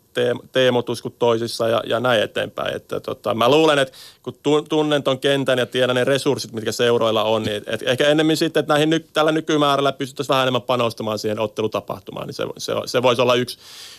teemotus 0.51 1.01
kuin 1.01 1.15
toisissa 1.19 1.67
ja, 1.67 1.83
ja 1.85 1.99
näin 1.99 2.23
eteenpäin. 2.23 2.75
Että 2.75 2.99
tota, 2.99 3.33
mä 3.33 3.49
luulen, 3.49 3.79
että 3.79 3.93
kun 4.23 4.37
tunnen 4.69 5.03
ton 5.03 5.19
kentän 5.19 5.59
ja 5.59 5.65
tiedän 5.65 5.95
ne 5.95 6.03
resurssit, 6.03 6.51
mitkä 6.51 6.71
seuroilla 6.71 7.23
on, 7.23 7.43
niin 7.43 7.63
et 7.67 7.81
ehkä 7.85 8.07
enemmän 8.07 8.37
sitten, 8.37 8.61
että 8.61 8.73
näihin 8.73 8.89
ny, 8.89 8.99
tällä 8.99 9.31
nykymäärällä 9.31 9.91
pystyttäisiin 9.91 10.33
vähän 10.33 10.43
enemmän 10.43 10.61
panostamaan 10.61 11.19
siihen 11.19 11.39
ottelutapahtumaan, 11.39 12.27
niin 12.27 12.35
se, 12.35 12.43
se, 12.57 12.73
se 12.85 13.03
voisi 13.03 13.21
olla 13.21 13.35
yksi, 13.35 13.57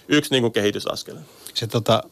yksi 0.09 0.30
niin 0.30 0.42
kuin 0.42 0.52
kehitysaskel. 0.52 1.16
Se 1.55 1.66
tota, 1.66 2.02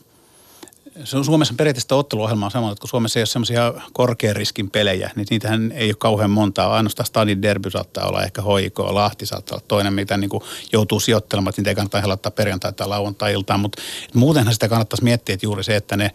se 1.04 1.16
on 1.16 1.24
Suomessa 1.24 1.54
periaatteessa 1.56 1.94
otteluohjelma 1.94 2.46
on 2.46 2.50
sama, 2.50 2.72
että 2.72 2.80
kun 2.80 2.88
Suomessa 2.88 3.18
ei 3.18 3.20
ole 3.20 3.26
semmoisia 3.26 3.74
korkean 3.92 4.36
riskin 4.36 4.70
pelejä, 4.70 5.10
niin 5.16 5.26
niitähän 5.30 5.72
ei 5.72 5.88
ole 5.88 5.94
kauhean 5.94 6.30
montaa. 6.30 6.74
Ainoastaan 6.74 7.06
Stadin 7.06 7.42
derby 7.42 7.70
saattaa 7.70 8.08
olla 8.08 8.22
ehkä 8.22 8.42
HIK, 8.42 8.78
Lahti 8.78 9.26
saattaa 9.26 9.56
olla 9.56 9.64
toinen, 9.68 9.92
mitä 9.92 10.16
niin 10.16 10.30
joutuu 10.72 11.00
sijoittelemaan, 11.00 11.50
että 11.50 11.60
niitä 11.60 11.70
ei 11.70 11.74
kannata 11.74 12.00
helottaa 12.00 12.32
perjantai- 12.32 12.72
tai 12.72 12.88
lauantai-iltaan. 12.88 13.60
Mutta 13.60 13.82
muutenhan 14.14 14.54
sitä 14.54 14.68
kannattaisi 14.68 15.04
miettiä, 15.04 15.34
että 15.34 15.46
juuri 15.46 15.64
se, 15.64 15.76
että 15.76 15.96
ne 15.96 16.10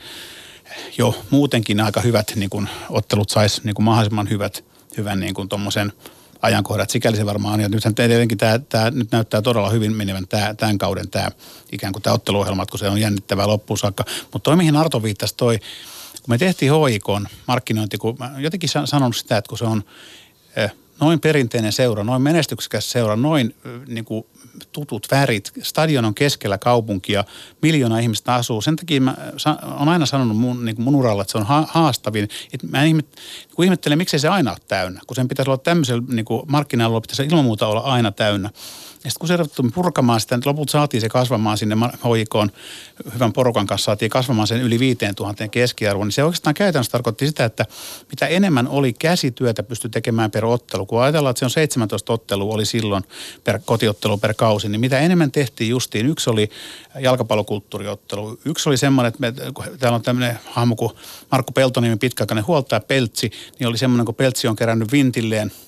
jo 0.97 1.23
muutenkin 1.29 1.81
aika 1.81 2.01
hyvät 2.01 2.31
niin 2.35 2.49
kuin, 2.49 2.69
ottelut 2.89 3.29
saisi 3.29 3.61
niin 3.63 3.75
mahdollisimman 3.79 4.29
hyvät, 4.29 4.63
hyvän 4.97 5.19
niin 5.19 5.33
kuin 5.33 5.49
tuommoisen 5.49 5.93
ajankohdat. 6.47 6.89
Sikäli 6.89 7.17
se 7.17 7.25
varmaan 7.25 7.53
on. 7.53 7.59
Ja 7.59 7.69
nythän 7.69 7.95
tietenkin 7.95 8.37
tämä, 8.37 8.59
tämä 8.59 8.91
nyt 8.91 9.11
näyttää 9.11 9.41
todella 9.41 9.69
hyvin 9.69 9.93
menevän 9.93 10.27
tämä, 10.27 10.53
tämän 10.53 10.77
kauden 10.77 11.09
tämä 11.09 11.29
ikään 11.71 11.93
kuin 11.93 12.03
tämä 12.03 12.13
otteluohjelma, 12.13 12.65
kun 12.65 12.79
se 12.79 12.89
on 12.89 12.97
jännittävää 12.97 13.47
loppuun 13.47 13.77
saakka. 13.77 14.05
Mutta 14.33 14.39
toi, 14.43 14.55
mihin 14.55 14.75
Arto 14.75 15.03
viittasi, 15.03 15.35
toi, 15.37 15.59
kun 15.59 16.33
me 16.33 16.37
tehtiin 16.37 16.71
HIK 16.89 17.05
markkinointi, 17.47 17.97
kun 17.97 18.15
mä 18.19 18.31
jotenkin 18.37 18.69
sanonut 18.85 19.15
sitä, 19.15 19.37
että 19.37 19.49
kun 19.49 19.57
se 19.57 19.65
on 19.65 19.83
eh, 20.55 20.71
noin 21.01 21.19
perinteinen 21.19 21.71
seura, 21.71 22.03
noin 22.03 22.21
menestyksekäs 22.21 22.91
seura, 22.91 23.15
noin 23.15 23.55
niin 23.87 24.05
kuin 24.05 24.25
tutut 24.71 25.07
värit. 25.11 25.51
Stadion 25.61 26.05
on 26.05 26.15
keskellä 26.15 26.57
kaupunkia, 26.57 27.23
miljoona 27.61 27.99
ihmistä 27.99 28.33
asuu. 28.33 28.61
Sen 28.61 28.75
takia 28.75 29.01
mä 29.01 29.15
olen 29.63 29.89
aina 29.89 30.05
sanonut 30.05 30.37
mun, 30.37 30.65
niin 30.65 30.81
mun 30.81 30.95
uralla, 30.95 31.21
että 31.21 31.31
se 31.31 31.37
on 31.37 31.65
haastavin. 31.67 32.29
Et 32.53 32.63
mä 32.63 32.83
ihmet, 32.83 33.07
kun 33.55 33.65
ihmettelen, 33.65 33.97
miksei 33.97 34.19
se 34.19 34.27
aina 34.27 34.51
ole 34.51 34.59
täynnä, 34.67 35.01
kun 35.07 35.15
sen 35.15 35.27
pitäisi 35.27 35.49
olla 35.49 35.57
tämmöisellä 35.57 36.03
niin 36.09 36.25
markkina 36.47 37.01
pitäisi 37.01 37.23
ilman 37.23 37.45
muuta 37.45 37.67
olla 37.67 37.81
aina 37.81 38.11
täynnä. 38.11 38.49
Ja 39.07 39.11
sitten 39.11 39.19
kun 39.19 39.27
se 39.27 39.37
ruvettiin 39.37 39.71
purkamaan 39.71 40.19
sitä, 40.19 40.35
niin 40.37 40.43
lopulta 40.45 40.71
saatiin 40.71 41.01
se 41.01 41.09
kasvamaan 41.09 41.57
sinne 41.57 41.75
hoikoon, 42.03 42.51
hyvän 43.13 43.33
porukan 43.33 43.67
kanssa 43.67 43.85
saatiin 43.85 44.11
kasvamaan 44.11 44.47
sen 44.47 44.61
yli 44.61 44.79
5000 44.79 45.47
keskiarvoon, 45.47 46.07
niin 46.07 46.13
se 46.13 46.23
oikeastaan 46.23 46.53
käytännössä 46.53 46.91
tarkoitti 46.91 47.27
sitä, 47.27 47.45
että 47.45 47.65
mitä 48.09 48.27
enemmän 48.27 48.67
oli 48.67 48.93
käsityötä 48.93 49.63
pysty 49.63 49.89
tekemään 49.89 50.31
per 50.31 50.45
ottelu, 50.45 50.85
kun 50.85 51.01
ajatellaan, 51.01 51.31
että 51.31 51.39
se 51.39 51.45
on 51.45 51.49
17 51.49 52.13
ottelua 52.13 52.53
oli 52.53 52.65
silloin 52.65 53.03
per 53.43 53.59
kotiottelu 53.65 54.17
per 54.17 54.33
kausi, 54.33 54.69
niin 54.69 54.81
mitä 54.81 54.99
enemmän 54.99 55.31
tehtiin 55.31 55.69
justiin, 55.69 56.05
yksi 56.05 56.29
oli 56.29 56.49
jalkapallokulttuuriottelu, 56.99 58.39
yksi 58.45 58.69
oli 58.69 58.77
semmoinen, 58.77 59.07
että 59.07 59.21
me, 59.21 59.33
täällä 59.79 59.95
on 59.95 60.01
tämmöinen 60.01 60.39
hahmo 60.45 60.75
kuin 60.75 60.91
Markku 61.31 61.51
Peltoniemen 61.51 61.99
pitkäaikainen 61.99 62.47
huoltaja 62.47 62.79
Peltsi, 62.79 63.31
niin 63.59 63.67
oli 63.67 63.77
semmoinen, 63.77 64.05
kun 64.05 64.15
Peltsi 64.15 64.47
on 64.47 64.55
kerännyt 64.55 64.91
vintilleen– 64.91 65.51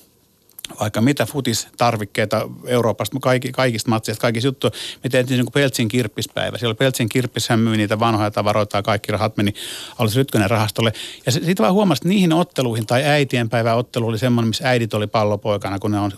vaikka 0.80 1.00
mitä 1.00 1.26
futistarvikkeita 1.26 2.48
Euroopasta, 2.66 3.16
kaikki, 3.20 3.52
kaikista 3.52 3.90
matseista, 3.90 4.22
kaikista 4.22 4.46
juttuja. 4.46 4.70
Me 5.04 5.10
tehtiin 5.10 5.36
niin 5.36 5.46
kuin 5.46 5.52
Peltsin 5.52 5.88
kirppispäivä. 5.88 6.58
Siellä 6.58 6.74
Peltsin 6.74 7.08
kirppis, 7.08 7.48
hän 7.48 7.60
myi 7.60 7.76
niitä 7.76 7.98
vanhoja 7.98 8.30
tavaroita 8.30 8.76
ja 8.76 8.82
kaikki 8.82 9.12
rahat 9.12 9.36
meni 9.36 9.54
Alice 9.98 10.16
Rytkönen 10.16 10.50
rahastolle. 10.50 10.92
Ja 11.26 11.32
sitten 11.32 11.56
vaan 11.58 11.74
huomasi, 11.74 11.98
että 11.98 12.08
niihin 12.08 12.32
otteluihin 12.32 12.86
tai 12.86 13.04
äitien 13.04 13.48
päivä 13.48 13.74
ottelu 13.74 14.06
oli 14.06 14.18
semmoinen, 14.18 14.48
missä 14.48 14.68
äidit 14.68 14.94
oli 14.94 15.06
pallopoikana, 15.06 15.78
kun 15.78 15.90
ne 15.90 15.98
on 15.98 16.12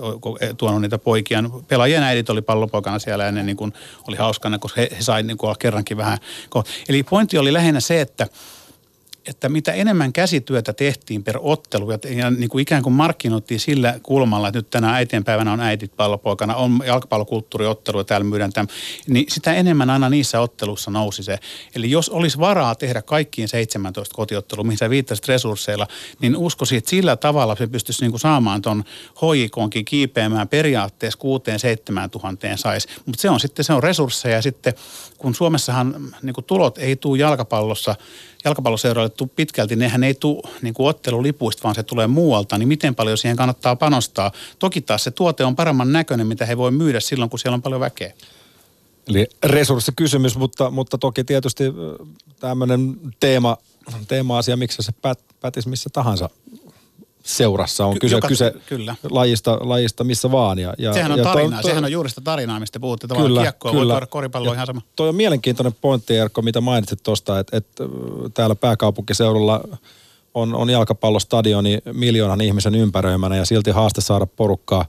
tuonut 0.56 0.80
niitä 0.80 0.98
poikia. 0.98 1.44
Pelaajien 1.68 2.02
äidit 2.02 2.30
oli 2.30 2.42
pallopoikana 2.42 2.98
siellä 2.98 3.28
ennen 3.28 3.46
niin 3.46 3.56
kuin 3.56 3.72
oli 4.08 4.16
hauskana, 4.16 4.58
koska 4.58 4.80
he, 4.80 4.88
he 4.98 5.02
saivat 5.02 5.26
niin 5.26 5.38
olla 5.42 5.54
kerrankin 5.54 5.96
vähän. 5.96 6.18
Eli 6.88 7.02
pointti 7.02 7.38
oli 7.38 7.52
lähinnä 7.52 7.80
se, 7.80 8.00
että– 8.00 8.26
että 9.26 9.48
mitä 9.48 9.72
enemmän 9.72 10.12
käsityötä 10.12 10.72
tehtiin 10.72 11.24
per 11.24 11.38
ottelu 11.40 11.90
ja, 11.90 12.30
niin 12.30 12.48
kuin 12.48 12.62
ikään 12.62 12.82
kuin 12.82 12.92
markkinoitiin 12.92 13.60
sillä 13.60 14.00
kulmalla, 14.02 14.48
että 14.48 14.58
nyt 14.58 14.70
tänä 14.70 14.94
äitienpäivänä 14.94 15.52
on 15.52 15.60
äitit 15.60 15.96
pallopoikana, 15.96 16.54
on 16.54 16.80
jalkapallokulttuuriottelu 16.86 17.98
ja 17.98 18.04
täällä 18.04 18.24
myydään 18.24 18.52
tämän, 18.52 18.68
niin 19.08 19.26
sitä 19.28 19.54
enemmän 19.54 19.90
aina 19.90 20.08
niissä 20.08 20.40
ottelussa 20.40 20.90
nousi 20.90 21.22
se. 21.22 21.38
Eli 21.74 21.90
jos 21.90 22.08
olisi 22.08 22.38
varaa 22.38 22.74
tehdä 22.74 23.02
kaikkiin 23.02 23.48
17 23.48 24.14
kotiottelua, 24.14 24.64
mihin 24.64 24.78
sä 24.78 24.90
viittasit 24.90 25.28
resursseilla, 25.28 25.86
niin 26.20 26.36
uskoisin, 26.36 26.78
että 26.78 26.90
sillä 26.90 27.16
tavalla 27.16 27.56
se 27.56 27.66
pystyisi 27.66 28.00
niin 28.00 28.12
kuin 28.12 28.20
saamaan 28.20 28.62
tuon 28.62 28.84
hoikonkin 29.22 29.84
kiipeämään 29.84 30.48
periaatteessa 30.48 31.18
6-7 32.06 32.08
tuhanteen 32.08 32.58
saisi. 32.58 32.88
Mutta 33.06 33.22
se 33.22 33.30
on 33.30 33.40
sitten 33.40 33.64
se 33.64 33.72
on 33.72 33.82
resursseja 33.82 34.36
ja 34.36 34.42
sitten 34.42 34.74
kun 35.18 35.34
Suomessahan 35.34 36.14
niin 36.22 36.34
kuin 36.34 36.44
tulot 36.44 36.78
ei 36.78 36.96
tule 36.96 37.18
jalkapallossa– 37.18 37.94
jalkapalloseuraille 38.44 39.10
tuu 39.10 39.26
pitkälti, 39.36 39.76
nehän 39.76 40.04
ei 40.04 40.14
tule 40.14 40.50
niin 40.62 40.74
kuin 40.74 40.88
ottelulipuista, 40.88 41.62
vaan 41.62 41.74
se 41.74 41.82
tulee 41.82 42.06
muualta, 42.06 42.58
niin 42.58 42.68
miten 42.68 42.94
paljon 42.94 43.18
siihen 43.18 43.36
kannattaa 43.36 43.76
panostaa. 43.76 44.32
Toki 44.58 44.80
taas 44.80 45.04
se 45.04 45.10
tuote 45.10 45.44
on 45.44 45.56
paremman 45.56 45.92
näköinen, 45.92 46.26
mitä 46.26 46.46
he 46.46 46.56
voi 46.56 46.70
myydä 46.70 47.00
silloin, 47.00 47.30
kun 47.30 47.38
siellä 47.38 47.54
on 47.54 47.62
paljon 47.62 47.80
väkeä. 47.80 48.12
Eli 49.08 49.26
resurssikysymys, 49.44 50.36
mutta, 50.36 50.70
mutta 50.70 50.98
toki 50.98 51.24
tietysti 51.24 51.64
tämmöinen 52.40 52.96
teema, 53.20 53.56
teema-asia, 54.08 54.56
miksi 54.56 54.82
se 54.82 54.92
pät, 54.92 55.18
pätisi 55.40 55.68
missä 55.68 55.90
tahansa 55.92 56.30
seurassa 57.22 57.86
on 57.86 57.98
kyse, 57.98 58.14
Joka, 58.14 58.28
kyse 58.28 58.54
kyllä. 58.66 58.96
Lajista, 59.10 59.58
lajista 59.60 60.04
missä 60.04 60.30
vaan. 60.30 60.58
Ja, 60.58 60.74
ja, 60.78 60.92
sehän 60.92 61.12
on 61.12 61.18
ja 61.18 61.24
tarinaa, 61.24 61.62
toi, 61.62 61.70
sehän 61.70 61.84
on 61.84 61.92
juuri 61.92 62.08
sitä 62.08 62.20
tarinaa, 62.20 62.60
mistä 62.60 62.80
puhutte. 62.80 63.06
Tavallaan 63.06 63.30
kyllä, 63.30 63.42
kiekkoa 63.42 63.72
kyllä. 63.72 63.94
voi 63.94 64.06
koripallo 64.08 64.52
ihan 64.52 64.66
sama. 64.66 64.82
Toi 64.96 65.08
on 65.08 65.14
mielenkiintoinen 65.14 65.74
pointti, 65.80 66.16
Erkko, 66.16 66.42
mitä 66.42 66.60
mainitsit 66.60 67.02
tuosta, 67.02 67.38
että, 67.38 67.56
että 67.56 67.84
täällä 68.34 68.54
pääkaupunkiseudulla 68.54 69.60
on, 70.34 70.54
on 70.54 70.70
jalkapallostadioni 70.70 71.78
miljoonan 71.92 72.40
ihmisen 72.40 72.74
ympäröimänä 72.74 73.36
ja 73.36 73.44
silti 73.44 73.70
haaste 73.70 74.00
saada 74.00 74.26
porukkaa 74.26 74.84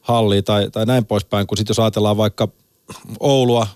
halliin 0.00 0.44
tai, 0.44 0.70
tai 0.70 0.86
näin 0.86 1.06
poispäin, 1.06 1.46
kun 1.46 1.58
sitten 1.58 1.70
jos 1.70 1.78
ajatellaan 1.78 2.16
vaikka 2.16 2.48
Oulua 3.20 3.66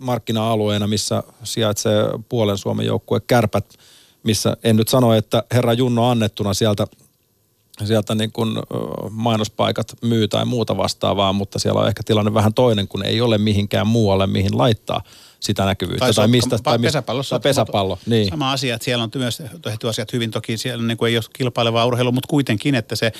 markkina-alueena, 0.00 0.86
missä 0.86 1.22
sijaitsee 1.44 2.04
puolen 2.28 2.58
Suomen 2.58 2.86
joukkue 2.86 3.20
Kärpät– 3.20 3.74
missä 4.28 4.56
en 4.64 4.76
nyt 4.76 4.88
sano, 4.88 5.14
että 5.14 5.42
herra 5.52 5.72
Junno 5.72 6.10
annettuna 6.10 6.54
sieltä 6.54 6.86
sieltä 7.84 8.14
niin 8.14 8.32
kuin 8.32 8.56
mainospaikat 9.10 9.92
myy 10.02 10.28
tai 10.28 10.44
muuta 10.44 10.76
vastaavaa, 10.76 11.32
mutta 11.32 11.58
siellä 11.58 11.80
on 11.80 11.88
ehkä 11.88 12.02
tilanne 12.06 12.34
vähän 12.34 12.54
toinen, 12.54 12.88
kun 12.88 13.04
ei 13.04 13.20
ole 13.20 13.38
mihinkään 13.38 13.86
muualle, 13.86 14.26
mihin 14.26 14.58
laittaa 14.58 15.02
sitä 15.40 15.64
näkyvyyttä. 15.64 16.04
Tai, 16.04 16.14
tai 16.14 16.28
mistä, 16.28 16.58
tai 16.62 16.78
pesäpallossa. 16.78 17.38
Tai 17.38 17.50
pesäpallo, 17.50 17.98
niin. 18.06 18.28
Sama 18.28 18.52
asia, 18.52 18.74
että 18.74 18.84
siellä 18.84 19.04
on 19.04 19.10
myös 19.14 19.42
tehty 19.62 19.88
asiat 19.88 20.12
hyvin. 20.12 20.30
Toki 20.30 20.56
siellä 20.56 20.86
niin 20.86 20.98
kuin 20.98 21.10
ei 21.10 21.16
ole 21.16 21.24
kilpailevaa 21.32 21.86
urheilua, 21.86 22.12
mutta 22.12 22.28
kuitenkin, 22.28 22.74
että 22.74 22.96
se, 22.96 23.12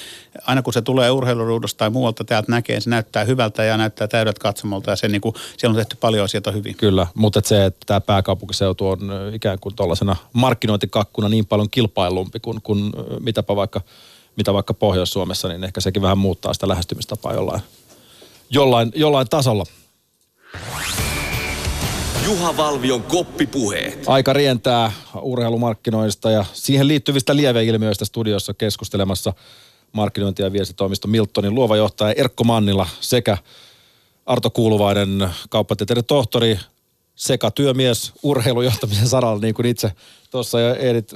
aina 0.47 0.63
kun 0.63 0.73
se 0.73 0.83
tulee 0.83 1.11
urheiluruudusta 1.11 1.79
tai 1.79 1.91
muualta 1.91 2.25
täältä 2.25 2.53
näkee, 2.53 2.81
se 2.81 2.91
näyttää 2.91 3.25
hyvältä 3.25 3.65
ja 3.65 3.77
näyttää 3.77 4.09
täydet 4.09 4.39
katsomolta 4.39 4.91
ja 4.91 4.97
se, 4.97 5.09
niin 5.09 5.21
kuin, 5.21 5.35
siellä 5.57 5.73
on 5.73 5.77
tehty 5.77 5.97
paljon 5.97 6.25
asioita 6.25 6.51
hyvin. 6.51 6.77
Kyllä, 6.77 7.07
mutta 7.15 7.39
että 7.39 7.49
se, 7.49 7.65
että 7.65 7.81
tämä 7.87 8.01
pääkaupunkiseutu 8.01 8.89
on 8.89 9.01
ikään 9.35 9.59
kuin 9.59 9.75
tuollaisena 9.75 10.17
markkinointikakkuna 10.33 11.29
niin 11.29 11.47
paljon 11.47 11.71
kilpailumpi 11.71 12.41
kuin, 12.41 12.63
kuin 12.63 12.93
mitäpä 13.21 13.57
vaikka 13.57 13.81
mitä 14.37 14.53
vaikka 14.53 14.75
Pohjois-Suomessa, 14.75 15.49
niin 15.49 15.65
ehkä 15.65 15.81
sekin 15.81 16.03
vähän 16.03 16.19
muuttaa 16.19 16.55
sitä 16.55 16.69
lähestymistapaa 16.69 17.35
jollain, 17.35 17.61
jollain, 18.51 18.93
jollain 18.95 19.29
tasolla. 19.29 19.65
Juha 22.29 22.57
Valvion 22.57 23.03
koppipuheet. 23.03 24.05
Aika 24.07 24.33
rientää 24.33 24.93
urheilumarkkinoista 25.21 26.31
ja 26.31 26.45
siihen 26.53 26.89
liittyvistä 26.89 27.37
lieveilmiöistä 27.37 28.05
studiossa 28.05 28.55
keskustelemassa 28.55 29.33
markkinointi- 29.93 30.43
ja 30.43 30.53
viestitoimisto 30.53 31.09
Miltonin 31.09 31.55
luova 31.55 31.77
johtaja 31.77 32.13
Erkko 32.13 32.45
Mannila 32.45 32.87
sekä 33.01 33.39
Arto 34.27 34.51
Kuuluvainen, 34.51 35.29
kauppatieteiden 35.49 36.05
tohtori 36.05 36.59
sekä 37.15 37.51
työmies 37.51 38.13
urheilujohtamisen 38.23 39.09
saralla, 39.09 39.41
niin 39.41 39.55
kuin 39.55 39.67
itse 39.67 39.93
tuossa 40.31 40.61
jo 40.61 40.75
Edit 40.75 41.13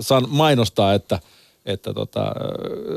san 0.00 0.24
mainostaa, 0.28 0.94
että– 0.94 1.20
että 1.66 1.94
tota, 1.94 2.34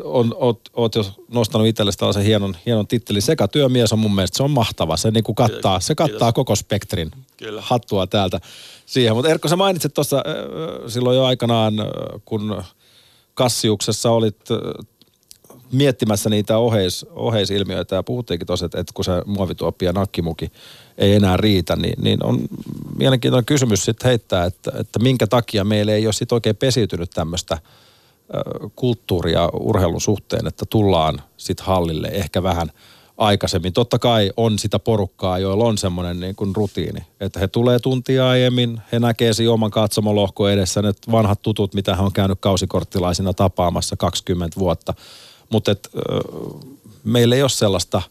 on, 0.04 0.36
oot, 0.38 0.62
oot 0.74 0.96
jo 0.96 1.06
nostanut 1.32 1.68
itsellesi 1.68 1.98
tällaisen 1.98 2.24
hienon, 2.24 2.58
hienon 2.66 2.88
tittelin. 2.88 3.22
Sekä 3.22 3.48
työmies 3.48 3.94
on 3.94 4.00
mun 4.00 4.16
mielestä, 4.16 4.38
se 4.38 4.44
on 4.44 4.52
mahtava. 4.52 4.98
Se 4.98 5.12
niin 5.12 5.24
kuin 5.24 5.36
kattaa, 5.36 5.80
se 5.80 5.96
kattaa 5.96 6.32
koko 6.32 6.56
spektrin 6.56 7.12
Kyllä. 7.44 7.62
hattua 7.66 8.08
täältä 8.08 8.40
siihen. 8.86 9.16
Mutta 9.16 9.32
Erkko, 9.32 9.48
sä 9.48 9.56
mainitsit 9.56 9.94
tuossa 9.94 10.24
silloin 10.88 11.18
jo 11.18 11.26
aikanaan, 11.26 11.74
kun 12.26 12.64
Kassiuksessa 13.34 14.12
olit 14.12 14.38
miettimässä 15.72 16.30
niitä 16.30 16.58
oheis, 16.58 17.06
oheisilmiöitä 17.10 17.96
ja 17.96 18.04
puhuttiinkin 18.04 18.48
tuossa, 18.48 18.66
että, 18.66 18.80
että 18.80 18.94
kun 18.94 19.06
se 19.06 19.12
muovituoppi 19.26 19.86
ja 19.86 19.94
nakkimuki 19.94 20.52
ei 20.98 21.14
enää 21.14 21.38
riitä, 21.38 21.76
niin, 21.76 22.04
niin 22.04 22.26
on 22.26 22.40
mielenkiintoinen 22.98 23.46
kysymys 23.46 23.86
sitten 23.86 24.10
heittää, 24.10 24.46
että, 24.46 24.72
että 24.80 25.00
minkä 25.00 25.28
takia 25.28 25.64
meillä 25.64 25.92
ei 25.92 26.08
ole 26.08 26.14
sitten 26.14 26.36
oikein 26.36 26.56
pesiytynyt 26.56 27.10
tämmöistä– 27.10 27.58
kulttuuria 28.76 29.50
urheilun 29.54 30.02
suhteen, 30.02 30.48
että 30.48 30.66
tullaan 30.70 31.22
sitten 31.38 31.66
hallille 31.66 32.08
ehkä 32.08 32.44
vähän 32.44 32.72
aikaisemmin. 33.18 33.74
Totta 33.74 34.00
kai 34.00 34.32
on 34.38 34.60
sitä 34.60 34.80
porukkaa, 34.80 35.40
joilla 35.40 35.64
on 35.64 35.78
semmoinen 35.78 36.20
niin 36.20 36.36
kuin 36.36 36.56
rutiini, 36.56 37.00
että 37.20 37.40
he 37.40 37.48
tulee 37.48 37.80
tuntia 37.80 38.30
aiemmin, 38.30 38.82
he 38.92 39.00
näkee 39.00 39.34
siinä 39.34 39.52
oman 39.54 39.72
katsomolohko 39.72 40.50
edessä, 40.50 40.82
ne 40.82 40.94
vanhat 41.12 41.42
tutut, 41.42 41.74
mitä 41.74 41.96
he 41.96 42.02
on 42.02 42.14
käynyt 42.14 42.38
kausikorttilaisina 42.42 43.34
tapaamassa 43.34 43.96
20 43.96 44.60
vuotta. 44.60 44.94
Mutta 45.50 45.72
et, 45.72 45.90
meillä 47.04 47.36
ei 47.36 47.42
ole 47.42 47.50
sellaista 47.50 48.02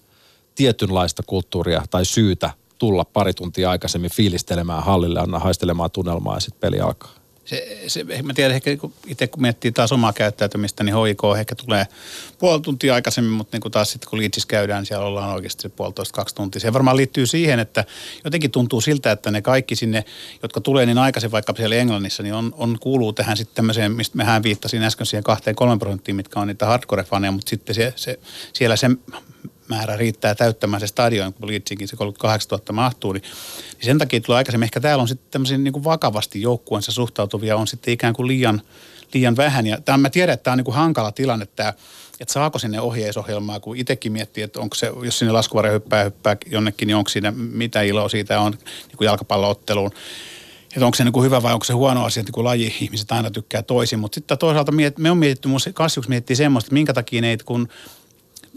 tietynlaista 0.54 1.22
kulttuuria 1.26 1.82
tai 1.90 2.04
syytä 2.04 2.50
tulla 2.78 3.04
pari 3.04 3.34
tuntia 3.34 3.70
aikaisemmin 3.70 4.10
fiilistelemään 4.10 4.82
hallille, 4.82 5.20
anna 5.20 5.38
haistelemaan 5.38 5.90
tunnelmaa 5.90 6.36
ja 6.36 6.40
sitten 6.40 6.60
peli 6.60 6.80
alkaa. 6.80 7.21
Se, 7.44 7.78
se, 7.86 8.04
mä 8.22 8.34
tiedän, 8.34 8.54
ehkä 8.54 8.70
itse 9.06 9.26
kun 9.26 9.42
miettii 9.42 9.72
taas 9.72 9.92
omaa 9.92 10.12
käyttäytymistä, 10.12 10.84
niin 10.84 10.94
HIK 11.06 11.22
ehkä 11.38 11.54
tulee 11.54 11.86
puoli 12.38 12.60
tuntia 12.60 12.94
aikaisemmin, 12.94 13.32
mutta 13.32 13.54
niin 13.54 13.60
kuin 13.60 13.72
taas 13.72 13.90
sitten 13.90 14.10
kun 14.10 14.18
Leedsissä 14.18 14.48
käydään, 14.48 14.80
niin 14.80 14.86
siellä 14.86 15.06
ollaan 15.06 15.34
oikeasti 15.34 15.62
se 15.62 15.68
puolitoista, 15.68 16.14
kaksi 16.14 16.34
tuntia. 16.34 16.60
Se 16.60 16.72
varmaan 16.72 16.96
liittyy 16.96 17.26
siihen, 17.26 17.58
että 17.58 17.84
jotenkin 18.24 18.50
tuntuu 18.50 18.80
siltä, 18.80 19.12
että 19.12 19.30
ne 19.30 19.42
kaikki 19.42 19.76
sinne, 19.76 20.04
jotka 20.42 20.60
tulee 20.60 20.86
niin 20.86 20.98
aikaisin 20.98 21.30
vaikka 21.30 21.54
siellä 21.56 21.76
Englannissa, 21.76 22.22
niin 22.22 22.34
on, 22.34 22.54
on 22.56 22.78
kuuluu 22.80 23.12
tähän 23.12 23.36
sitten 23.36 23.54
tämmöiseen, 23.54 23.92
mistä 23.92 24.16
mehän 24.16 24.42
viittasin 24.42 24.82
äsken 24.82 25.06
siihen 25.06 25.24
kahteen 25.24 25.56
kolmen 25.56 25.78
prosenttiin, 25.78 26.16
mitkä 26.16 26.40
on 26.40 26.46
niitä 26.46 26.66
hardcore-faneja, 26.66 27.30
mutta 27.30 27.50
sitten 27.50 27.74
se, 27.74 27.92
se, 27.96 28.18
siellä 28.52 28.76
se 28.76 28.90
määrä 29.74 29.96
riittää 29.96 30.34
täyttämään 30.34 30.80
se 30.80 30.86
stadion, 30.86 31.32
kun 31.32 31.48
Leedsinkin 31.48 31.88
se 31.88 31.96
38 31.96 32.48
000 32.50 32.72
mahtuu, 32.72 33.12
niin, 33.12 33.22
niin 33.22 33.84
sen 33.84 33.98
takia 33.98 34.20
tulee 34.20 34.36
aikaisemmin. 34.36 34.64
Ehkä 34.64 34.80
täällä 34.80 35.02
on 35.02 35.08
sitten 35.08 35.30
tämmöisiä 35.30 35.58
niin 35.58 35.72
kuin 35.72 35.84
vakavasti 35.84 36.42
joukkueensa 36.42 36.92
suhtautuvia 36.92 37.56
on 37.56 37.66
sitten 37.66 37.94
ikään 37.94 38.14
kuin 38.14 38.26
liian, 38.26 38.62
liian 39.14 39.36
vähän. 39.36 39.66
Ja 39.66 39.80
tämän 39.80 40.00
mä 40.00 40.10
tiedän, 40.10 40.34
että 40.34 40.44
tämä 40.44 40.52
on 40.52 40.58
niin 40.58 40.64
kuin 40.64 40.74
hankala 40.74 41.12
tilanne 41.12 41.46
tämä, 41.46 41.72
että 42.20 42.32
saako 42.32 42.58
sinne 42.58 42.80
ohjeisohjelmaa, 42.80 43.60
kun 43.60 43.76
itsekin 43.76 44.12
miettii, 44.12 44.44
että 44.44 44.60
onko 44.60 44.74
se, 44.74 44.92
jos 45.04 45.18
sinne 45.18 45.32
laskuvarjo 45.32 45.72
hyppää, 45.72 46.04
hyppää 46.04 46.36
jonnekin, 46.46 46.86
niin 46.86 46.96
onko 46.96 47.10
siinä 47.10 47.30
mitä 47.36 47.82
iloa 47.82 48.08
siitä 48.08 48.40
on 48.40 48.52
niin 48.52 48.96
kuin 48.96 49.06
jalkapallootteluun 49.06 49.90
että 50.76 50.86
onko 50.86 50.96
se 50.96 51.04
niin 51.04 51.12
kuin 51.12 51.24
hyvä 51.24 51.42
vai 51.42 51.52
onko 51.52 51.64
se 51.64 51.72
huono 51.72 52.04
asia, 52.04 52.20
että 52.20 52.32
kun 52.32 52.44
laji 52.44 52.74
ihmiset 52.80 53.12
aina 53.12 53.30
tykkää 53.30 53.62
toisin. 53.62 53.98
Mutta 53.98 54.14
sitten 54.14 54.38
toisaalta 54.38 54.72
me 54.98 55.10
on 55.10 55.18
mietitty, 55.18 55.48
mun 55.48 55.60
miettii 56.08 56.36
semmoista, 56.36 56.66
että 56.66 56.74
minkä 56.74 56.92
takia 56.92 57.20
ne, 57.20 57.36
kun 57.44 57.68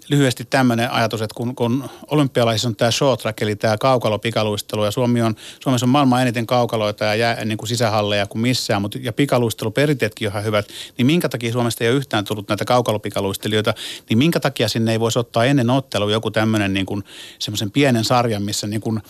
lyhyesti 0.09 0.45
tämmöinen 0.45 0.91
ajatus, 0.91 1.21
että 1.21 1.35
kun, 1.35 1.55
kun 1.55 1.89
olympialaisissa 2.07 2.67
on 2.67 2.75
tämä 2.75 2.91
short 2.91 3.19
track, 3.19 3.41
eli 3.41 3.55
tämä 3.55 3.77
kaukalopikaluistelu, 3.77 4.85
ja 4.85 4.91
Suomi 4.91 5.21
on, 5.21 5.35
Suomessa 5.63 5.85
on 5.85 5.89
maailman 5.89 6.21
eniten 6.21 6.47
kaukaloita 6.47 7.05
ja 7.05 7.15
jää, 7.15 7.45
niin 7.45 7.57
kuin 7.57 7.69
sisähalleja 7.69 8.27
kuin 8.27 8.41
missään, 8.41 8.81
mutta, 8.81 8.97
ja 9.01 9.13
pikaluisteluperinteetkin 9.13 10.27
on 10.27 10.31
ihan 10.31 10.43
hyvät, 10.43 10.67
niin 10.97 11.05
minkä 11.05 11.29
takia 11.29 11.51
Suomesta 11.51 11.83
ei 11.83 11.89
ole 11.89 11.97
yhtään 11.97 12.25
tullut 12.25 12.47
näitä 12.47 12.65
kaukalopikaluistelijoita, 12.65 13.73
niin 14.09 14.17
minkä 14.17 14.39
takia 14.39 14.69
sinne 14.69 14.91
ei 14.91 14.99
voisi 14.99 15.19
ottaa 15.19 15.45
ennen 15.45 15.69
ottelua 15.69 16.11
joku 16.11 16.31
tämmöinen 16.31 16.73
niin 16.73 16.85
kuin 16.85 17.03
semmoisen 17.39 17.71
pienen 17.71 18.03
sarjan, 18.03 18.43
missä 18.43 18.67
niin 18.67 18.81
kuin 18.81 19.01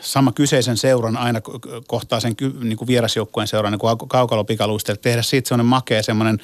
sama 0.00 0.32
kyseisen 0.32 0.76
seuran 0.76 1.16
aina 1.16 1.40
kohtaa 1.86 2.20
sen 2.20 2.34
niin 2.62 2.76
kuin 2.76 2.88
vierasjoukkueen 2.88 3.48
seuran 3.48 3.72
niin 3.72 4.08
kaukalopikaluista, 4.08 4.96
tehdä 4.96 5.22
siitä 5.22 5.48
semmoinen 5.48 5.66
makea 5.66 6.02
semmoinen, 6.02 6.38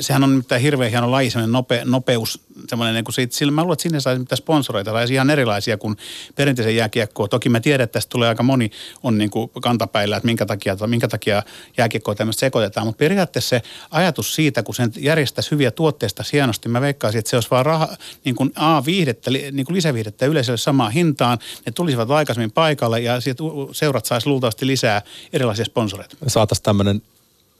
sehän 0.00 0.24
on 0.24 0.30
mitään 0.30 0.60
hirveän 0.60 0.90
hieno 0.90 1.10
laji, 1.10 1.30
semmoinen 1.30 1.52
nope, 1.52 1.82
nopeus, 1.84 2.40
semmoinen 2.68 2.94
niin 2.94 3.04
kuin 3.04 3.14
siitä, 3.14 3.36
sillä 3.36 3.52
mä 3.52 3.62
luulen, 3.62 3.72
että 3.72 3.82
sinne 3.82 4.00
saisi 4.00 4.18
mitään 4.18 4.36
sponsoreita, 4.36 4.90
saisi 4.90 5.14
ihan 5.14 5.30
erilaisia 5.30 5.76
kuin 5.76 5.96
perinteisen 6.34 6.76
jääkiekkoa. 6.76 7.28
Toki 7.28 7.48
mä 7.48 7.60
tiedän, 7.60 7.84
että 7.84 7.92
tästä 7.92 8.10
tulee 8.10 8.28
aika 8.28 8.42
moni 8.42 8.70
on 9.02 9.18
niin 9.18 9.30
kuin 9.30 9.50
kantapäillä, 9.62 10.16
että 10.16 10.26
minkä 10.26 10.46
takia, 10.46 10.76
minkä 10.86 11.08
takia 11.08 11.42
jääkiekkoa 11.78 12.14
tämmöistä 12.14 12.40
sekoitetaan, 12.40 12.86
mutta 12.86 12.98
periaatteessa 12.98 13.48
se 13.48 13.62
ajatus 13.90 14.34
siitä, 14.34 14.62
kun 14.62 14.74
sen 14.74 14.92
järjestäisi 14.96 15.50
hyviä 15.50 15.70
tuotteista 15.70 16.24
hienosti, 16.32 16.68
mä 16.68 16.80
veikkaisin, 16.80 17.18
että 17.18 17.30
se 17.30 17.36
olisi 17.36 17.50
vaan 17.50 17.66
raha, 17.66 17.88
niin 18.24 18.36
kuin 18.36 18.52
A-viihdettä, 18.54 19.30
niin 19.30 19.66
kuin 19.66 19.76
lisäviihdettä 19.76 20.26
yleisölle 20.26 20.58
samaan 20.58 20.92
hintaan, 20.92 21.38
ne 21.66 21.72
tulisivat 21.72 22.10
aikaisemmin 22.10 22.52
paikalle 22.52 22.85
ja 22.98 23.20
sitten 23.20 23.46
seurat 23.72 24.06
saisi 24.06 24.26
luultavasti 24.26 24.66
lisää 24.66 25.02
erilaisia 25.32 25.64
sponsoreita. 25.64 26.16
Saataisiin 26.26 26.62
tämmöinen 26.62 27.02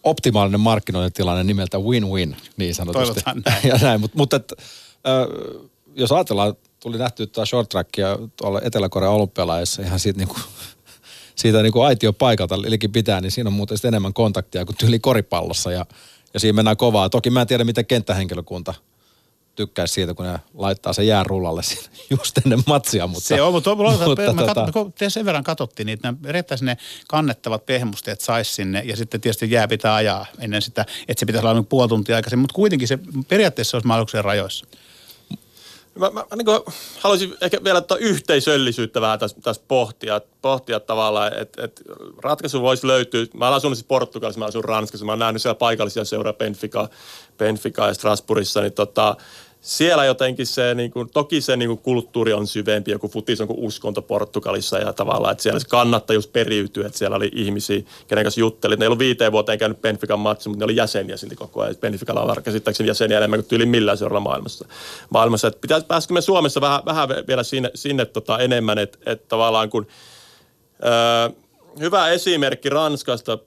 optimaalinen 0.03 0.61
markkinointitilanne 0.61 1.45
nimeltä 1.45 1.79
win-win, 1.79 2.37
niin 2.57 2.75
sanotusti. 2.75 3.07
Toivotaan 3.07 3.43
näin. 3.47 3.69
ja 3.73 3.79
näin, 3.83 4.01
mutta, 4.01 4.17
mutta 4.19 4.37
et, 4.37 4.53
äh, 4.59 5.63
jos 5.97 6.13
ajatellaan, 6.13 6.55
tuli 6.81 6.99
nähty 6.99 7.27
tuota 7.27 7.47
short 7.47 7.69
trackia 7.69 8.19
tuolla 8.37 8.61
Etelä-Korean 8.65 9.13
olympialaisissa 9.13 9.83
ihan 9.83 10.01
siitä 10.01 10.19
niinku, 10.19 10.37
siitä 11.37 11.63
niinku 11.63 11.81
aitio 11.81 12.13
paikalta 12.13 12.55
elikin 12.67 12.93
pitää, 12.93 13.21
niin 13.21 13.31
siinä 13.31 13.49
on 13.49 13.55
muuten 13.55 13.79
enemmän 13.85 14.13
kontaktia 14.13 14.65
kuin 14.65 14.77
tyyli 14.77 14.99
koripallossa 14.99 15.73
ja, 15.73 15.87
ja 16.35 16.41
siinä 16.41 16.57
mennään 16.57 16.77
kovaa. 16.77 17.11
Toki 17.11 17.31
mä 17.31 17.41
en 17.41 17.47
tiedä, 17.47 17.65
miten 17.65 17.87
kenttähenkilökunta– 17.87 18.75
tykkäisi 19.57 19.95
siitä, 19.95 20.15
kun 20.15 20.27
ne 20.27 20.41
laittaa 20.55 20.93
sen 20.93 21.07
jäärullalle 21.07 21.63
just 22.19 22.39
ennen 22.39 22.63
matsia. 22.67 23.07
Mutta, 23.07 23.29
se 23.29 23.43
on, 23.43 23.53
mutta, 23.53 23.75
mutta, 23.75 24.05
mutta 24.05 24.33
mä 24.33 24.47
tota... 24.47 24.73
kat, 24.73 24.95
te 24.95 25.11
sen 25.11 25.25
verran 25.25 25.45
katsottiin, 25.45 25.87
niin 25.87 25.99
että 26.35 26.57
ne 26.63 26.77
kannettavat 27.09 27.67
pehmusteet 27.67 28.21
saisi 28.21 28.55
sinne 28.55 28.83
ja 28.85 28.97
sitten 28.97 29.21
tietysti 29.21 29.51
jää 29.51 29.69
pitää 29.69 29.95
ajaa 29.95 30.27
ennen 30.39 30.63
sitä, 30.63 30.87
että 31.09 31.21
se 31.21 31.27
pitäisi 31.27 31.47
olla 31.47 31.63
puoli 31.63 31.89
tuntia 31.89 32.17
aikaisemmin, 32.17 32.43
mutta 32.43 32.55
kuitenkin 32.55 32.89
se 32.89 32.99
periaatteessa 33.29 33.77
olisi 33.77 33.87
mahdollisuuden 33.87 34.25
rajoissa. 34.25 34.67
Mä, 35.99 36.11
mä, 36.11 36.25
mä 36.31 36.37
niin 36.37 36.47
haluaisin 37.01 37.35
ehkä 37.41 37.65
vielä 37.65 37.79
ottaa 37.79 37.97
yhteisöllisyyttä 37.97 39.01
vähän 39.01 39.19
tässä, 39.19 39.37
tässä 39.43 39.63
pohtia, 39.69 40.21
pohtia 40.43 40.81
tavallaan, 40.81 41.39
että 41.39 41.65
et 41.65 41.83
ratkaisu 42.23 42.63
voisi 42.63 42.87
löytyä. 42.87 43.27
Mä 43.35 43.45
olen 43.45 43.57
asunut 43.57 43.79
siis 43.79 43.87
Portugalissa, 43.87 44.39
mä 44.39 44.45
asun 44.45 44.65
Ranskassa, 44.65 45.07
mä 45.07 45.13
oon 45.13 45.19
nähnyt 45.19 45.43
siellä 45.43 45.55
paikallisia 45.55 46.05
seuraa 46.05 46.33
Benfica, 46.33 46.89
Benfica 47.39 47.87
ja 47.87 47.95
Strasbourgissa, 47.95 48.61
niin 48.61 48.73
tota, 48.73 49.17
siellä 49.67 50.05
jotenkin 50.05 50.47
se, 50.47 50.75
niin 50.75 50.91
kuin, 50.91 51.11
toki 51.11 51.41
se 51.41 51.57
niin 51.57 51.69
kuin 51.69 51.79
kulttuuri 51.79 52.33
on 52.33 52.47
syvempi, 52.47 52.91
joku 52.91 53.09
futis 53.09 53.41
on 53.41 53.47
kuin 53.47 53.59
uskonto 53.59 54.03
Portugalissa 54.03 54.79
ja 54.79 54.93
tavallaan, 54.93 55.33
että 55.33 55.43
siellä 55.43 55.61
se 55.61 55.69
kannattajuus 55.69 56.27
periytyy, 56.27 56.85
että 56.85 56.99
siellä 56.99 57.17
oli 57.17 57.31
ihmisiä, 57.35 57.83
kenen 58.09 58.25
kanssa 58.25 58.41
juttelin. 58.41 58.79
Ne 58.79 58.85
ei 58.85 58.87
ollut 58.87 58.99
viiteen 58.99 59.33
vuoteen 59.33 59.59
käynyt 59.59 59.83
Benfican 59.83 60.19
matsi, 60.19 60.49
mutta 60.49 60.59
ne 60.59 60.65
oli 60.65 60.77
jäseniä 60.77 61.17
silti 61.17 61.37
koko 61.37 61.63
ajan. 61.63 61.77
Benficalla 61.77 62.23
on 62.23 62.43
käsittääkseni 62.43 62.89
jäseniä 62.89 63.19
enemmän 63.19 63.45
kuin 63.45 63.57
yli 63.57 63.67
millään 63.67 63.99
seuralla 63.99 64.21
maailmassa. 64.21 64.69
maailmassa. 65.11 65.49
Että 65.49 65.61
pitäisi, 65.61 65.87
pääskö 65.87 66.15
me 66.15 66.21
Suomessa 66.21 66.61
vähän, 66.61 66.81
vähän 66.85 67.09
vielä 67.29 67.43
sinne, 67.43 67.71
sinne 67.75 68.05
tota 68.05 68.39
enemmän, 68.39 68.79
että, 68.79 68.99
että 69.07 69.29
tavallaan 69.29 69.71
kun 69.71 69.87
öö, 70.85 71.31
hyvä 71.81 72.09
esimerkki 72.09 72.69
Ranskasta, 72.69 73.39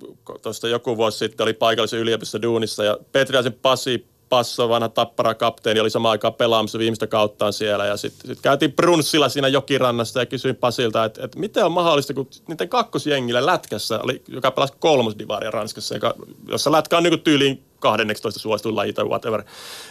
tuosta 0.42 0.68
joku 0.68 0.98
vuosi 0.98 1.18
sitten 1.18 1.44
oli 1.44 1.54
paikallisen 1.54 2.00
yliopistossa 2.00 2.42
duunissa 2.42 2.84
ja 2.84 2.98
Petriasen 3.12 3.54
Pasi 3.54 4.06
Passo, 4.30 4.70
vanha 4.70 4.90
tappara 4.90 5.36
kapteeni, 5.36 5.80
oli 5.80 5.90
samaan 5.90 6.12
aikaan 6.12 6.34
pelaamassa 6.34 6.80
viimeistä 6.80 7.08
kauttaan 7.08 7.54
siellä. 7.54 7.86
Ja 7.86 7.98
sitten 7.98 8.28
sit 8.28 8.42
käytiin 8.42 8.74
Brunssilla 8.74 9.30
siinä 9.30 9.48
jokirannassa 9.48 10.20
ja 10.20 10.26
kysyin 10.26 10.56
Pasilta, 10.56 11.06
että, 11.06 11.26
että 11.26 11.40
miten 11.40 11.66
on 11.66 11.72
mahdollista, 11.72 12.14
kun 12.14 12.28
niiden 12.48 12.70
kakkosjengillä 12.70 13.46
lätkässä, 13.46 14.00
oli, 14.04 14.22
joka 14.28 14.52
pelasi 14.52 14.74
kolmosdivaria 14.80 15.52
Ranskassa, 15.52 15.96
joka, 15.96 16.14
jossa 16.48 16.72
lätkä 16.72 16.98
on 16.98 17.04
niin 17.04 17.22
tyyliin 17.22 17.64
12 17.80 18.40
suosituin 18.40 18.76
laji 18.76 18.94
tai 18.94 19.06
whatever, 19.06 19.44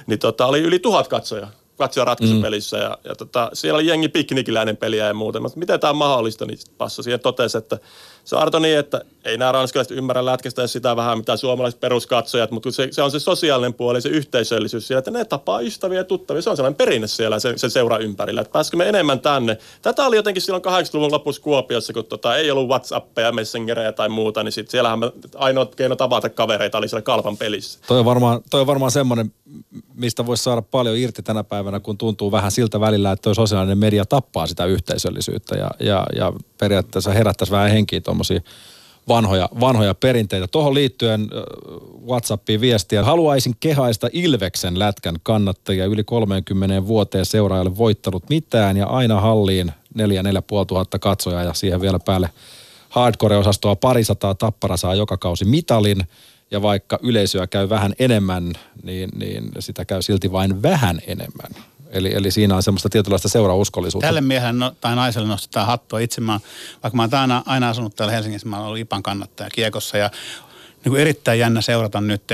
niin 0.07 0.19
tota, 0.19 0.47
oli 0.47 0.61
yli 0.61 0.79
tuhat 0.79 1.09
katsoja 1.09 1.49
katsoa 1.79 2.05
ratkaisupelissä 2.05 2.77
mm. 2.77 2.83
ja, 2.83 2.99
ja 3.05 3.15
tota, 3.15 3.51
siellä 3.53 3.77
oli 3.77 3.87
jengi 3.87 4.09
piknikiläinen 4.09 4.77
peliä 4.77 5.07
ja 5.07 5.15
muuta. 5.15 5.41
Mutta 5.41 5.59
miten 5.59 5.81
tämä 5.81 5.91
on 5.91 5.97
mahdollista, 5.97 6.47
niin 6.47 6.59
Passo 6.79 7.03
siihen 7.03 7.21
totesi, 7.21 7.59
että 7.59 7.79
se 8.29 8.37
Arto 8.37 8.59
niin, 8.59 8.79
että 8.79 9.01
ei 9.25 9.39
nämä 9.39 9.53
ranskalaiset 9.53 9.99
ymmärrä 9.99 10.25
lätkästä 10.25 10.67
sitä 10.67 10.97
vähän 10.97 11.19
mitä 11.19 11.37
suomalaiset 11.37 11.81
peruskatsojat, 11.81 12.51
mutta 12.51 12.71
se, 12.71 12.89
se 12.91 13.03
on 13.03 13.11
se 13.11 13.21
sosiaalinen 13.21 13.75
puoli, 13.75 14.01
se 14.01 14.09
yhteisöllisyys 14.09 14.87
siellä, 14.87 14.99
että 14.99 15.11
ne 15.11 15.25
tapaa 15.25 15.61
ystäviä 15.61 15.99
ja 15.99 16.05
tuttavia. 16.05 16.43
Se 16.43 16.51
on 16.51 16.57
sellainen 16.57 16.77
perinne 16.77 17.07
siellä 17.07 17.39
se, 17.39 17.59
se 17.59 17.71
seura 17.71 17.99
ympärillä, 17.99 18.41
että 18.41 18.53
pääsikö 18.53 18.77
me 18.77 18.89
enemmän 18.89 19.21
tänne. 19.21 19.59
Tätä 19.83 20.07
oli 20.07 20.17
jotenkin 20.17 20.43
silloin 20.43 20.65
80-luvun 20.65 21.13
lopussa 21.13 21.43
Kuopiossa, 21.43 21.93
kun 21.93 22.05
tota, 22.05 22.37
ei 22.37 22.51
ollut 22.51 22.69
Whatsappeja, 22.69 23.33
Messengereja 23.33 23.93
tai 23.93 24.09
muuta, 24.09 24.43
niin 24.43 24.53
sit 24.53 24.71
siellähän 24.71 24.99
ainoa 25.35 25.67
keino 25.67 25.97
tavata 25.97 26.29
kavereita 26.29 26.79
oli 26.79 26.89
siellä 26.89 27.03
kalpan 27.03 27.37
pelissä. 27.37 27.79
Toi 27.87 27.99
on 27.99 28.05
varmaan, 28.05 28.41
toi 28.51 28.61
on 28.61 28.67
varmaan 28.67 28.93
semmoinen, 28.93 29.33
mistä 29.95 30.27
voisi 30.27 30.43
saada 30.43 30.63
paljon 30.63 30.97
irti 30.97 31.23
tänä 31.23 31.45
päivänä, 31.45 31.81
kun 31.81 31.99
tuntuu 31.99 32.33
vähän 32.33 32.51
siltä 32.51 32.81
välillä, 32.81 33.13
että 33.13 33.23
toi 33.23 33.35
sosiaalinen 33.35 33.79
media 33.79 34.05
tappaa 34.05 34.47
sitä 34.47 34.65
yhteisöllisyyttä 34.65 35.57
ja, 35.57 35.71
ja, 35.81 36.07
ja 36.17 36.33
periaatteessa 36.59 37.11
herättäisi 37.11 37.53
vähän 37.53 37.71
henkiä 37.71 38.01
tuommoisia 38.19 38.41
vanhoja, 39.09 39.49
vanhoja 39.61 39.95
perinteitä. 39.95 40.47
Tuohon 40.47 40.75
liittyen 40.75 41.29
WhatsAppiin 42.07 42.61
viestiä. 42.61 43.05
Haluaisin 43.05 43.55
kehaista 43.61 44.09
Ilveksen 44.13 44.79
lätkän 44.79 45.17
kannattajia 45.23 45.85
yli 45.85 46.05
30 46.05 46.87
vuoteen 46.87 47.27
seuraajalle 47.27 47.79
voittanut 47.79 48.31
mitään 48.31 48.77
ja 48.77 48.87
aina 48.87 49.21
halliin 49.21 49.73
4 49.95 50.23
tuhatta 50.67 50.99
katsojaa 50.99 51.43
ja 51.43 51.55
siihen 51.55 51.81
vielä 51.81 51.99
päälle 52.05 52.31
hardcore-osastoa 52.89 53.77
parisataa 53.77 54.35
tappara 54.35 54.77
saa 54.77 54.95
joka 54.95 55.17
kausi 55.17 55.45
mitalin 55.45 56.03
ja 56.51 56.63
vaikka 56.63 56.99
yleisöä 57.03 57.47
käy 57.47 57.69
vähän 57.69 57.95
enemmän, 57.99 58.53
niin, 58.83 59.11
niin 59.17 59.51
sitä 59.59 59.85
käy 59.85 60.03
silti 60.03 60.33
vain 60.33 60.63
vähän 60.63 61.01
enemmän. 61.07 61.51
Eli, 61.91 62.15
eli 62.15 62.31
siinä 62.31 62.57
on 62.57 62.63
semmoista 62.63 62.89
tietynlaista 62.89 63.29
seurauskollisuutta. 63.29 64.07
Tälle 64.07 64.21
miehen 64.21 64.59
no, 64.59 64.73
tai 64.81 64.97
naiselle 64.97 65.29
nostetaan 65.29 65.67
hattua. 65.67 65.99
Itse 65.99 66.21
mä, 66.21 66.41
vaikka 66.83 66.97
mä 66.97 67.03
oon 67.03 67.15
aina, 67.15 67.43
aina 67.47 67.69
asunut 67.69 67.97
täällä 67.97 68.13
Helsingissä, 68.13 68.49
mä 68.49 68.57
oon 68.57 68.67
ollut 68.67 68.79
IPAN 68.79 69.03
kannattaja 69.03 69.51
kiekossa 69.51 69.99
ja 69.99 70.11
niin 70.85 70.91
kuin 70.91 71.01
erittäin 71.01 71.39
jännä 71.39 71.61
seurata 71.61 72.01
nyt 72.01 72.33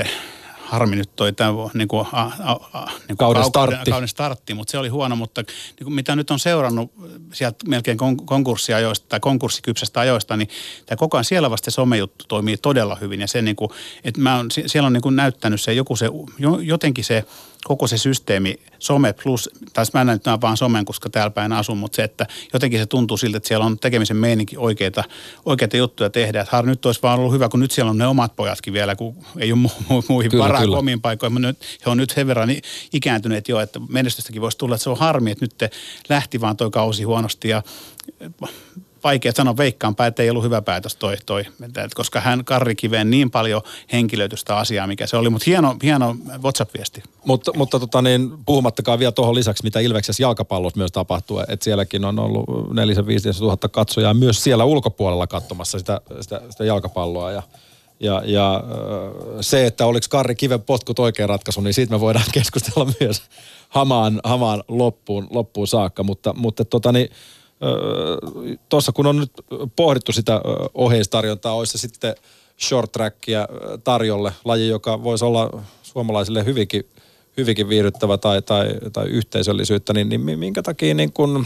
harmi 0.65 0.95
nyt 0.95 1.09
toi 1.15 1.33
tämä 1.33 1.51
niin 1.73 1.87
kuin, 1.87 2.07
a, 2.11 2.31
a, 2.43 2.51
a, 2.73 2.91
niin 3.07 3.17
kauden, 3.17 3.43
startti. 3.43 3.91
kauden 3.91 4.07
startti, 4.07 4.53
mutta 4.53 4.71
se 4.71 4.77
oli 4.77 4.89
huono, 4.89 5.15
mutta 5.15 5.41
niin 5.41 5.83
kuin, 5.83 5.93
mitä 5.93 6.15
nyt 6.15 6.31
on 6.31 6.39
seurannut 6.39 6.91
sieltä 7.33 7.57
melkein 7.67 7.97
kon, 7.97 8.17
konkurssiajoista 8.17 9.05
tai 9.09 9.19
konkurssikypsästä 9.19 9.99
ajoista, 9.99 10.37
niin 10.37 10.49
tämä 10.85 10.97
koko 10.97 11.17
ajan 11.17 11.25
siellä 11.25 11.51
vasta 11.51 11.71
se 11.71 11.75
somejuttu 11.75 12.25
toimii 12.27 12.57
todella 12.57 12.97
hyvin 13.01 13.21
ja 13.21 13.27
se 13.27 13.41
niin 13.41 13.55
kuin, 13.55 13.69
että 14.03 14.21
mä 14.21 14.39
on, 14.39 14.51
siellä 14.51 14.87
on 14.87 14.93
niin 14.93 15.01
kuin 15.01 15.15
näyttänyt 15.15 15.61
se 15.61 15.73
joku 15.73 15.95
se, 15.95 16.09
jotenkin 16.61 17.03
se 17.03 17.25
koko 17.67 17.87
se 17.87 17.97
systeemi, 17.97 18.59
some 18.79 19.13
plus, 19.23 19.49
tai 19.73 19.85
mä 19.93 20.03
näen 20.03 20.19
nyt 20.25 20.41
vaan 20.41 20.57
somen, 20.57 20.85
koska 20.85 21.09
täällä 21.09 21.29
päin 21.29 21.53
asun, 21.53 21.77
mutta 21.77 21.95
se, 21.95 22.03
että 22.03 22.27
jotenkin 22.53 22.79
se 22.79 22.85
tuntuu 22.85 23.17
siltä, 23.17 23.37
että 23.37 23.47
siellä 23.47 23.65
on 23.65 23.79
tekemisen 23.79 24.17
meininki 24.17 24.57
oikeita, 24.57 25.03
oikeita 25.45 25.77
juttuja 25.77 26.09
tehdä. 26.09 26.41
Että 26.41 26.55
har, 26.55 26.65
nyt 26.65 26.85
olisi 26.85 27.01
vaan 27.03 27.19
ollut 27.19 27.33
hyvä, 27.33 27.49
kun 27.49 27.59
nyt 27.59 27.71
siellä 27.71 27.89
on 27.89 27.97
ne 27.97 28.07
omat 28.07 28.35
pojatkin 28.35 28.73
vielä, 28.73 28.95
kun 28.95 29.15
ei 29.37 29.51
ole 29.51 29.61
mu- 29.61 29.83
mu- 29.83 30.05
muihin 30.09 30.31
kyllä, 30.31 30.43
varaa 30.43 30.61
kyllä. 30.61 30.77
omiin 30.77 31.01
paikoihin. 31.01 31.33
Mutta 31.33 31.47
nyt, 31.47 31.57
he 31.85 31.91
on 31.91 31.97
nyt 31.97 32.09
sen 32.09 32.27
verran 32.27 32.49
ikääntyneet 32.93 33.49
jo, 33.49 33.59
että 33.59 33.79
menestystäkin 33.89 34.41
voisi 34.41 34.57
tulla, 34.57 34.75
että 34.75 34.83
se 34.83 34.89
on 34.89 34.97
harmi, 34.97 35.31
että 35.31 35.45
nyt 35.45 35.73
lähti 36.09 36.41
vaan 36.41 36.57
toi 36.57 36.71
kausi 36.71 37.03
huonosti 37.03 37.49
ja 37.49 37.63
vaikea 39.05 39.31
sanoa 39.31 39.57
veikkaanpä, 39.57 40.07
että 40.07 40.23
ei 40.23 40.29
ollut 40.29 40.43
hyvä 40.43 40.61
päätös 40.61 40.95
toi, 40.95 41.17
toi 41.25 41.43
koska 41.95 42.21
hän 42.21 42.45
Karri 42.45 42.75
Kiveen 42.75 43.09
niin 43.09 43.31
paljon 43.31 43.61
henkilöitystä 43.91 44.57
asiaa, 44.57 44.87
mikä 44.87 45.07
se 45.07 45.17
oli. 45.17 45.29
Mutta 45.29 45.45
hieno, 45.47 45.75
hieno 45.83 46.15
WhatsApp-viesti. 46.43 47.03
Mutta, 47.25 47.51
mutta 47.55 47.79
tota 47.79 48.01
niin, 48.01 48.31
puhumattakaan 48.45 48.99
vielä 48.99 49.11
tuohon 49.11 49.35
lisäksi, 49.35 49.63
mitä 49.63 49.79
Ilveksessä 49.79 50.23
jalkapallossa 50.23 50.77
myös 50.77 50.91
tapahtuu, 50.91 51.39
että 51.39 51.63
sielläkin 51.63 52.05
on 52.05 52.19
ollut 52.19 52.73
4 52.73 53.05
5 53.07 53.29
000 53.39 53.57
katsojaa 53.71 54.13
myös 54.13 54.43
siellä 54.43 54.65
ulkopuolella 54.65 55.27
katsomassa 55.27 55.79
sitä, 55.79 56.01
sitä, 56.21 56.41
sitä 56.49 56.65
jalkapalloa 56.65 57.31
ja 57.31 57.43
ja, 57.99 58.21
ja 58.25 58.63
se, 59.41 59.65
että 59.65 59.85
oliko 59.85 60.05
Karri 60.09 60.35
Kiven 60.35 60.61
potkut 60.61 60.99
oikea 60.99 61.27
ratkaisu, 61.27 61.61
niin 61.61 61.73
siitä 61.73 61.93
me 61.93 61.99
voidaan 61.99 62.25
keskustella 62.33 62.91
myös 62.99 63.23
hamaan, 63.69 64.21
hamaan 64.23 64.63
loppuun, 64.67 65.27
loppuun 65.29 65.67
saakka. 65.67 66.03
Mutta, 66.03 66.33
mutta 66.33 66.65
tota 66.65 66.91
niin, 66.91 67.09
tuossa 68.69 68.91
kun 68.91 69.07
on 69.07 69.17
nyt 69.17 69.31
pohdittu 69.75 70.11
sitä 70.11 70.41
oheistarjontaa, 70.73 71.53
olisi 71.53 71.71
se 71.71 71.77
sitten 71.77 72.15
short 72.61 72.91
trackia 72.91 73.47
tarjolle, 73.83 74.31
laji, 74.45 74.67
joka 74.67 75.03
voisi 75.03 75.25
olla 75.25 75.63
suomalaisille 75.83 76.45
hyvinkin, 76.45 76.83
hyvinkin 77.37 77.69
viihdyttävä 77.69 78.17
tai, 78.17 78.41
tai, 78.41 78.67
tai 78.93 79.07
yhteisöllisyyttä, 79.07 79.93
niin, 79.93 80.09
niin 80.09 80.39
minkä 80.39 80.63
takia, 80.63 80.93
niin 80.93 81.13
kun, 81.13 81.45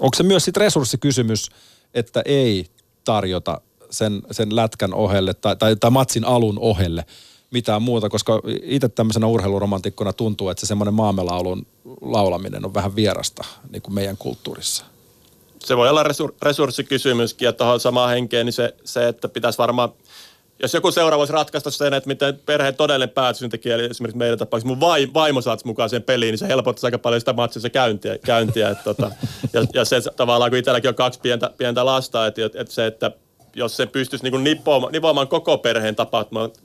onko 0.00 0.16
se 0.16 0.22
myös 0.22 0.44
sitten 0.44 0.60
resurssikysymys, 0.60 1.50
että 1.94 2.22
ei 2.24 2.66
tarjota 3.04 3.60
sen, 3.90 4.22
sen 4.30 4.56
lätkän 4.56 4.94
ohelle 4.94 5.34
tai, 5.34 5.56
tai, 5.56 5.76
tai 5.76 5.90
matsin 5.90 6.24
alun 6.24 6.58
ohelle 6.58 7.04
mitään 7.50 7.82
muuta, 7.82 8.08
koska 8.08 8.40
itse 8.62 8.88
tämmöisenä 8.88 9.26
urheiluromantikkona 9.26 10.12
tuntuu, 10.12 10.48
että 10.48 10.60
se 10.60 10.66
semmoinen 10.66 10.94
maamelaulun 10.94 11.66
laulaminen 12.00 12.64
on 12.64 12.74
vähän 12.74 12.96
vierasta 12.96 13.44
niin 13.70 13.82
kuin 13.82 13.94
meidän 13.94 14.16
kulttuurissa 14.16 14.84
se 15.64 15.76
voi 15.76 15.88
olla 15.88 16.02
resur- 16.02 16.34
resurssikysymyskin 16.42 17.46
ja 17.46 17.52
tuohon 17.52 17.80
samaan 17.80 18.10
henkeen, 18.10 18.46
niin 18.46 18.52
se, 18.52 18.74
se, 18.84 19.08
että 19.08 19.28
pitäisi 19.28 19.58
varmaan, 19.58 19.92
jos 20.62 20.74
joku 20.74 20.90
seura 20.90 21.18
voisi 21.18 21.32
ratkaista 21.32 21.70
sen, 21.70 21.94
että 21.94 22.08
miten 22.08 22.40
perheen 22.46 22.74
todellinen 22.74 23.14
päätöksentekijä, 23.14 23.74
eli 23.74 23.84
esimerkiksi 23.84 24.18
meidän 24.18 24.38
tapauksessa 24.38 24.68
mun 24.68 24.80
vai, 24.80 25.08
vaimo 25.14 25.40
saat 25.40 25.64
mukaan 25.64 25.88
siihen 25.88 26.02
peliin, 26.02 26.32
niin 26.32 26.38
se 26.38 26.48
helpottaisi 26.48 26.86
aika 26.86 26.98
paljon 26.98 27.20
sitä 27.20 27.32
matsia 27.32 27.70
käyntiä. 27.70 28.18
käyntiä 28.18 28.70
että 28.70 28.84
tota, 28.84 29.10
ja, 29.52 29.64
ja, 29.74 29.84
se 29.84 30.00
tavallaan, 30.16 30.50
kun 30.50 30.58
itselläkin 30.58 30.88
on 30.88 30.94
kaksi 30.94 31.20
pientä, 31.20 31.50
pientä 31.58 31.84
lasta, 31.84 32.26
että, 32.26 32.44
että 32.44 32.74
se, 32.74 32.86
että 32.86 33.10
jos 33.54 33.76
se 33.76 33.86
pystyisi 33.86 34.30
niin 34.30 34.44
nipoamaan, 34.44 34.92
nipoamaan 34.92 35.28
koko 35.28 35.58
perheen 35.58 35.96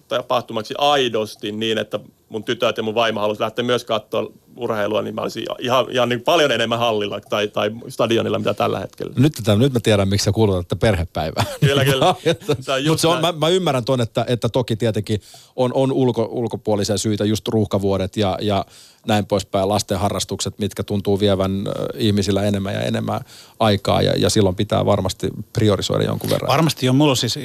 tapahtumaksi 0.08 0.74
aidosti 0.78 1.52
niin, 1.52 1.78
että 1.78 2.00
mun 2.34 2.43
tytöt 2.43 2.77
ja 2.77 2.84
mun 2.84 2.95
vaimo 2.95 3.19
halusi 3.19 3.41
lähteä 3.41 3.65
myös 3.65 3.84
katsoa 3.84 4.31
urheilua, 4.55 5.01
niin 5.01 5.15
mä 5.15 5.21
olisin 5.21 5.45
ihan, 5.59 5.86
ihan 5.89 6.09
niin 6.09 6.21
paljon 6.21 6.51
enemmän 6.51 6.79
hallilla 6.79 7.21
tai, 7.21 7.47
tai 7.47 7.71
stadionilla, 7.89 8.39
mitä 8.39 8.53
tällä 8.53 8.79
hetkellä. 8.79 9.13
Nyt, 9.17 9.34
tämän, 9.43 9.59
nyt 9.59 9.73
mä 9.73 9.79
tiedän, 9.79 10.07
miksi 10.07 10.25
sä 10.25 10.31
kuulutat 10.31 10.79
perhepäivää. 10.79 11.45
Kyllä, 11.59 11.86
kyllä. 11.86 12.05
Mutta 12.89 13.01
se 13.01 13.07
on, 13.07 13.21
mä, 13.21 13.31
mä, 13.31 13.49
ymmärrän 13.49 13.86
ton, 13.86 14.01
että, 14.01 14.25
että 14.27 14.49
toki 14.49 14.75
tietenkin 14.75 15.21
on, 15.55 15.71
on 15.73 15.91
ulko, 15.91 16.29
ulkopuolisia 16.31 16.97
syitä, 16.97 17.25
just 17.25 17.47
ruuhkavuodet 17.47 18.17
ja, 18.17 18.38
ja 18.41 18.65
näin 19.07 19.25
poispäin, 19.25 19.69
lasten 19.69 19.99
harrastukset, 19.99 20.59
mitkä 20.59 20.84
tuntuu 20.84 21.19
vievän 21.19 21.51
ihmisillä 21.95 22.43
enemmän 22.43 22.73
ja 22.73 22.81
enemmän 22.81 23.21
aikaa 23.59 24.01
ja, 24.01 24.13
ja 24.17 24.29
silloin 24.29 24.55
pitää 24.55 24.86
varmasti 24.86 25.29
priorisoida 25.53 26.03
jonkun 26.03 26.29
verran. 26.29 26.47
Varmasti 26.47 26.89
on 26.89 26.95
mulla 26.95 27.15
siis 27.15 27.39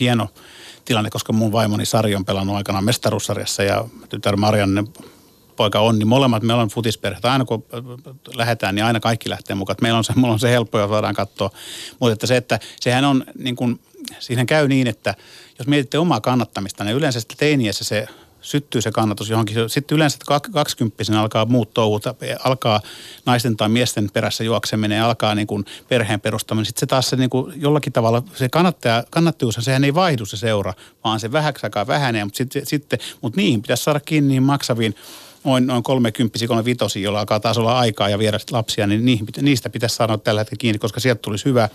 hieno 0.00 0.28
tilanne, 0.90 1.10
koska 1.10 1.32
mun 1.32 1.52
vaimoni 1.52 1.86
Sari 1.86 2.14
on 2.14 2.24
pelannut 2.24 2.56
aikanaan 2.56 2.84
mestaruussarjassa 2.84 3.62
ja 3.62 3.84
tytär 4.08 4.36
Marianne 4.36 4.84
poika 5.56 5.80
on, 5.80 5.98
niin 5.98 6.08
molemmat 6.08 6.42
me 6.42 6.52
ollaan 6.52 6.68
futisperheitä. 6.68 7.32
Aina 7.32 7.44
kun 7.44 7.64
lähdetään, 8.34 8.74
niin 8.74 8.84
aina 8.84 9.00
kaikki 9.00 9.30
lähtee 9.30 9.56
mukaan. 9.56 9.76
Meillä 9.80 9.98
on 9.98 10.04
se, 10.04 10.12
mulla 10.16 10.32
on 10.32 10.40
se 10.40 10.50
helppo, 10.50 10.78
jos 10.78 10.90
voidaan 10.90 11.14
katsoa. 11.14 11.50
Mutta 12.00 12.12
että 12.12 12.26
se, 12.26 12.36
että 12.36 12.58
sehän 12.80 13.04
on 13.04 13.24
niin 13.38 13.56
kuin, 13.56 13.80
siihen 14.18 14.46
käy 14.46 14.68
niin, 14.68 14.86
että 14.86 15.14
jos 15.58 15.68
mietitte 15.68 15.98
omaa 15.98 16.20
kannattamista, 16.20 16.84
niin 16.84 16.96
yleensä 16.96 17.20
sitten 17.20 17.38
teiniässä 17.38 17.84
se 17.84 18.06
syttyy 18.40 18.80
se 18.80 18.90
kannatus 18.90 19.30
johonkin. 19.30 19.70
Sitten 19.70 19.96
yleensä 19.96 20.18
20 20.52 21.20
alkaa 21.20 21.44
muut 21.44 21.74
touhut, 21.74 22.04
alkaa 22.44 22.80
naisten 23.26 23.56
tai 23.56 23.68
miesten 23.68 24.10
perässä 24.12 24.44
juokseminen, 24.44 25.02
alkaa 25.02 25.34
niin 25.34 25.46
kuin 25.46 25.64
perheen 25.88 26.20
perustaminen. 26.20 26.66
Sitten 26.66 26.80
se 26.80 26.86
taas 26.86 27.10
se 27.10 27.16
niin 27.16 27.30
kuin 27.30 27.52
jollakin 27.56 27.92
tavalla, 27.92 28.22
se 28.34 28.48
kannattaja, 28.48 29.04
kannattajuus, 29.10 29.58
sehän 29.60 29.84
ei 29.84 29.94
vaihdu 29.94 30.26
se 30.26 30.36
seura, 30.36 30.74
vaan 31.04 31.20
se 31.20 31.32
vähäksi 31.32 31.66
aikaa 31.66 31.86
vähenee. 31.86 32.24
Mutta 32.24 32.38
sitten, 32.38 32.66
sitten 32.66 32.98
mutta 33.20 33.36
niihin 33.36 33.62
pitäisi 33.62 33.84
saada 33.84 34.00
kiinni 34.00 34.28
niin 34.28 34.42
maksaviin 34.42 34.94
noin, 35.44 35.66
noin 35.66 35.82
30 35.82 36.64
vitosia, 36.64 37.02
jolla 37.02 37.20
alkaa 37.20 37.40
taas 37.40 37.58
olla 37.58 37.78
aikaa 37.78 38.08
ja 38.08 38.18
viedä 38.18 38.38
lapsia, 38.50 38.86
niin 38.86 39.04
niihin, 39.04 39.26
niistä 39.42 39.70
pitäisi 39.70 39.96
saada 39.96 40.18
tällä 40.18 40.40
hetkellä 40.40 40.60
kiinni, 40.60 40.78
koska 40.78 41.00
sieltä 41.00 41.22
tulisi 41.22 41.44
hyvä, 41.44 41.68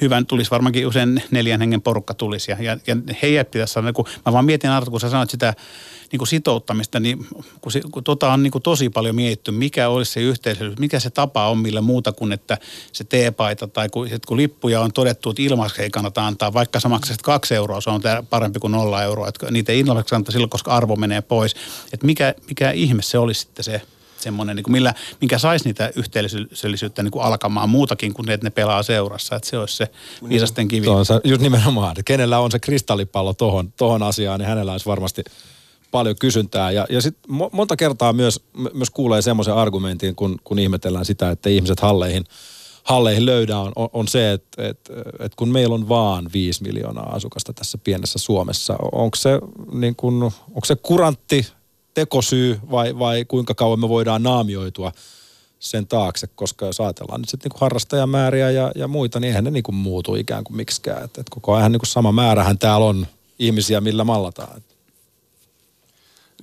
hyvän, 0.00 0.26
tulisi 0.26 0.50
varmaankin 0.50 0.86
usein 0.86 1.22
neljän 1.30 1.60
hengen 1.60 1.82
porukka 1.82 2.14
tulisi. 2.14 2.50
Ja, 2.50 2.56
ja, 2.60 2.76
ja 2.86 2.96
heidät 3.22 3.50
pitäisi 3.50 3.72
saada, 3.72 3.92
kun 3.92 4.04
mä 4.26 4.32
vaan 4.32 4.44
mietin, 4.44 4.70
Arto, 4.70 4.90
kun 4.90 5.00
sä 5.00 5.10
sanoit 5.10 5.30
sitä 5.30 5.54
niin 6.12 6.18
kuin 6.18 6.28
sitouttamista, 6.28 7.00
niin 7.00 7.26
kun, 7.60 7.72
se, 7.72 7.80
kun 7.92 8.04
tota 8.04 8.32
on 8.32 8.42
niin 8.42 8.50
kuin 8.50 8.62
tosi 8.62 8.90
paljon 8.90 9.14
mietitty, 9.14 9.50
mikä 9.50 9.88
olisi 9.88 10.12
se 10.12 10.20
yhteisöllisyys, 10.20 10.78
mikä 10.78 11.00
se 11.00 11.10
tapa 11.10 11.48
on, 11.48 11.58
millä 11.58 11.80
muuta 11.80 12.12
kuin 12.12 12.32
että 12.32 12.58
se 12.92 13.04
teepaita 13.04 13.66
tai 13.66 13.88
kun, 13.88 14.08
kun 14.26 14.36
lippuja 14.36 14.80
on 14.80 14.92
todettu, 14.92 15.30
että 15.30 15.42
ilmaiseksi 15.42 15.82
ei 15.82 15.90
kannata 15.90 16.26
antaa, 16.26 16.52
vaikka 16.52 16.80
sä 16.80 16.88
maksaisit 16.88 17.22
kaksi 17.22 17.54
euroa, 17.54 17.80
se 17.80 17.90
on 17.90 18.02
parempi 18.30 18.60
kuin 18.60 18.72
nolla 18.72 19.02
euroa, 19.02 19.28
että 19.28 19.50
niitä 19.50 19.72
ei 19.72 19.80
ilmaiseksi 19.80 20.10
kannata 20.10 20.32
silloin, 20.32 20.50
koska 20.50 20.70
arvo 20.70 20.96
menee 20.96 21.20
pois. 21.20 21.54
Että 21.92 22.06
mikä, 22.06 22.34
mikä 22.48 22.70
ihme 22.70 23.02
se 23.02 23.18
olisi 23.18 23.40
sitten 23.40 23.64
se 23.64 23.82
semmoinen, 24.22 24.56
niin 24.56 24.64
kuin 24.64 24.72
millä, 24.72 24.94
mikä 25.20 25.38
saisi 25.38 25.64
niitä 25.64 25.90
yhteisöllisyyttä 25.96 27.02
niin 27.02 27.10
kuin 27.10 27.24
alkamaan 27.24 27.70
muutakin 27.70 28.14
kuin 28.14 28.26
ne, 28.26 28.34
että 28.34 28.46
ne 28.46 28.50
pelaa 28.50 28.82
seurassa. 28.82 29.36
Että 29.36 29.48
se 29.48 29.58
olisi 29.58 29.76
se 29.76 29.90
viisasten 30.28 30.68
kivi. 30.68 30.86
Tuo 30.86 30.96
on 30.96 31.06
se, 31.06 31.20
just 31.24 31.42
nimenomaan, 31.42 31.90
että 31.90 32.02
kenellä 32.02 32.38
on 32.38 32.50
se 32.50 32.58
kristallipallo 32.58 33.34
tohon, 33.34 33.72
tohon 33.72 34.02
asiaan, 34.02 34.40
niin 34.40 34.48
hänellä 34.48 34.72
olisi 34.72 34.86
varmasti 34.86 35.24
paljon 35.90 36.16
kysyntää. 36.16 36.70
Ja, 36.70 36.86
ja 36.90 37.00
sitten 37.00 37.34
monta 37.52 37.76
kertaa 37.76 38.12
myös, 38.12 38.40
myös 38.74 38.90
kuulee 38.90 39.22
semmoisen 39.22 39.54
argumentin, 39.54 40.16
kun, 40.16 40.38
kun 40.44 40.58
ihmetellään 40.58 41.04
sitä, 41.04 41.30
että 41.30 41.48
ihmiset 41.48 41.80
halleihin, 41.80 42.24
halleihin 42.84 43.26
löydä 43.26 43.58
on, 43.58 43.72
on, 43.76 43.88
on 43.92 44.08
se, 44.08 44.32
että, 44.32 44.68
että, 44.68 44.92
että 45.18 45.36
kun 45.36 45.48
meillä 45.48 45.74
on 45.74 45.88
vaan 45.88 46.30
5 46.32 46.62
miljoonaa 46.62 47.14
asukasta 47.14 47.52
tässä 47.52 47.78
pienessä 47.78 48.18
Suomessa, 48.18 48.76
onko 48.92 49.16
se, 49.16 49.30
niin 49.72 49.96
kun, 49.96 50.22
onko 50.48 50.64
se 50.64 50.76
kurantti 50.76 51.46
tekosyy 51.94 52.60
vai, 52.70 52.98
vai 52.98 53.24
kuinka 53.24 53.54
kauan 53.54 53.80
me 53.80 53.88
voidaan 53.88 54.22
naamioitua 54.22 54.92
sen 55.58 55.86
taakse, 55.86 56.26
koska 56.26 56.66
jos 56.66 56.80
ajatellaan 56.80 57.20
nyt 57.20 57.28
sitten 57.28 57.50
niin 57.50 57.60
harrastajamääriä 57.60 58.50
ja, 58.50 58.72
ja 58.74 58.88
muita, 58.88 59.20
niin 59.20 59.28
eihän 59.28 59.44
ne 59.44 59.50
niin 59.50 59.62
kuin 59.62 59.74
muutu 59.74 60.14
ikään 60.14 60.44
kuin 60.44 60.56
miksikään. 60.56 61.04
Et, 61.04 61.18
et 61.18 61.30
koko 61.30 61.54
ajan 61.54 61.72
niin 61.72 61.80
kuin 61.80 61.88
sama 61.88 62.12
määrähän 62.12 62.58
täällä 62.58 62.86
on 62.86 63.06
ihmisiä, 63.38 63.80
millä 63.80 64.04
mallataan. 64.04 64.62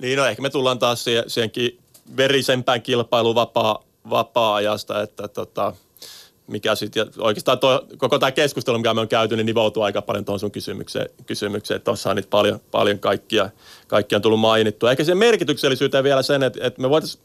Niin, 0.00 0.16
no 0.16 0.24
ehkä 0.24 0.42
me 0.42 0.50
tullaan 0.50 0.78
taas 0.78 1.04
siihen, 1.04 1.24
siihenkin 1.26 1.78
verisempään 2.16 2.82
kilpailuun 2.82 3.34
vapaa, 3.34 3.84
vapaa-ajasta, 4.10 5.02
että 5.02 5.28
tota, 5.28 5.74
mikä 6.48 6.74
sitten, 6.74 7.06
oikeastaan 7.18 7.58
toi, 7.58 7.80
koko 7.96 8.18
tämä 8.18 8.32
keskustelu, 8.32 8.78
mikä 8.78 8.94
me 8.94 9.00
on 9.00 9.08
käyty, 9.08 9.36
niin 9.36 9.46
nivoutuu 9.46 9.82
aika 9.82 10.02
paljon 10.02 10.24
tuohon 10.24 10.40
sun 10.40 10.50
kysymykseen, 10.50 11.10
kysymykseen. 11.26 11.80
Tuossa 11.80 12.10
on 12.10 12.16
nyt 12.16 12.30
paljon, 12.30 12.60
paljon 12.70 12.98
kaikkia, 12.98 13.50
kaikkia 13.86 14.18
on 14.18 14.22
tullut 14.22 14.40
mainittua. 14.40 14.90
Ehkä 14.90 15.04
se 15.04 15.14
merkityksellisyyteen 15.14 16.04
vielä 16.04 16.22
sen, 16.22 16.42
että, 16.42 16.66
että 16.66 16.82
me 16.82 16.90
voitaisiin 16.90 17.22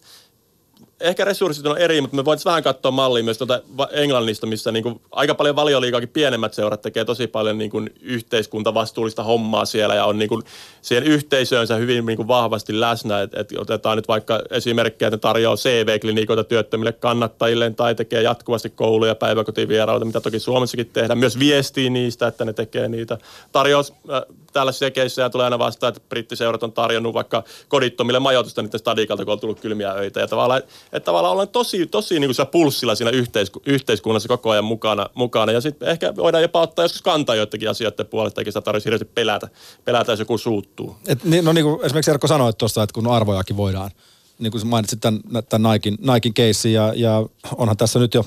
ehkä 1.04 1.26
resurssit 1.26 1.66
on 1.66 1.78
eri, 1.78 2.02
mutta 2.02 2.16
me 2.16 2.26
voitaisiin 2.26 2.50
vähän 2.50 2.64
katsoa 2.64 2.92
mallia 2.92 3.24
myös 3.24 3.38
tuota 3.38 3.62
Englannista, 3.92 4.48
missä 4.48 4.72
niin 4.72 4.84
kuin 4.84 5.02
aika 5.12 5.36
paljon 5.36 5.56
valioliikaakin 5.56 6.10
pienemmät 6.10 6.54
seurat 6.54 6.82
tekee 6.82 7.06
tosi 7.06 7.28
paljon 7.28 7.58
niin 7.58 7.72
kuin 7.72 7.90
yhteiskuntavastuullista 8.02 9.24
hommaa 9.24 9.66
siellä 9.66 9.96
ja 9.96 10.06
on 10.06 10.20
niin 10.20 10.30
kuin 10.30 10.44
siihen 10.82 11.04
yhteisöönsä 11.04 11.76
hyvin 11.76 12.06
niin 12.06 12.18
kuin 12.18 12.28
vahvasti 12.28 12.80
läsnä. 12.80 13.22
Et, 13.22 13.34
et 13.34 13.54
otetaan 13.58 13.98
nyt 13.98 14.08
vaikka 14.08 14.42
esimerkkejä, 14.50 15.08
että 15.08 15.18
ne 15.18 15.20
tarjoaa 15.20 15.56
CV-klinikoita 15.56 16.44
työttömille 16.44 16.92
kannattajille 16.92 17.72
tai 17.72 17.96
tekee 17.96 18.22
jatkuvasti 18.22 18.70
kouluja 18.70 19.12
ja 19.12 19.16
päiväkotivierailuja, 19.16 20.06
mitä 20.06 20.22
toki 20.22 20.40
Suomessakin 20.40 20.90
tehdään. 20.94 21.20
Myös 21.20 21.40
viestii 21.40 21.90
niistä, 21.90 22.28
että 22.28 22.46
ne 22.46 22.54
tekee 22.54 22.90
niitä. 22.90 23.18
Tarjous 23.52 23.94
äh, 24.12 24.22
tällaisia 24.54 24.92
keissejä 24.92 25.30
tulee 25.30 25.44
aina 25.44 25.60
vastaan, 25.60 25.90
että 25.90 26.02
brittiseurat 26.10 26.64
on 26.64 26.72
tarjonnut 26.72 27.14
vaikka 27.14 27.44
kodittomille 27.68 28.20
majoitusta 28.20 28.62
niiden 28.62 28.80
stadikalta, 28.80 29.26
kun 29.26 29.32
on 29.32 29.40
tullut 29.40 29.60
kylmiä 29.60 29.92
öitä. 29.92 30.20
Ja 30.20 30.28
tavallaan, 30.28 30.62
että 30.94 31.06
tavallaan 31.06 31.32
ollaan 31.32 31.50
tosi, 31.50 31.88
tosi 31.88 32.20
niin 32.20 32.36
kuin 32.36 32.48
pulssilla 32.48 32.96
siinä 32.96 33.12
yhteisku, 33.12 33.62
yhteiskunnassa 33.66 34.30
koko 34.30 34.50
ajan 34.50 34.64
mukana. 34.64 35.10
mukana. 35.14 35.52
Ja 35.52 35.62
sitten 35.62 35.90
ehkä 35.90 36.16
voidaan 36.16 36.42
jopa 36.42 36.62
ottaa 36.62 36.86
joskus 36.86 37.02
kantaa 37.02 37.36
joidenkin 37.36 37.70
asioiden 37.70 38.06
puolesta, 38.06 38.42
eikä 38.42 38.52
sitä 38.52 38.62
tarvitse 38.62 38.88
hirveästi 38.88 39.12
pelätä, 39.16 39.48
pelätä, 39.86 40.12
jos 40.12 40.20
joku 40.20 40.38
suuttuu. 40.38 40.96
Et, 41.08 41.24
niin, 41.24 41.46
no 41.46 41.54
niin 41.54 41.66
kuin 41.66 41.86
esimerkiksi 41.86 42.12
Erkko 42.12 42.28
sanoi 42.28 42.54
tuossa, 42.54 42.84
että 42.84 42.94
kun 42.94 43.08
arvojakin 43.08 43.58
voidaan, 43.58 43.92
niin 44.40 44.52
kuin 44.52 44.68
mainitsit 44.68 45.02
tämän, 45.02 45.22
tämän 45.50 45.72
Nikein, 45.72 45.98
Nikein 46.14 46.34
keissin 46.34 46.74
ja, 46.74 46.94
ja 46.96 47.26
onhan 47.56 47.78
tässä 47.78 48.00
nyt 48.00 48.14
jo 48.14 48.26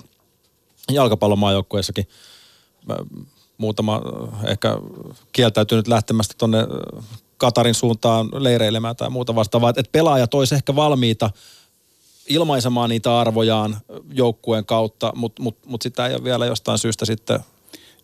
jalkapallomaajoukkueessakin 0.93 2.09
muutama 3.59 4.03
ehkä 4.47 4.79
kieltäytynyt 5.33 5.89
lähtemästä 5.89 6.35
tuonne 6.39 6.59
Katarin 7.37 7.75
suuntaan 7.75 8.29
leireilemään 8.33 8.97
tai 8.97 9.11
muuta 9.11 9.35
vastaavaa. 9.35 9.71
Että 9.71 9.93
pelaajat 9.93 10.35
olisi 10.35 10.55
ehkä 10.55 10.77
valmiita 10.77 11.31
ilmaisemaan 12.29 12.91
niitä 12.91 13.19
arvojaan 13.19 13.77
joukkueen 14.13 14.65
kautta, 14.65 15.13
mutta 15.17 15.43
mut, 15.43 15.57
mut 15.67 15.83
sitä 15.83 16.07
ei 16.07 16.15
ole 16.15 16.25
vielä 16.25 16.47
jostain 16.47 16.79
syystä 16.79 17.05
sitten 17.05 17.41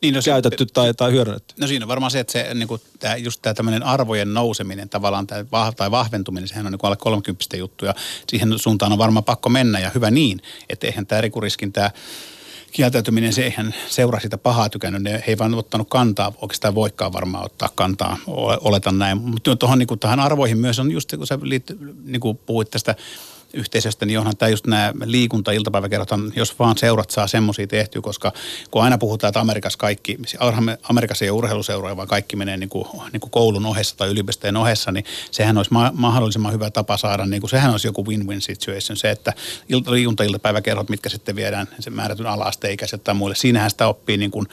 niin, 0.02 0.14
no 0.14 0.20
käytetty 0.24 0.64
se, 0.64 0.72
tai, 0.72 0.94
tai 0.94 1.12
hyödynnetty. 1.12 1.54
No 1.60 1.66
siinä 1.66 1.84
on 1.84 1.88
varmaan 1.88 2.10
se, 2.10 2.20
että 2.20 2.32
se, 2.32 2.54
niin 2.54 2.68
kuin, 2.68 2.80
tää, 2.98 3.16
just 3.16 3.42
tämä 3.42 3.54
tämmöinen 3.54 3.82
arvojen 3.82 4.34
nouseminen 4.34 4.88
tavallaan 4.88 5.26
tää, 5.26 5.44
tai 5.76 5.90
vahventuminen, 5.90 6.48
sehän 6.48 6.66
on 6.66 6.72
niin 6.72 6.78
kuin 6.78 6.88
alle 6.88 6.96
30 6.96 7.56
juttu 7.56 7.84
ja 7.84 7.94
siihen 8.28 8.58
suuntaan 8.58 8.92
on 8.92 8.98
varmaan 8.98 9.24
pakko 9.24 9.48
mennä 9.48 9.78
ja 9.78 9.90
hyvä 9.94 10.10
niin, 10.10 10.42
että 10.68 10.86
eihän 10.86 11.06
tämä 11.06 11.20
rikuriskin 11.20 11.72
tämä 11.72 11.90
kieltäytyminen, 12.72 13.32
se 13.32 13.44
eihän 13.44 13.74
seuraa 13.88 14.20
sitä 14.20 14.38
pahaa 14.38 14.68
tykännyt. 14.68 15.02
Ne 15.02 15.10
he 15.10 15.24
ei 15.26 15.38
vaan 15.38 15.54
ottanut 15.54 15.88
kantaa, 15.88 16.32
oikeastaan 16.40 16.74
voikaan 16.74 17.12
varmaan 17.12 17.44
ottaa 17.44 17.68
kantaa, 17.74 18.16
oletan 18.60 18.98
näin. 18.98 19.18
Mutta 19.18 19.56
tuohon 19.56 19.78
niin 19.78 19.98
tähän 20.00 20.20
arvoihin 20.20 20.58
myös 20.58 20.78
on 20.78 20.90
just, 20.90 21.16
kun 21.16 21.26
sä 21.26 21.38
liit, 21.42 21.66
niin 22.04 22.20
kuin 22.20 22.36
puhuit 22.36 22.70
tästä 22.70 22.94
yhteisöstä, 23.54 24.06
niin 24.06 24.18
onhan 24.18 24.36
tämä 24.36 24.48
just 24.48 24.66
nämä 24.66 24.92
liikunta-iltapäiväkerrot, 25.04 26.08
jos 26.36 26.58
vaan 26.58 26.78
seurat 26.78 27.10
saa 27.10 27.26
semmoisia 27.26 27.66
tehtyä, 27.66 28.02
koska 28.02 28.32
kun 28.70 28.82
aina 28.82 28.98
puhutaan, 28.98 29.28
että 29.28 29.40
Amerikassa 29.40 29.78
kaikki, 29.78 30.18
Amerikassa 30.82 31.24
ei 31.24 31.30
ole 31.30 31.38
urheiluseuroja, 31.38 31.96
vaan 31.96 32.08
kaikki 32.08 32.36
menee 32.36 32.56
niin 32.56 32.68
kuin, 32.68 32.86
niin 33.12 33.20
kuin 33.20 33.30
koulun 33.30 33.66
ohessa 33.66 33.96
tai 33.96 34.08
yliopistojen 34.08 34.56
ohessa, 34.56 34.92
niin 34.92 35.04
sehän 35.30 35.56
olisi 35.56 35.72
ma- 35.72 35.92
mahdollisimman 35.94 36.52
hyvä 36.52 36.70
tapa 36.70 36.96
saada, 36.96 37.26
niin 37.26 37.40
kuin, 37.40 37.50
sehän 37.50 37.70
olisi 37.70 37.88
joku 37.88 38.06
win-win 38.06 38.40
situation, 38.40 38.96
se, 38.96 39.10
että 39.10 39.32
liikunta-iltapäiväkerhot, 39.68 40.88
mitkä 40.88 41.08
sitten 41.08 41.36
viedään 41.36 41.68
sen 41.80 41.92
määrätyn 41.92 42.26
ala-asteikäiset 42.26 43.04
tai 43.04 43.14
muille, 43.14 43.36
siinähän 43.36 43.70
sitä 43.70 43.86
oppii 43.86 44.16
niin 44.16 44.30
kuin, 44.30 44.46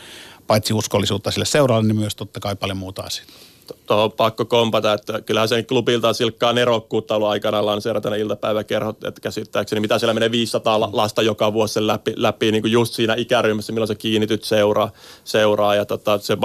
paitsi 0.47 0.74
uskollisuutta 0.74 1.32
sille 1.32 1.45
seuraalle, 1.45 1.88
niin 1.88 2.00
myös 2.00 2.16
totta 2.16 2.39
kai 2.39 2.56
paljon 2.56 2.78
muuta 2.78 3.02
asioita 3.02 3.49
tuohon 3.88 4.05
on 4.05 4.11
pakko 4.11 4.45
kompata, 4.45 4.93
että 4.93 5.22
kyllähän 5.22 5.49
sen 5.49 5.65
klubilta 5.65 6.13
silkkaa 6.13 6.53
nerokkuutta 6.53 7.15
ollut 7.15 7.30
aikanaan 7.30 7.65
lanseerata 7.65 8.09
ne 8.09 8.20
iltapäiväkerhot, 8.20 9.03
että 9.03 9.22
käsittääkseni 9.22 9.80
mitä 9.80 9.99
siellä 9.99 10.13
menee 10.13 10.32
500 10.32 10.80
lasta 10.80 11.22
joka 11.22 11.53
vuosi 11.53 11.74
sen 11.74 11.88
läpi, 11.88 12.13
läpi 12.15 12.51
niin 12.51 12.61
kuin 12.61 12.72
just 12.72 12.93
siinä 12.93 13.15
ikäryhmässä, 13.17 13.74
milloin 13.74 13.88
se 13.88 13.95
kiinnityt 13.95 14.43
seuraa, 14.43 14.91
seuraa 15.24 15.76
ja 15.76 15.86
tota, 15.86 16.17
se 16.17 16.38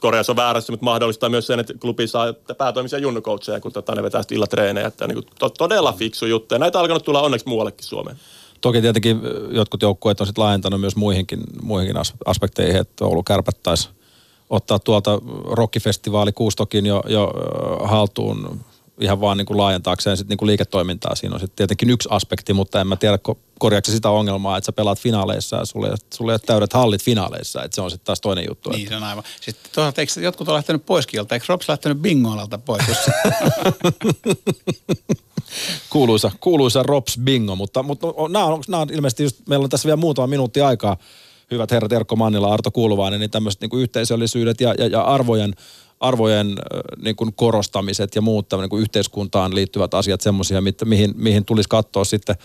korjaus 0.00 0.30
on 0.30 0.36
väärässä, 0.36 0.72
mutta 0.72 0.84
mahdollistaa 0.84 1.28
myös 1.28 1.46
sen, 1.46 1.60
että 1.60 1.74
klubi 1.80 2.06
saa 2.06 2.32
päätoimisia 2.58 2.98
junnukoutseja, 2.98 3.60
kun 3.60 3.72
tota, 3.72 3.94
ne 3.94 4.02
vetää 4.02 4.22
iltatreenejä, 4.30 4.86
että 4.86 5.06
niin 5.06 5.14
kuin, 5.14 5.26
to, 5.38 5.48
todella 5.48 5.92
fiksu 5.92 6.26
juttu 6.26 6.54
ja 6.54 6.58
näitä 6.58 6.78
on 6.78 6.82
alkanut 6.82 7.04
tulla 7.04 7.22
onneksi 7.22 7.48
muuallekin 7.48 7.84
Suomeen. 7.84 8.16
Toki 8.60 8.80
tietenkin 8.80 9.20
jotkut 9.50 9.82
joukkueet 9.82 10.20
on 10.20 10.26
sitten 10.26 10.44
laajentanut 10.44 10.80
myös 10.80 10.96
muihinkin, 10.96 11.40
muihinkin 11.62 11.96
aspekteihin, 12.26 12.80
että 12.80 13.04
Oulu 13.04 13.22
kärpät 13.22 13.62
taisi 13.62 13.88
ottaa 14.50 14.78
tuolta 14.78 15.20
rockifestivaali 15.44 16.32
Kuustokin 16.32 16.86
jo, 16.86 17.02
jo 17.06 17.32
haltuun 17.84 18.60
ihan 19.00 19.20
vaan 19.20 19.36
niin 19.36 19.46
kuin 19.46 19.56
laajentaakseen 19.56 20.16
sit 20.16 20.28
niin 20.28 20.36
kuin 20.36 20.46
liiketoimintaa. 20.46 21.14
Siinä 21.14 21.34
on 21.34 21.40
sitten 21.40 21.56
tietenkin 21.56 21.90
yksi 21.90 22.08
aspekti, 22.12 22.52
mutta 22.52 22.80
en 22.80 22.86
mä 22.86 22.96
tiedä, 22.96 23.18
korjaako 23.58 23.90
sitä 23.90 24.10
ongelmaa, 24.10 24.56
että 24.56 24.66
sä 24.66 24.72
pelaat 24.72 24.98
finaaleissa 24.98 25.56
ja 25.56 25.64
sulle, 25.64 25.94
sulle 26.14 26.32
ei 26.32 26.34
ole 26.34 26.40
täydet 26.46 26.72
hallit 26.72 27.02
finaaleissa, 27.02 27.62
että 27.62 27.74
se 27.74 27.80
on 27.80 27.90
sitten 27.90 28.06
taas 28.06 28.20
toinen 28.20 28.44
juttu. 28.48 28.70
Niin, 28.70 28.82
että... 28.82 28.90
se 28.90 28.96
on 28.96 29.02
aivan. 29.02 29.24
Sitten 29.40 29.70
toisaalta, 29.74 30.00
eikö 30.00 30.20
jotkut 30.20 30.48
ole 30.48 30.56
lähtenyt 30.56 30.86
pois 30.86 31.06
kieltä? 31.06 31.34
Eikö 31.34 31.46
Rops 31.48 31.68
lähtenyt 31.68 31.98
bingoalalta 31.98 32.58
pois? 32.58 32.84
kuuluisa, 35.90 36.30
kuuluisa 36.40 36.82
Rops 36.82 37.18
bingo, 37.24 37.56
mutta, 37.56 37.82
mutta 37.82 38.06
nämä, 38.28 38.44
on, 38.44 38.62
nämä 38.68 38.80
on 38.80 38.92
ilmeisesti 38.92 39.22
just, 39.22 39.36
meillä 39.48 39.64
on 39.64 39.70
tässä 39.70 39.86
vielä 39.86 39.96
muutama 39.96 40.26
minuutti 40.26 40.60
aikaa 40.60 40.96
hyvät 41.50 41.70
herrat 41.70 41.92
Erkko 41.92 42.16
Mannila, 42.16 42.52
Arto 42.52 42.70
Kuuluvainen, 42.70 43.20
niin 43.20 43.30
tämmöiset 43.30 43.60
niin 43.60 43.70
kuin 43.70 43.82
yhteisöllisyydet 43.82 44.60
ja, 44.60 44.74
ja, 44.78 44.86
ja 44.86 45.02
arvojen, 45.02 45.54
arvojen 46.00 46.56
niin 47.02 47.16
kuin 47.16 47.32
korostamiset 47.34 48.14
ja 48.14 48.22
muut 48.22 48.46
niin 48.52 48.70
kuin 48.70 48.82
yhteiskuntaan 48.82 49.54
liittyvät 49.54 49.94
asiat 49.94 50.20
semmoisia, 50.20 50.62
mihin, 50.84 51.14
mihin 51.16 51.44
tulisi 51.44 51.68
katsoa 51.68 52.04
sitten 52.04 52.36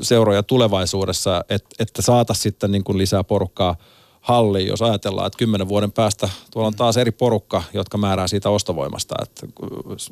seuroja 0.00 0.42
tulevaisuudessa, 0.42 1.44
että, 1.48 1.68
että 1.78 2.02
saataisiin 2.02 2.42
sitten 2.42 2.72
niin 2.72 2.84
kuin 2.84 2.98
lisää 2.98 3.24
porukkaa 3.24 3.76
halliin, 4.20 4.68
jos 4.68 4.82
ajatellaan, 4.82 5.26
että 5.26 5.36
kymmenen 5.36 5.68
vuoden 5.68 5.92
päästä 5.92 6.28
tuolla 6.50 6.66
on 6.66 6.74
taas 6.74 6.96
eri 6.96 7.10
porukka, 7.10 7.62
jotka 7.74 7.98
määrää 7.98 8.28
siitä 8.28 8.50
ostovoimasta. 8.50 9.14
Että 9.22 9.46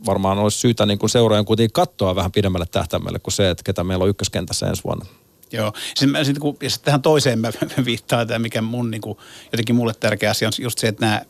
varmaan 0.06 0.38
olisi 0.38 0.58
syytä 0.58 0.86
niin 0.86 0.98
kuin 0.98 1.10
seurojen 1.10 1.44
kuitenkin 1.44 1.72
katsoa 1.72 2.16
vähän 2.16 2.32
pidemmälle 2.32 2.66
tähtäimelle 2.70 3.18
kuin 3.18 3.34
se, 3.34 3.50
että 3.50 3.62
ketä 3.64 3.84
meillä 3.84 4.02
on 4.02 4.08
ykköskentässä 4.08 4.66
ensi 4.66 4.84
vuonna. 4.84 5.06
Joo. 5.52 5.72
Sitten, 5.94 6.24
sitten 6.24 6.40
kun, 6.40 6.56
ja 6.62 6.68
tähän 6.84 7.02
toiseen 7.02 7.38
mä 7.38 7.52
viittaan, 7.84 8.26
tämä 8.26 8.38
mikä 8.38 8.62
mun 8.62 8.90
niin 8.90 9.00
kuin, 9.00 9.18
jotenkin 9.52 9.74
mulle 9.74 9.92
tärkeä 10.00 10.30
asia 10.30 10.48
on 10.48 10.52
just 10.58 10.78
se, 10.78 10.88
että 10.88 11.06
nämä, 11.06 11.22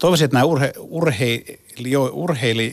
toivoisin, 0.00 0.24
että 0.24 0.34
nämä 0.34 0.44
urhe, 0.44 0.72
urheili, 0.78 1.60
urheili, 2.12 2.72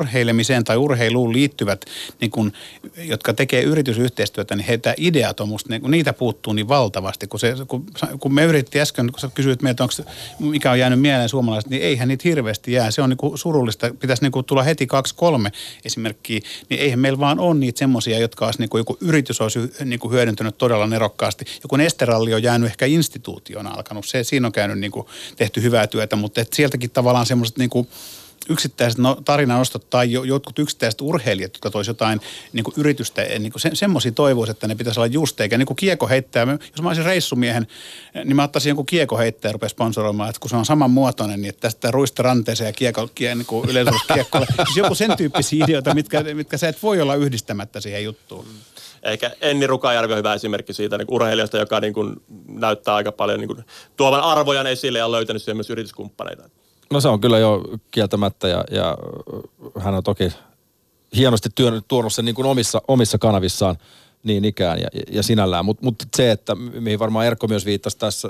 urheilemiseen 0.00 0.64
tai 0.64 0.76
urheiluun 0.76 1.32
liittyvät, 1.32 1.84
niin 2.20 2.30
kun, 2.30 2.52
jotka 2.96 3.34
tekee 3.34 3.62
yritysyhteistyötä, 3.62 4.56
niin 4.56 4.66
heitä 4.66 4.94
ideat 4.96 5.40
on 5.40 5.48
musta, 5.48 5.70
niin 5.70 5.82
kun 5.82 5.90
niitä 5.90 6.12
puuttuu 6.12 6.52
niin 6.52 6.68
valtavasti. 6.68 7.26
Kun, 7.26 7.40
se, 7.40 7.54
kun, 7.68 7.86
kun 8.20 8.34
me 8.34 8.44
yritettiin 8.44 8.82
äsken, 8.82 9.10
kun 9.12 9.20
sä 9.20 9.30
kysyit 9.34 9.62
meiltä, 9.62 9.82
onko, 9.82 9.94
mikä 10.38 10.70
on 10.70 10.78
jäänyt 10.78 11.00
mieleen 11.00 11.28
suomalaiset, 11.28 11.70
niin 11.70 11.82
eihän 11.82 12.08
niitä 12.08 12.28
hirveästi 12.28 12.72
jää. 12.72 12.90
Se 12.90 13.02
on 13.02 13.10
niin 13.10 13.38
surullista. 13.38 13.90
Pitäisi 14.00 14.22
niin 14.22 14.44
tulla 14.46 14.62
heti 14.62 14.86
kaksi, 14.86 15.14
kolme 15.14 15.52
esimerkkiä. 15.84 16.40
Niin 16.68 16.80
eihän 16.80 16.98
meillä 16.98 17.18
vaan 17.18 17.38
ole 17.38 17.54
niitä 17.54 17.78
semmoisia, 17.78 18.18
jotka 18.18 18.46
olisi 18.46 18.58
niin 18.58 18.70
kuin, 18.70 18.80
joku 18.80 18.96
yritys 19.00 19.40
olisi 19.40 19.58
niin 19.84 20.00
kuin 20.00 20.12
hyödyntänyt 20.12 20.58
todella 20.58 20.86
nerokkaasti. 20.86 21.44
Joku 21.62 21.76
Nesteralli 21.76 22.34
on 22.34 22.42
jäänyt 22.42 22.70
ehkä 22.70 22.86
instituutiona 22.86 23.70
alkanut. 23.70 24.06
Se, 24.06 24.24
siinä 24.24 24.46
on 24.46 24.52
käynyt 24.52 24.78
niin 24.78 24.92
kuin, 24.92 25.06
tehty 25.36 25.62
hyvää 25.62 25.86
työtä, 25.86 26.16
mutta 26.16 26.40
et 26.40 26.52
sieltäkin 26.52 26.90
tavallaan 26.90 27.26
semmoiset 27.26 27.58
niin 27.58 27.70
kuin, 27.70 27.88
yksittäiset 28.48 28.98
no, 28.98 29.16
tarinanostot 29.24 29.90
tai 29.90 30.12
jo, 30.12 30.24
jotkut 30.24 30.58
yksittäiset 30.58 31.00
urheilijat, 31.00 31.54
jotka 31.54 31.70
toisivat 31.70 31.94
jotain 31.94 32.20
niin 32.52 32.64
kuin 32.64 32.74
yritystä, 32.76 33.22
eh, 33.22 33.38
niin 33.38 33.52
kuin 33.52 33.60
se, 33.60 33.70
semmoisia 33.74 34.12
toivoisi, 34.12 34.50
että 34.50 34.66
ne 34.66 34.74
pitäisi 34.74 35.00
olla 35.00 35.06
just, 35.06 35.40
eikä 35.40 35.58
niin 35.58 35.66
kuin 35.66 35.76
kieko 35.76 36.08
heittää. 36.08 36.58
Jos 36.72 36.82
mä 36.82 36.88
olisin 36.88 37.04
reissumiehen, 37.04 37.66
niin 38.14 38.36
mä 38.36 38.44
ottaisin 38.44 38.70
jonkun 38.70 38.86
kieko 38.86 39.18
heittää 39.18 39.48
ja 39.48 39.52
rupean 39.52 39.70
sponsoroimaan, 39.70 40.28
että 40.30 40.40
kun 40.40 40.50
se 40.50 40.56
on 40.56 40.66
saman 40.66 40.90
muotoinen, 40.90 41.40
niin 41.42 41.48
että 41.48 41.60
tästä 41.60 41.90
ruista 41.90 42.22
ranteeseen 42.22 42.68
ja 42.68 42.72
kiekko, 42.72 43.08
kie, 43.14 43.34
niin 43.34 43.46
kuin 43.46 43.68
kiekkolle. 44.14 44.46
siis 44.66 44.76
joku 44.76 44.94
sen 44.94 45.16
tyyppisiä 45.16 45.64
ideoita, 45.64 45.94
mitkä, 45.94 46.22
mitkä 46.34 46.56
sä 46.56 46.68
et 46.68 46.82
voi 46.82 47.00
olla 47.00 47.14
yhdistämättä 47.14 47.80
siihen 47.80 48.04
juttuun. 48.04 48.46
Eikä 49.02 49.30
Enni 49.40 49.66
Rukajärvi 49.66 50.12
on 50.12 50.18
hyvä 50.18 50.34
esimerkki 50.34 50.72
siitä 50.72 50.98
niin 50.98 51.06
urheilijasta, 51.10 51.58
joka 51.58 51.80
niin 51.80 51.94
kuin 51.94 52.16
näyttää 52.48 52.94
aika 52.94 53.12
paljon 53.12 53.40
niin 53.40 53.48
kuin 53.48 53.64
tuovan 53.96 54.20
arvojan 54.20 54.66
esille 54.66 54.98
ja 54.98 55.06
on 55.06 55.12
löytänyt 55.12 55.42
siihen 55.42 55.56
myös 55.56 55.70
yrityskumppaneita. 55.70 56.48
No 56.92 57.00
se 57.00 57.08
on 57.08 57.20
kyllä 57.20 57.38
jo 57.38 57.64
kieltämättä 57.90 58.48
ja, 58.48 58.64
ja 58.70 58.96
hän 59.78 59.94
on 59.94 60.02
toki 60.02 60.32
hienosti 61.16 61.48
työn, 61.54 61.82
tuonut 61.88 62.12
sen 62.12 62.24
niin 62.24 62.34
kuin 62.34 62.46
omissa, 62.46 62.82
omissa 62.88 63.18
kanavissaan 63.18 63.76
niin 64.22 64.44
ikään 64.44 64.78
ja, 64.78 64.88
ja 65.10 65.22
sinällään. 65.22 65.64
Mutta 65.64 65.84
mut 65.84 66.02
se, 66.16 66.30
että 66.30 66.54
mihin 66.54 66.98
varmaan 66.98 67.26
Erkko 67.26 67.48
myös 67.48 67.64
viittasi 67.66 67.98
tässä, 67.98 68.28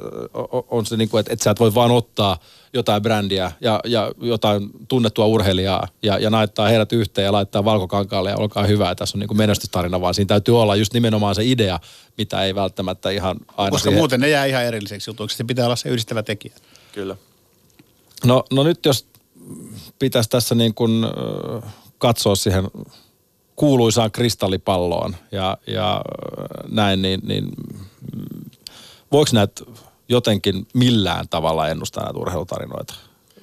on 0.69 0.87
se, 0.87 0.97
niin 0.97 1.09
kuin, 1.09 1.21
että, 1.21 1.33
että 1.33 1.43
sä 1.43 1.51
et 1.51 1.61
voi 1.61 1.75
vaan 1.75 1.91
ottaa 1.91 2.39
jotain 2.73 3.03
brändiä 3.03 3.53
ja, 3.61 3.81
ja 3.85 4.13
jotain 4.21 4.71
tunnettua 4.89 5.27
urheilijaa 5.27 5.89
ja, 6.03 6.19
ja 6.19 6.31
naittaa 6.31 6.69
heidät 6.69 6.93
yhteen 6.93 7.25
ja 7.25 7.33
laittaa 7.33 7.65
valkokankaalle 7.65 8.31
ja 8.31 8.37
olkaa 8.37 8.67
hyvä. 8.67 8.95
Tässä 8.95 9.17
on 9.17 9.21
niin 9.21 9.29
kuin 9.29 9.39
menestystarina, 9.39 10.01
vaan 10.01 10.15
siinä 10.15 10.29
täytyy 10.29 10.61
olla 10.61 10.77
just 10.77 10.95
nimenomaan 10.95 11.35
se 11.35 11.45
idea, 11.45 11.81
mitä 12.19 12.45
ei 12.45 12.55
välttämättä 12.55 13.11
ihan 13.11 13.37
aina 13.57 13.71
Koska 13.71 13.85
siihen... 13.85 14.01
muuten 14.01 14.21
ne 14.21 14.29
jää 14.29 14.45
ihan 14.45 14.65
erilliseksi 14.65 15.11
jutuiksi. 15.11 15.37
Se 15.37 15.45
pitää 15.45 15.65
olla 15.65 15.77
se 15.77 15.89
yhdistävä 15.89 16.23
tekijä. 16.23 16.55
Kyllä. 16.93 17.17
No, 18.25 18.45
no 18.53 18.63
nyt 18.63 18.85
jos 18.87 19.07
pitäisi 19.99 20.31
tässä 20.31 20.55
niin 20.55 20.75
kuin 20.75 21.07
katsoa 21.99 22.35
siihen 22.35 22.71
kuuluisaan 23.57 24.11
kristallipalloon 24.11 25.17
ja, 25.33 25.59
ja 25.67 26.03
näin, 26.69 27.03
niin, 27.03 27.21
niin 27.23 27.49
voiko 29.13 29.31
näitä 29.33 29.65
jotenkin 30.09 30.67
millään 30.75 31.29
tavalla 31.29 31.69
ennustaa 31.69 32.05
näitä 32.05 32.19
urheilutarinoita? 32.19 32.95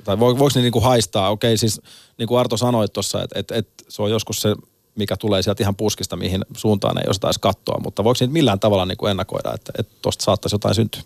Tai 0.04 0.20
voiko 0.20 0.50
ne 0.56 0.62
niin 0.62 0.72
kuin 0.72 0.84
haistaa? 0.84 1.30
Okei, 1.30 1.58
siis 1.58 1.82
niin 2.18 2.28
kuin 2.28 2.40
Arto 2.40 2.58
sanoi 2.58 2.88
tuossa, 2.88 3.24
että, 3.24 3.40
että, 3.40 3.56
että 3.56 3.84
se 3.90 4.02
on 4.02 4.12
joskus 4.12 4.42
se, 4.42 4.56
mikä 4.96 5.18
tulee 5.18 5.42
sieltä 5.42 5.64
ihan 5.64 5.76
puskista, 5.76 6.16
mihin 6.16 6.46
suuntaan 6.58 6.98
ei 6.98 7.10
osataisi 7.10 7.40
katsoa, 7.40 7.80
mutta 7.84 8.04
voiko 8.04 8.18
niitä 8.20 8.34
millään 8.34 8.60
tavalla 8.60 8.86
niin 8.86 8.98
kuin 8.98 9.12
ennakoida, 9.12 9.54
että, 9.54 9.72
että 9.80 9.96
tuosta 10.02 10.24
saattaisi 10.24 10.56
jotain 10.56 10.76
syntyä? 10.76 11.02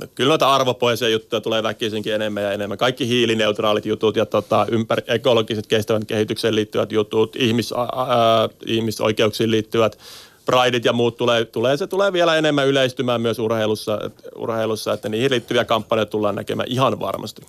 No, 0.00 0.06
kyllä 0.14 0.28
noita 0.28 0.54
arvopoisia 0.54 1.08
juttuja 1.08 1.40
tulee 1.40 1.62
väkisinkin 1.62 2.14
enemmän 2.14 2.42
ja 2.42 2.52
enemmän. 2.52 2.78
Kaikki 2.78 3.08
hiilineutraalit 3.08 3.86
jutut 3.86 4.16
ja 4.16 4.26
tota, 4.26 4.66
ympär, 4.70 5.00
ekologiset 5.06 5.66
kestävän 5.66 6.06
kehitykseen 6.06 6.54
liittyvät 6.54 6.92
jutut, 6.92 7.36
ihmis, 7.36 7.72
ää, 7.72 8.48
ihmisoikeuksiin 8.66 9.50
liittyvät 9.50 9.98
prideit 10.46 10.84
ja 10.84 10.92
muut 10.92 11.16
tulee, 11.16 11.44
tulee, 11.44 11.76
se 11.76 11.86
tulee 11.86 12.12
vielä 12.12 12.36
enemmän 12.36 12.66
yleistymään 12.66 13.20
myös 13.20 13.38
urheilussa, 13.38 13.98
urheilussa, 14.36 14.92
että 14.92 15.08
niihin 15.08 15.30
liittyviä 15.30 15.64
kampanjoita 15.64 16.10
tullaan 16.10 16.34
näkemään 16.34 16.68
ihan 16.68 17.00
varmasti. 17.00 17.42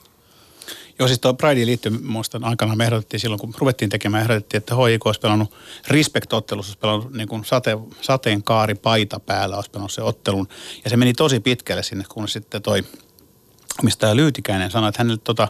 Joo, 1.00 1.08
siis 1.08 1.20
tuo 1.20 1.34
Prideen 1.34 1.68
liittyen 1.68 2.06
muistan 2.06 2.44
aikana 2.44 2.76
me 2.76 2.86
ehdotettiin 2.86 3.20
silloin, 3.20 3.40
kun 3.40 3.54
ruvettiin 3.58 3.90
tekemään, 3.90 4.24
ehdotettiin, 4.24 4.58
että 4.58 4.76
HIK 4.76 5.06
olisi 5.06 5.20
pelannut 5.20 5.54
Respect-ottelussa, 5.88 6.70
olisi 6.70 6.80
pelannut 6.80 7.14
niin 7.14 7.28
kuin 7.28 7.46
sate, 7.46 7.78
sateenkaari 8.02 8.76
paita 8.76 9.20
päällä, 9.20 9.56
olisi 9.56 9.72
pelannut 9.72 9.92
se 9.92 10.02
ottelun. 10.02 10.48
Ja 10.84 10.90
se 10.90 10.98
meni 10.98 11.14
tosi 11.14 11.40
pitkälle 11.40 11.84
sinne, 11.84 12.04
kun 12.10 12.28
sitten 12.28 12.62
toi 12.62 12.84
mistä 13.84 14.16
Lyytikäinen 14.16 14.72
sanoi, 14.72 14.90
että 14.90 15.04
hänelle 15.04 15.22
tota, 15.24 15.48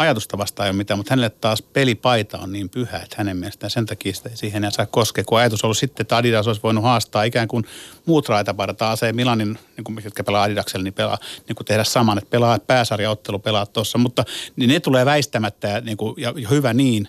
ajatusta 0.00 0.38
vastaan 0.38 0.66
ei 0.66 0.70
ole 0.70 0.76
mitään, 0.76 0.98
mutta 0.98 1.12
hänelle 1.12 1.30
taas 1.30 1.62
pelipaita 1.62 2.38
on 2.38 2.52
niin 2.52 2.68
pyhä, 2.68 2.98
että 2.98 3.16
hänen 3.18 3.36
mielestään 3.36 3.70
sen 3.70 3.86
takia 3.86 4.14
sitä 4.14 4.30
siihen 4.34 4.64
ei 4.64 4.72
saa 4.72 4.86
koskea. 4.86 5.24
Kun 5.24 5.38
ajatus 5.38 5.64
on 5.64 5.68
ollut 5.68 5.78
sitten, 5.78 6.04
että 6.04 6.16
Adidas 6.16 6.46
olisi 6.46 6.62
voinut 6.62 6.84
haastaa 6.84 7.22
ikään 7.22 7.48
kuin 7.48 7.64
muut 8.06 8.28
raitapaidat, 8.28 8.76
taas 8.76 9.02
ei 9.02 9.12
Milanin, 9.12 9.58
niin 9.76 9.84
kuin, 9.84 10.00
jotka 10.04 10.24
pelaa 10.24 10.42
Adidaksella, 10.42 10.84
niin, 10.84 10.94
pelaa, 10.94 11.18
niin 11.48 11.56
kuin 11.56 11.66
tehdä 11.66 11.84
saman, 11.84 12.18
että 12.18 12.30
pelaa 12.30 12.58
pääsarjaottelu, 12.58 13.38
pelaa 13.38 13.66
tuossa, 13.66 13.98
mutta 13.98 14.24
niin 14.56 14.68
ne 14.68 14.80
tulee 14.80 15.04
väistämättä 15.04 15.68
ja, 15.68 15.80
niin 15.80 15.96
kuin, 15.96 16.14
ja, 16.18 16.34
hyvä 16.50 16.74
niin, 16.74 17.08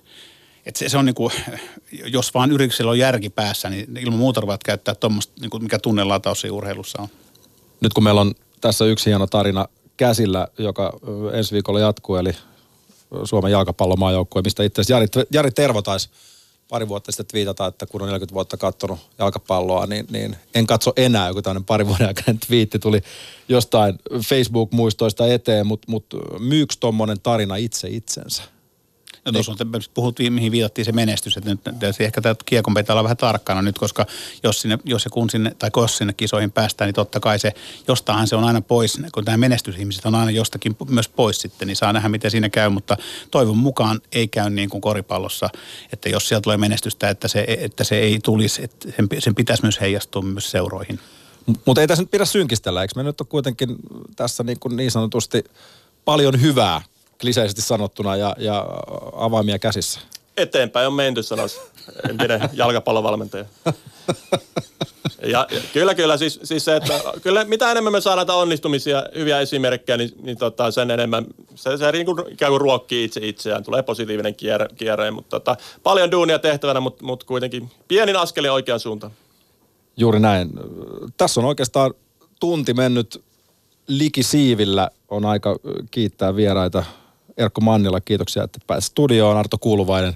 että 0.66 0.80
se, 0.80 0.90
se 0.90 0.98
on 0.98 1.06
niin 1.06 1.16
kuin, 1.16 1.32
jos 2.16 2.34
vaan 2.34 2.52
yrityksellä 2.52 2.92
on 2.92 3.00
järki 3.00 3.30
päässä, 3.30 3.70
niin 3.70 3.98
ilman 3.98 4.20
muuta 4.20 4.48
voit 4.48 4.64
käyttää 4.64 4.96
tuommoista, 4.96 5.34
niin 5.42 5.50
kuin 5.50 5.64
mikä 5.64 5.80
tunnelataus 5.80 6.44
urheilussa 6.52 7.02
on. 7.02 7.08
Nyt 7.82 7.94
kun 7.94 8.04
meillä 8.04 8.22
on 8.22 8.34
tässä 8.62 8.86
yksi 8.86 9.10
hieno 9.10 9.28
tarina 9.28 9.66
käsillä, 9.98 10.48
joka 10.58 11.00
ensi 11.34 11.54
viikolla 11.54 11.80
jatkuu, 11.80 12.16
eli 12.16 12.32
Suomen 13.24 13.52
jalkapallomaajoukkue, 13.52 14.42
mistä 14.42 14.64
itse 14.64 14.82
asiassa 14.82 14.94
Jari, 14.94 15.28
Jari 15.32 15.52
Tervo 15.52 15.82
taisi 15.82 16.10
pari 16.70 16.88
vuotta 16.88 17.12
sitten 17.12 17.26
twiitata, 17.28 17.68
että 17.68 17.86
kun 17.86 18.02
on 18.02 18.08
40 18.08 18.34
vuotta 18.34 18.58
katsonut 18.58 19.00
jalkapalloa, 19.20 19.86
niin, 19.86 20.08
niin 20.10 20.36
en 20.56 20.68
katso 20.68 20.94
enää. 20.96 21.28
Joku 21.28 21.42
tämmöinen 21.42 21.66
pari 21.66 21.88
vuoden 21.88 22.08
aikainen 22.08 22.40
twiitti 22.48 22.80
tuli 22.80 23.02
jostain 23.50 24.00
Facebook-muistoista 24.14 25.28
eteen, 25.34 25.68
mutta 25.68 25.92
mut 25.92 26.06
myyks 26.40 26.78
tommonen 26.78 27.22
tarina 27.22 27.56
itse 27.56 27.88
itsensä? 27.88 28.44
No 29.26 29.32
tuossa 29.32 29.52
on, 29.52 29.58
puhut, 29.94 30.20
mihin 30.30 30.52
viitattiin 30.52 30.86
se 30.86 30.92
menestys, 30.92 31.38
että 31.38 31.50
nyt 31.50 32.00
ehkä 32.00 32.22
tämä 32.22 32.36
kiekon 32.46 32.74
pitää 32.74 32.94
olla 32.94 33.04
vähän 33.04 33.18
tarkkana 33.18 33.62
nyt, 33.62 33.80
koska 33.80 34.06
jos, 34.44 34.62
sinne, 34.62 34.80
jos 34.84 35.06
ja 35.06 35.12
kun 35.12 35.30
sinne, 35.30 35.56
tai 35.60 35.70
jos 35.78 35.98
sinne 35.98 36.14
kisoihin 36.14 36.52
päästään, 36.52 36.88
niin 36.88 36.96
totta 36.96 37.20
kai 37.20 37.40
se, 37.40 37.54
jostahan 37.88 38.28
se 38.28 38.36
on 38.36 38.44
aina 38.44 38.62
pois, 38.62 39.02
kun 39.12 39.26
tämä 39.26 39.38
menestysihmiset 39.38 40.06
on 40.06 40.16
aina 40.16 40.32
jostakin 40.32 40.76
myös 40.90 41.10
pois 41.10 41.42
sitten, 41.42 41.68
niin 41.68 41.76
saa 41.76 41.94
nähdä, 41.94 42.10
miten 42.10 42.32
siinä 42.32 42.50
käy, 42.50 42.70
mutta 42.70 42.98
toivon 43.32 43.58
mukaan 43.58 44.02
ei 44.12 44.28
käy 44.28 44.50
niin 44.50 44.70
kuin 44.70 44.82
koripallossa, 44.82 45.50
että 45.94 46.10
jos 46.10 46.28
sieltä 46.28 46.44
tulee 46.44 46.58
menestystä, 46.58 47.10
että 47.10 47.28
se, 47.28 47.46
että 47.48 47.84
se 47.84 48.00
ei 48.00 48.20
tulisi, 48.24 48.64
että 48.64 48.92
sen, 48.96 49.08
sen 49.20 49.36
pitäisi 49.36 49.64
myös 49.64 49.82
heijastua 49.82 50.22
myös 50.22 50.52
seuroihin. 50.52 51.00
Mutta 51.66 51.82
ei 51.82 51.88
tässä 51.88 52.04
nyt 52.04 52.12
pidä 52.12 52.26
synkistellä, 52.26 52.82
eikö 52.82 52.94
me 52.96 53.04
nyt 53.04 53.22
ole 53.22 53.28
kuitenkin 53.28 53.76
tässä 54.16 54.44
niin, 54.44 54.60
kuin 54.60 54.76
niin 54.76 54.92
sanotusti 54.92 55.44
paljon 56.06 56.42
hyvää 56.42 56.82
kliseisesti 57.22 57.62
sanottuna 57.62 58.16
ja, 58.16 58.36
ja 58.38 58.66
avaimia 59.14 59.60
käsissä? 59.60 60.00
Eteenpäin 60.38 60.88
on 60.88 60.94
menty, 60.94 61.24
sanoisi 61.24 61.60
entinen 62.10 62.50
jalkapallovalmentaja. 62.54 63.46
Ja, 65.22 65.48
ja 65.52 65.62
kyllä, 65.74 65.96
kyllä. 65.96 66.18
Siis, 66.18 66.40
siis 66.44 66.66
se, 66.66 66.76
että 66.76 67.00
kyllä 67.22 67.46
mitä 67.46 67.72
enemmän 67.72 67.94
me 67.94 68.02
saadaan 68.02 68.38
onnistumisia, 68.40 69.04
hyviä 69.16 69.40
esimerkkejä, 69.40 69.98
niin, 69.98 70.12
niin 70.22 70.38
tota, 70.38 70.72
sen 70.72 70.92
enemmän 70.92 71.26
se, 71.56 71.78
se 71.78 71.92
niin 71.92 72.06
kuin, 72.06 72.34
ikään 72.34 72.52
kuin 72.52 72.62
ruokkii 72.62 73.04
itse 73.04 73.20
itseään. 73.24 73.64
Tulee 73.64 73.84
positiivinen 73.84 74.36
kierre, 74.36 74.68
kierre 74.76 75.12
mutta 75.12 75.40
tota, 75.40 75.58
paljon 75.84 76.12
duunia 76.12 76.40
tehtävänä, 76.40 76.80
mutta, 76.80 77.06
mutta 77.06 77.26
kuitenkin 77.26 77.72
pienin 77.88 78.16
askeli 78.16 78.50
oikeaan 78.50 78.80
suuntaan. 78.80 79.14
Juuri 79.98 80.20
näin. 80.20 80.50
Tässä 81.18 81.42
on 81.42 81.46
oikeastaan 81.46 81.94
tunti 82.40 82.74
mennyt 82.74 83.24
likisiivillä. 83.88 84.90
On 85.10 85.26
aika 85.26 85.56
kiittää 85.92 86.36
vieraita 86.36 86.84
Erkko 87.38 87.62
Mannila, 87.62 88.02
kiitoksia, 88.02 88.44
että 88.44 88.60
pääsit 88.68 88.92
studioon. 88.92 89.38
Arto 89.38 89.58
Kuuluvainen, 89.58 90.14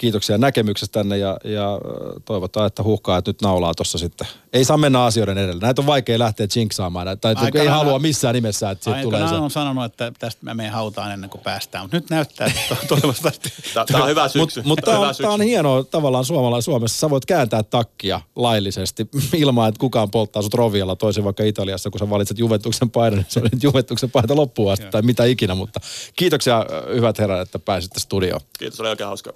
kiitoksia 0.00 0.38
näkemyksestänne 0.38 1.18
ja, 1.18 1.36
ja 1.44 1.78
toivotaan, 2.24 2.66
että 2.66 2.82
huhkaa, 2.82 3.18
että 3.18 3.28
nyt 3.28 3.42
naulaa 3.42 3.74
tuossa 3.74 3.98
sitten. 3.98 4.26
Ei 4.52 4.64
saa 4.64 4.76
mennä 4.76 5.04
asioiden 5.04 5.38
edelle. 5.38 5.60
Näitä 5.60 5.82
on 5.82 5.86
vaikea 5.86 6.18
lähteä 6.18 6.46
jinksaamaan. 6.56 7.18
Tai 7.20 7.34
ei 7.54 7.66
halua 7.66 7.98
missään 7.98 8.34
nimessä, 8.34 8.70
että 8.70 8.84
siitä 8.84 9.02
tulee 9.02 9.28
se. 9.28 9.34
on 9.34 9.50
sanonut, 9.50 9.84
että 9.84 10.12
tästä 10.18 10.44
mä 10.44 10.54
menen 10.54 10.72
hautaan 10.72 11.12
ennen 11.12 11.30
kuin 11.30 11.42
päästään. 11.42 11.84
Mutta 11.84 11.96
nyt 11.96 12.10
näyttää, 12.10 12.46
että 12.46 12.76
toivottavasti. 12.88 13.52
Tämä 13.86 14.02
on 14.04 14.08
hyvä 14.10 14.28
syksy. 14.28 14.62
Mutta 14.62 14.68
mut 14.68 14.80
tämä 14.84 15.08
on, 15.08 15.14
tää 15.22 15.30
on 15.30 15.40
hienoa 15.40 15.84
tavallaan 15.84 16.24
suomalaisessa 16.24 16.70
Suomessa. 16.70 17.00
Sä 17.00 17.10
voit 17.10 17.26
kääntää 17.26 17.62
takkia 17.62 18.20
laillisesti 18.36 19.08
ilman, 19.36 19.68
että 19.68 19.78
kukaan 19.78 20.10
polttaa 20.10 20.42
sut 20.42 20.54
rovialla 20.54 20.96
toisen 20.96 21.24
vaikka 21.24 21.44
Italiassa, 21.44 21.90
kun 21.90 21.98
sä 21.98 22.10
valitset 22.10 22.38
Juventuksen 22.38 22.90
paidan, 22.90 23.18
niin 23.18 23.26
se 23.28 23.40
on 23.40 23.48
Juventuksen 23.62 24.10
paita 24.10 24.36
loppuun 24.36 24.72
asti 24.72 24.86
tai 24.90 25.02
mitä 25.02 25.24
ikinä. 25.24 25.54
Mutta 25.54 25.80
kiitoksia 26.16 26.66
hyvät 26.94 27.18
herrat, 27.18 27.40
että 27.40 27.58
pääsitte 27.58 28.00
studioon. 28.00 28.40
Kiitos, 28.58 28.80
oli 28.80 28.88
oikein 28.88 29.06
hauska. 29.06 29.32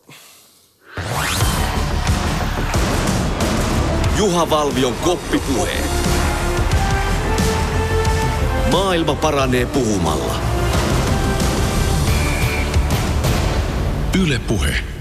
Juha 4.16 4.50
Valvion 4.50 4.94
koppipuheet. 4.94 5.90
Maailma 8.72 9.14
paranee 9.14 9.66
puhumalla. 9.66 10.34
Yle 14.14 14.38
Puhe. 14.38 14.93